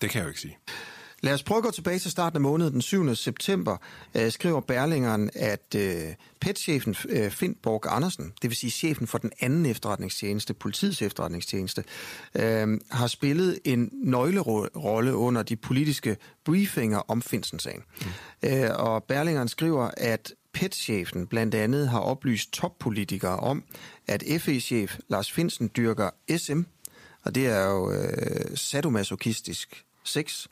[0.00, 0.58] Det kan jeg jo ikke sige.
[1.22, 2.72] Lad os prøve at gå tilbage til starten af måneden.
[2.72, 3.14] Den 7.
[3.14, 3.76] september
[4.14, 9.18] øh, skriver Berlingeren, at øh, PET-chefen øh, Finn Borg Andersen, det vil sige chefen for
[9.18, 11.84] den anden efterretningstjeneste, politiets efterretningstjeneste,
[12.34, 17.82] øh, har spillet en nøglerolle under de politiske briefinger om Finsen-sagen.
[18.42, 18.48] Mm.
[18.48, 23.64] Øh, og Berlingeren skriver, at PET-chefen blandt andet har oplyst toppolitikere om,
[24.06, 26.60] at FE-chef Lars Finsen dyrker SM,
[27.22, 30.46] og det er jo øh, sadomasochistisk sex.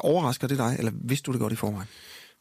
[0.00, 1.88] Overrasker det dig, eller vidste du det godt i forvejen?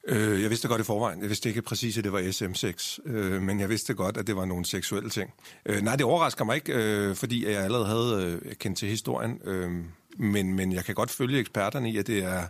[0.07, 1.21] Øh, jeg vidste det godt i forvejen.
[1.21, 4.35] Jeg vidste ikke præcis, at det var SM6, øh, men jeg vidste godt, at det
[4.35, 5.33] var nogle seksuelle ting.
[5.65, 9.39] Øh, nej, det overrasker mig ikke, øh, fordi jeg allerede havde øh, kendt til historien,
[9.43, 9.71] øh,
[10.17, 12.43] men, men jeg kan godt følge eksperterne i, at det er,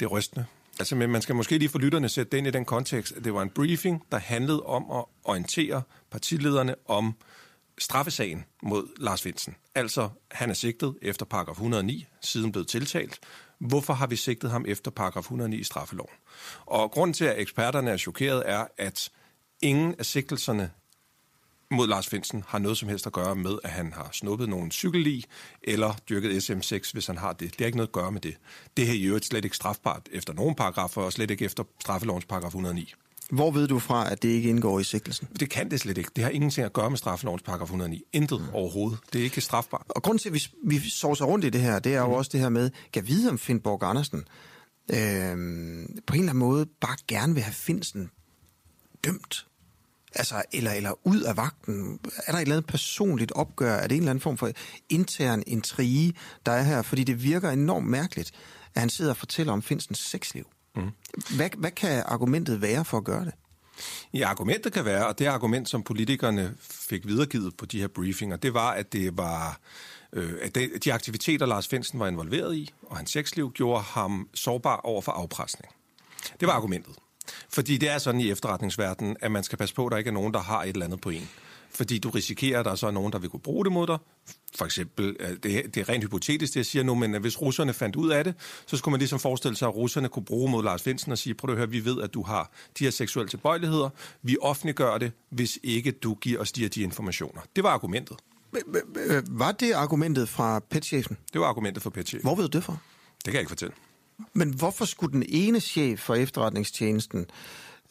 [0.00, 0.46] det er rystende.
[0.78, 3.24] Altså, men man skal måske lige for lytterne sætte det ind i den kontekst, at
[3.24, 7.14] det var en briefing, der handlede om at orientere partilederne om
[7.78, 9.54] straffesagen mod Lars Finsen.
[9.74, 13.18] Altså, han er sigtet efter paragraf 109, siden blevet tiltalt.
[13.58, 16.14] Hvorfor har vi sigtet ham efter paragraf 109 i straffeloven?
[16.66, 19.10] Og grunden til, at eksperterne er chokeret, er, at
[19.62, 20.70] ingen af sigtelserne
[21.70, 24.70] mod Lars Finsen har noget som helst at gøre med, at han har snuppet nogen
[24.70, 25.24] cykelli
[25.62, 27.50] eller dyrket SM6, hvis han har det.
[27.50, 28.36] Det har ikke noget at gøre med det.
[28.76, 32.24] Det er i øvrigt slet ikke strafbart efter nogen paragrafer, og slet ikke efter straffelovens
[32.24, 32.94] paragraf 109.
[33.32, 35.28] Hvor ved du fra, at det ikke indgår i sigtelsen?
[35.40, 36.10] Det kan det slet ikke.
[36.16, 38.02] Det har ingenting at gøre med straffelovens paragraf 109.
[38.12, 38.46] Intet mm.
[38.52, 38.98] overhovedet.
[39.12, 39.86] Det er ikke strafbart.
[39.88, 40.42] Og grunden til, at vi,
[40.78, 42.12] vi sovser rundt i det her, det er jo mm.
[42.12, 44.18] også det her med, kan vide om Finn Borg Andersen
[44.90, 44.96] øh,
[46.06, 48.10] på en eller anden måde bare gerne vil have Finsen
[49.04, 49.46] dømt.
[50.14, 52.00] Altså, eller, eller ud af vagten.
[52.26, 53.74] Er der et eller andet personligt opgør?
[53.74, 54.50] Er det en eller anden form for
[54.88, 56.14] intern intrige,
[56.46, 56.82] der er her?
[56.82, 58.32] Fordi det virker enormt mærkeligt,
[58.74, 60.46] at han sidder og fortæller om Finsens sexliv.
[60.78, 61.36] Mm.
[61.36, 63.32] Hvad, hvad kan argumentet være for at gøre det?
[64.14, 68.36] Ja, argumentet kan være, og det argument, som politikerne fik videregivet på de her briefinger,
[68.36, 69.60] det var, at det var
[70.12, 74.76] øh, at de aktiviteter, Lars Finsen var involveret i, og hans sexliv, gjorde ham sårbar
[74.76, 75.72] over for afpresning.
[76.40, 76.94] Det var argumentet.
[77.48, 80.14] Fordi det er sådan i efterretningsverdenen, at man skal passe på, at der ikke er
[80.14, 81.28] nogen, der har et eller andet på en.
[81.70, 83.98] Fordi du risikerer, at der så er nogen, der vil kunne bruge det mod dig.
[84.56, 87.96] For eksempel, det, det er rent hypotetisk, det jeg siger nu, men hvis russerne fandt
[87.96, 88.34] ud af det,
[88.66, 91.34] så skulle man ligesom forestille sig, at russerne kunne bruge mod Lars Finsen og sige,
[91.34, 93.90] prøv at høre, vi ved, at du har de her seksuelle tilbøjeligheder.
[94.22, 97.40] Vi offentliggør det, hvis ikke du giver os de her de informationer.
[97.56, 98.16] Det var argumentet.
[99.28, 101.16] Var det argumentet fra PET-chefen?
[101.32, 102.22] Det var argumentet fra PET-chefen.
[102.22, 102.76] Hvor ved du det fra?
[103.16, 103.74] Det kan jeg ikke fortælle.
[104.32, 107.26] Men hvorfor skulle den ene chef for efterretningstjenesten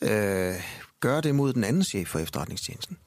[0.02, 0.54] øh,
[1.00, 2.98] gøre det mod den anden chef for efterretningstjenesten?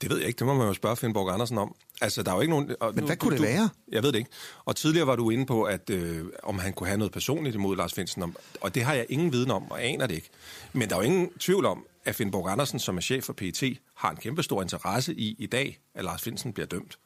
[0.00, 0.38] Det ved jeg ikke.
[0.38, 1.74] Det må man jo spørge Finnborg Andersen om.
[2.00, 2.76] Altså, der er jo ikke nogen...
[2.80, 3.68] Og Men nu, hvad kunne du, det være?
[3.92, 4.30] Jeg ved det ikke.
[4.64, 7.76] Og tidligere var du inde på, at øh, om han kunne have noget personligt imod
[7.76, 8.22] Lars Finsen.
[8.22, 10.30] Om, og det har jeg ingen viden om, og aner det ikke.
[10.72, 13.78] Men der er jo ingen tvivl om, at Finnborg Andersen, som er chef for PET,
[13.94, 16.98] har en kæmpe stor interesse i i dag, at Lars Finsen bliver dømt.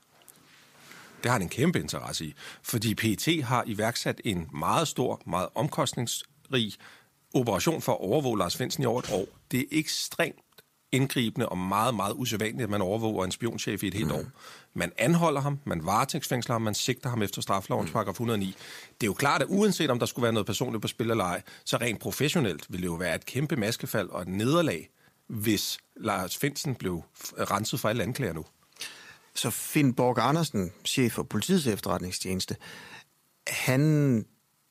[1.23, 2.35] Det har han en kæmpe interesse i.
[2.62, 6.73] Fordi PET har iværksat en meget stor, meget omkostningsrig
[7.35, 9.27] operation for at overvåge Lars Finsen i over et år.
[9.51, 10.37] Det er ekstremt
[10.93, 14.12] indgribende og meget, meget usædvanligt, at man overvåger en spionchef i et helt mm.
[14.15, 14.25] år.
[14.75, 18.47] Man anholder ham, man varetægtsfængsler ham, man sigter ham efter straflovens paragraf 109.
[18.47, 18.55] Det
[19.01, 21.43] er jo klart, at uanset om der skulle være noget personligt på spil eller ej,
[21.65, 24.91] så rent professionelt ville det jo være et kæmpe maskefald og et nederlag,
[25.27, 27.03] hvis Lars Finsen blev
[27.39, 28.45] renset fra alle anklager nu.
[29.35, 32.57] Så Finn Borg Andersen, chef for politiets efterretningstjeneste,
[33.49, 34.25] han,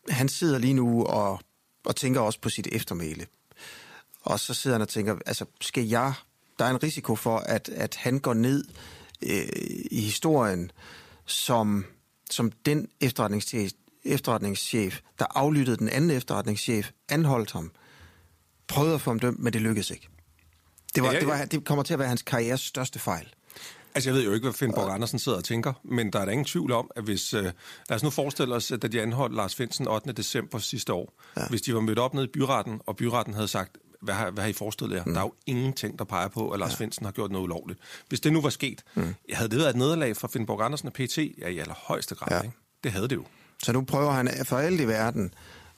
[0.09, 1.39] han sidder lige nu og,
[1.85, 3.25] og tænker også på sit eftermæle.
[4.21, 6.13] Og så sidder han og tænker, altså skal jeg,
[6.59, 8.63] der er en risiko for, at, at han går ned
[9.21, 9.47] øh,
[9.91, 10.71] i historien
[11.25, 11.85] som,
[12.31, 13.71] som den efterretningschef,
[14.03, 17.71] efterretningschef, der aflyttede den anden efterretningschef, anholdt ham,
[18.67, 20.07] prøvede at få ham dømt, men det lykkedes ikke.
[20.95, 21.19] Det, var, ja, ja.
[21.19, 23.33] Det, var, det kommer til at være hans karrieres største fejl.
[23.95, 26.31] Altså, jeg ved jo ikke, hvad Finnborg Andersen sidder og tænker, men der er da
[26.31, 27.33] ingen tvivl om, at hvis...
[27.33, 27.51] Øh, lad
[27.89, 30.11] os nu forestille os, at da de anholdt Lars Finsen 8.
[30.11, 31.47] december sidste år, ja.
[31.49, 34.43] hvis de var mødt op nede i byretten, og byretten havde sagt, hvad har, hvad
[34.43, 35.03] har I forestillet jer?
[35.05, 35.13] Mm.
[35.13, 36.75] Der er jo ingenting, der peger på, at Lars ja.
[36.75, 37.79] Finsen har gjort noget ulovligt.
[38.07, 39.15] Hvis det nu var sket, mm.
[39.33, 41.17] havde det været et nederlag fra Finnborg Andersen og PT?
[41.17, 42.37] Ja, i allerhøjeste grad.
[42.37, 42.41] Ja.
[42.41, 42.55] Ikke?
[42.83, 43.25] Det havde det jo.
[43.63, 45.33] Så nu prøver han for alt i verden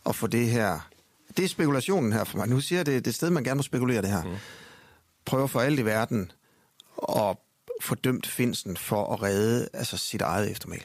[0.05, 0.89] at få det her...
[1.37, 2.47] Det er spekulationen her for mig.
[2.47, 4.23] Nu siger jeg, det, det er et sted, man gerne må spekulere det her.
[4.23, 4.35] Mm.
[5.25, 6.31] Prøver for alt i verden
[7.09, 7.37] at
[7.81, 10.83] fordømt Finsen for at redde altså, sit eget eftermæl.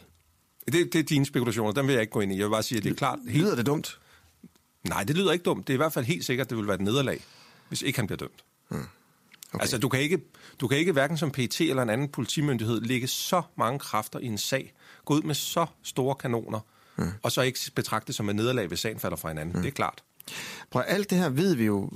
[0.73, 2.37] Det, det er dine spekulationer, dem vil jeg ikke gå ind i.
[2.37, 3.19] Jeg vil bare sige, at det er klart...
[3.29, 3.45] Helt...
[3.45, 3.99] Lyder det dumt?
[4.89, 5.67] Nej, det lyder ikke dumt.
[5.67, 7.21] Det er i hvert fald helt sikkert, det vil være et nederlag,
[7.69, 8.45] hvis ikke han bliver dømt.
[8.69, 8.81] Hmm.
[9.53, 9.63] Okay.
[9.63, 10.19] Altså, du kan, ikke,
[10.61, 14.27] du kan ikke hverken som PT eller en anden politimyndighed lægge så mange kræfter i
[14.27, 14.73] en sag,
[15.05, 16.61] gå ud med så store kanoner,
[16.97, 17.11] hmm.
[17.23, 19.53] og så ikke betragte det som et nederlag, hvis sagen falder fra hinanden.
[19.53, 19.63] Hmm.
[19.63, 20.03] Det er klart.
[20.71, 21.91] Prøv, alt det her ved vi jo.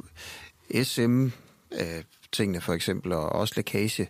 [0.82, 1.28] SM,
[1.72, 4.08] øh, tingene for eksempel, og også lækage,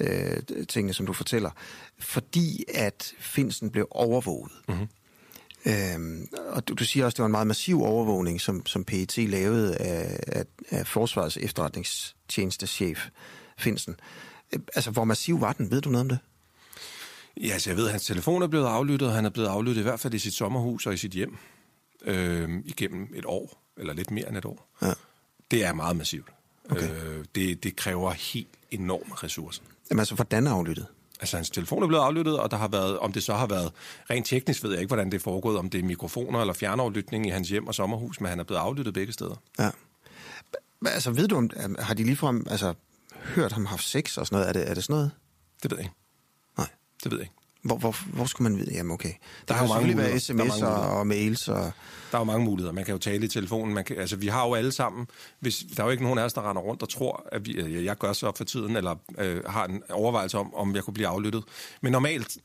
[0.00, 0.36] øh,
[0.68, 1.50] tingene, som du fortæller,
[1.98, 4.52] fordi at Finsen blev overvåget.
[4.68, 4.88] Mm-hmm.
[5.66, 8.84] Øhm, og du, du siger også, at det var en meget massiv overvågning, som, som
[8.84, 13.08] PET lavede af, af, af Forsvarets efterretningstjenestechef
[13.58, 13.96] Finsen.
[14.52, 15.70] Øh, altså, hvor massiv var den?
[15.70, 16.18] Ved du noget om det?
[17.40, 19.48] Ja, så altså, jeg ved, at hans telefon er blevet aflyttet, og han er blevet
[19.48, 21.36] aflyttet i hvert fald i sit sommerhus og i sit hjem
[22.04, 24.68] øh, igennem et år, eller lidt mere end et år.
[24.82, 24.92] Ja.
[25.50, 26.28] Det er meget massivt.
[26.70, 26.90] Okay.
[26.90, 29.62] Øh, det, det kræver helt enorme ressourcer.
[29.90, 30.86] Jamen altså, hvordan er aflyttet?
[31.20, 33.72] Altså, hans telefon er blevet aflyttet, og der har været, om det så har været
[34.10, 37.26] rent teknisk, ved jeg ikke, hvordan det er foregået, om det er mikrofoner eller fjernaflytning
[37.26, 39.34] i hans hjem og sommerhus, men han er blevet aflyttet begge steder.
[39.58, 39.70] Ja.
[40.86, 42.74] Altså, ved du, om, har de ligefrem altså,
[43.14, 44.48] hørt ham haft sex og sådan noget?
[44.48, 45.10] Er det, er det sådan noget?
[45.62, 45.96] Det ved jeg ikke.
[46.58, 46.68] Nej.
[47.04, 47.41] Det ved jeg ikke.
[47.62, 48.74] Hvor, hvor, hvor skulle man vide?
[48.74, 49.08] Jamen okay.
[49.08, 49.14] Der,
[49.48, 51.48] der har jo selvfølgelig været sms'er og mails.
[51.48, 51.72] Og...
[52.10, 52.72] Der er jo mange muligheder.
[52.72, 53.74] Man kan jo tale i telefonen.
[53.74, 55.06] Man kan, altså, vi har jo alle sammen...
[55.40, 57.84] Hvis, der er jo ikke nogen af os, der render rundt og tror, at vi,
[57.84, 60.94] jeg gør så op for tiden, eller øh, har en overvejelse om, om jeg kunne
[60.94, 61.44] blive aflyttet.
[61.82, 62.38] Men normalt,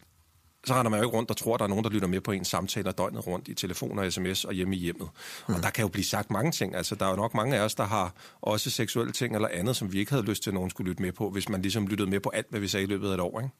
[0.66, 2.22] så render man jo ikke rundt og tror, at der er nogen, der lytter med
[2.22, 5.10] på en samtaler døgnet rundt i telefon og sms og hjemme i hjemmet.
[5.48, 5.56] Mm.
[5.56, 6.76] Og der kan jo blive sagt mange ting.
[6.76, 9.76] Altså, der er jo nok mange af os, der har også seksuelle ting eller andet,
[9.76, 11.88] som vi ikke havde lyst til, at nogen skulle lytte med på, hvis man ligesom
[11.88, 13.40] lyttede med på alt, hvad vi sagde i løbet af et år.
[13.40, 13.54] Ikke?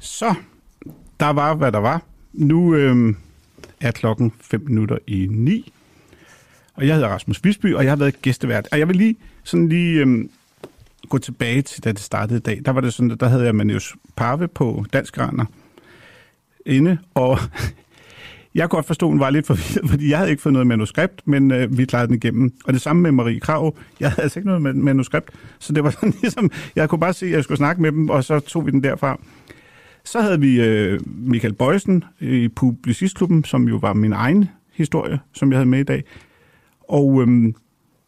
[0.00, 0.34] Så,
[1.20, 2.02] der var, hvad der var.
[2.32, 3.14] Nu øh,
[3.80, 5.72] er klokken 5 minutter i 9.
[6.74, 8.68] Og jeg hedder Rasmus Visby, og jeg har været gæstevært.
[8.72, 10.28] Og jeg vil lige sådan lige øh,
[11.08, 12.62] gå tilbage til, da det startede i dag.
[12.64, 15.44] Der var det sådan, at der havde jeg Manus Parve på Dansk Raner
[16.66, 17.38] inde, og
[18.54, 20.66] jeg kunne godt forstå, at hun var lidt forvirret, fordi jeg havde ikke fået noget
[20.66, 22.52] manuskript, men øh, vi klarede den igennem.
[22.64, 23.76] Og det samme med Marie Krav.
[24.00, 27.26] Jeg havde altså ikke noget manuskript, så det var sådan ligesom, jeg kunne bare se,
[27.26, 29.20] at jeg skulle snakke med dem, og så tog vi den derfra.
[30.06, 35.50] Så havde vi øh, Michael Bøjsen i Publicistklubben, som jo var min egen historie, som
[35.50, 36.04] jeg havde med i dag.
[36.88, 37.54] Og øhm,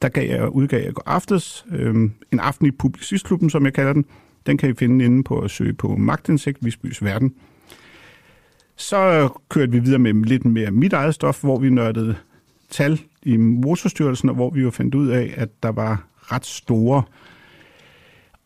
[0.02, 3.92] der gav jeg, udgav jeg går aftes øhm, en aften i Publicistklubben, som jeg kalder
[3.92, 4.04] den.
[4.46, 7.34] Den kan I finde inde på at søge på Magtindsigt, Visbys Verden.
[8.76, 12.16] Så kørte vi videre med lidt mere mit eget stof, hvor vi nørdede
[12.70, 17.02] tal i motorstyrelsen, og hvor vi jo fandt ud af, at der var ret store
[17.06, 17.27] øh,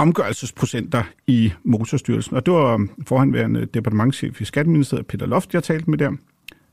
[0.02, 2.36] omgørelsesprocenter i Motorstyrelsen.
[2.36, 6.12] Og det var forhenværende departementchef i Skatteministeriet, Peter Loft, jeg talte med der.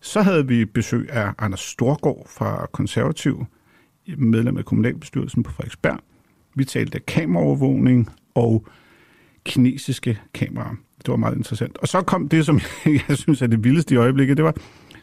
[0.02, 3.46] Så havde vi besøg af Anders Storgård fra Konservativ,
[4.18, 6.00] medlem af kommunalbestyrelsen på Frederiksberg.
[6.56, 8.68] Vi talte kameraovervågning og
[9.44, 10.76] kinesiske kameraer.
[10.98, 11.78] Det var meget interessant.
[11.78, 12.60] Og så kom det, som
[13.10, 14.56] jeg synes er det vildeste i øjeblikket, det var,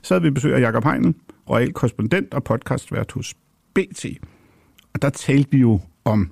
[0.03, 1.15] så havde vi besøg af Jakob Heinen,
[1.51, 3.35] royal korrespondent og podcastvært hos
[3.75, 4.07] BT.
[4.95, 6.31] Og der talte vi jo om,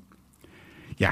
[1.00, 1.10] ja,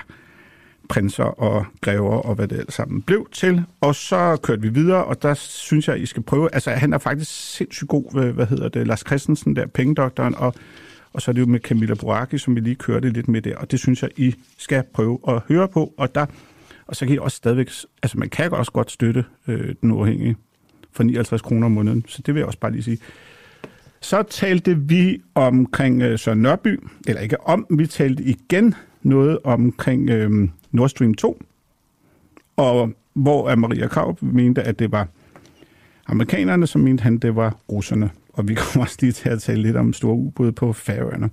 [0.88, 3.64] prinser og grever og hvad det alt sammen blev til.
[3.80, 6.48] Og så kørte vi videre, og der synes jeg, I skal prøve...
[6.52, 10.54] Altså, han er faktisk sindssygt god, hvad, hvad hedder det, Lars Christensen der, pengedoktoren, og,
[11.12, 13.56] og så er det jo med Camilla Boraki, som vi lige kørte lidt med der,
[13.56, 16.26] og det synes jeg, I skal prøve at høre på, og der...
[16.86, 17.70] Og så kan I også stadigvæk...
[18.02, 20.36] Altså, man kan også godt støtte øh, den uafhængige
[20.92, 22.98] for 59 kroner om måneden, så det vil jeg også bare lige sige.
[24.00, 30.10] Så talte vi omkring øh, Søren Nørby, eller ikke om, vi talte igen noget omkring
[30.10, 31.42] øh, Nord Stream 2,
[32.56, 35.08] og hvor Maria Krav mente, at det var
[36.06, 38.10] amerikanerne, som mente han, det var russerne.
[38.32, 41.30] Og vi kommer også lige til at tale lidt om store ubåde på Færøerne.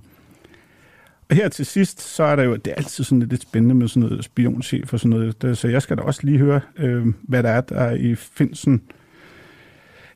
[1.30, 3.88] Og her til sidst, så er der jo, det er altid sådan lidt spændende med
[3.88, 5.58] sådan noget spionchef og sådan noget.
[5.58, 8.82] Så jeg skal da også lige høre, øh, hvad der er der er i Finsen,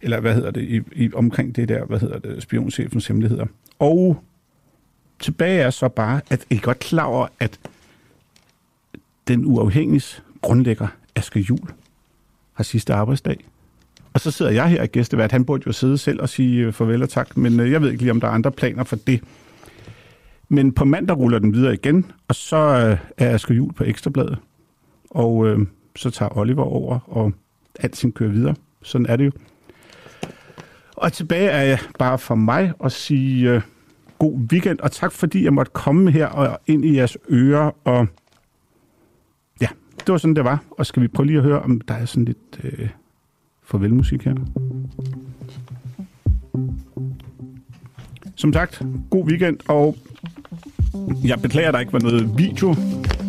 [0.03, 3.47] eller hvad hedder det, i, i, omkring det der, hvad hedder det, spionchefens hemmeligheder.
[3.79, 4.25] Og
[5.21, 7.59] tilbage er så bare, at I er godt klar over, at
[9.29, 11.69] den uafhængiges grundlægger, Asger Jul,
[12.53, 13.45] har sidste arbejdsdag.
[14.13, 15.33] Og så sidder jeg her og gæstevært.
[15.33, 17.91] Han burde jo sidde selv og sige øh, farvel og tak, men øh, jeg ved
[17.91, 19.21] ikke lige, om der er andre planer for det.
[20.49, 24.39] Men på mandag ruller den videre igen, og så øh, er Asger Jul på Ekstrabladet.
[25.11, 25.59] Og øh,
[25.97, 27.33] så tager Oliver over, og
[27.81, 28.55] alting kører videre.
[28.83, 29.31] Sådan er det jo.
[30.97, 33.63] Og tilbage er jeg bare for mig at sige øh,
[34.19, 38.07] god weekend, og tak fordi jeg måtte komme her og ind i jeres ører og
[40.07, 40.63] det var sådan, det var.
[40.71, 42.89] Og skal vi prøve lige at høre, om der er sådan lidt øh,
[43.63, 44.35] farvelmusik her.
[48.37, 49.97] Som sagt, god weekend, og
[51.25, 52.75] jeg beklager, at der ikke var noget video,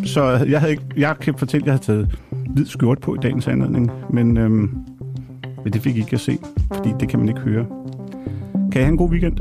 [0.04, 3.18] så jeg, havde ikke, jeg kan fortælle, at jeg havde taget hvid skjort på i
[3.22, 4.78] dagens anledning, men, øhm,
[5.64, 6.38] men det fik I ikke at se,
[6.74, 7.66] fordi det kan man ikke høre.
[8.72, 9.36] Kan I have en god weekend?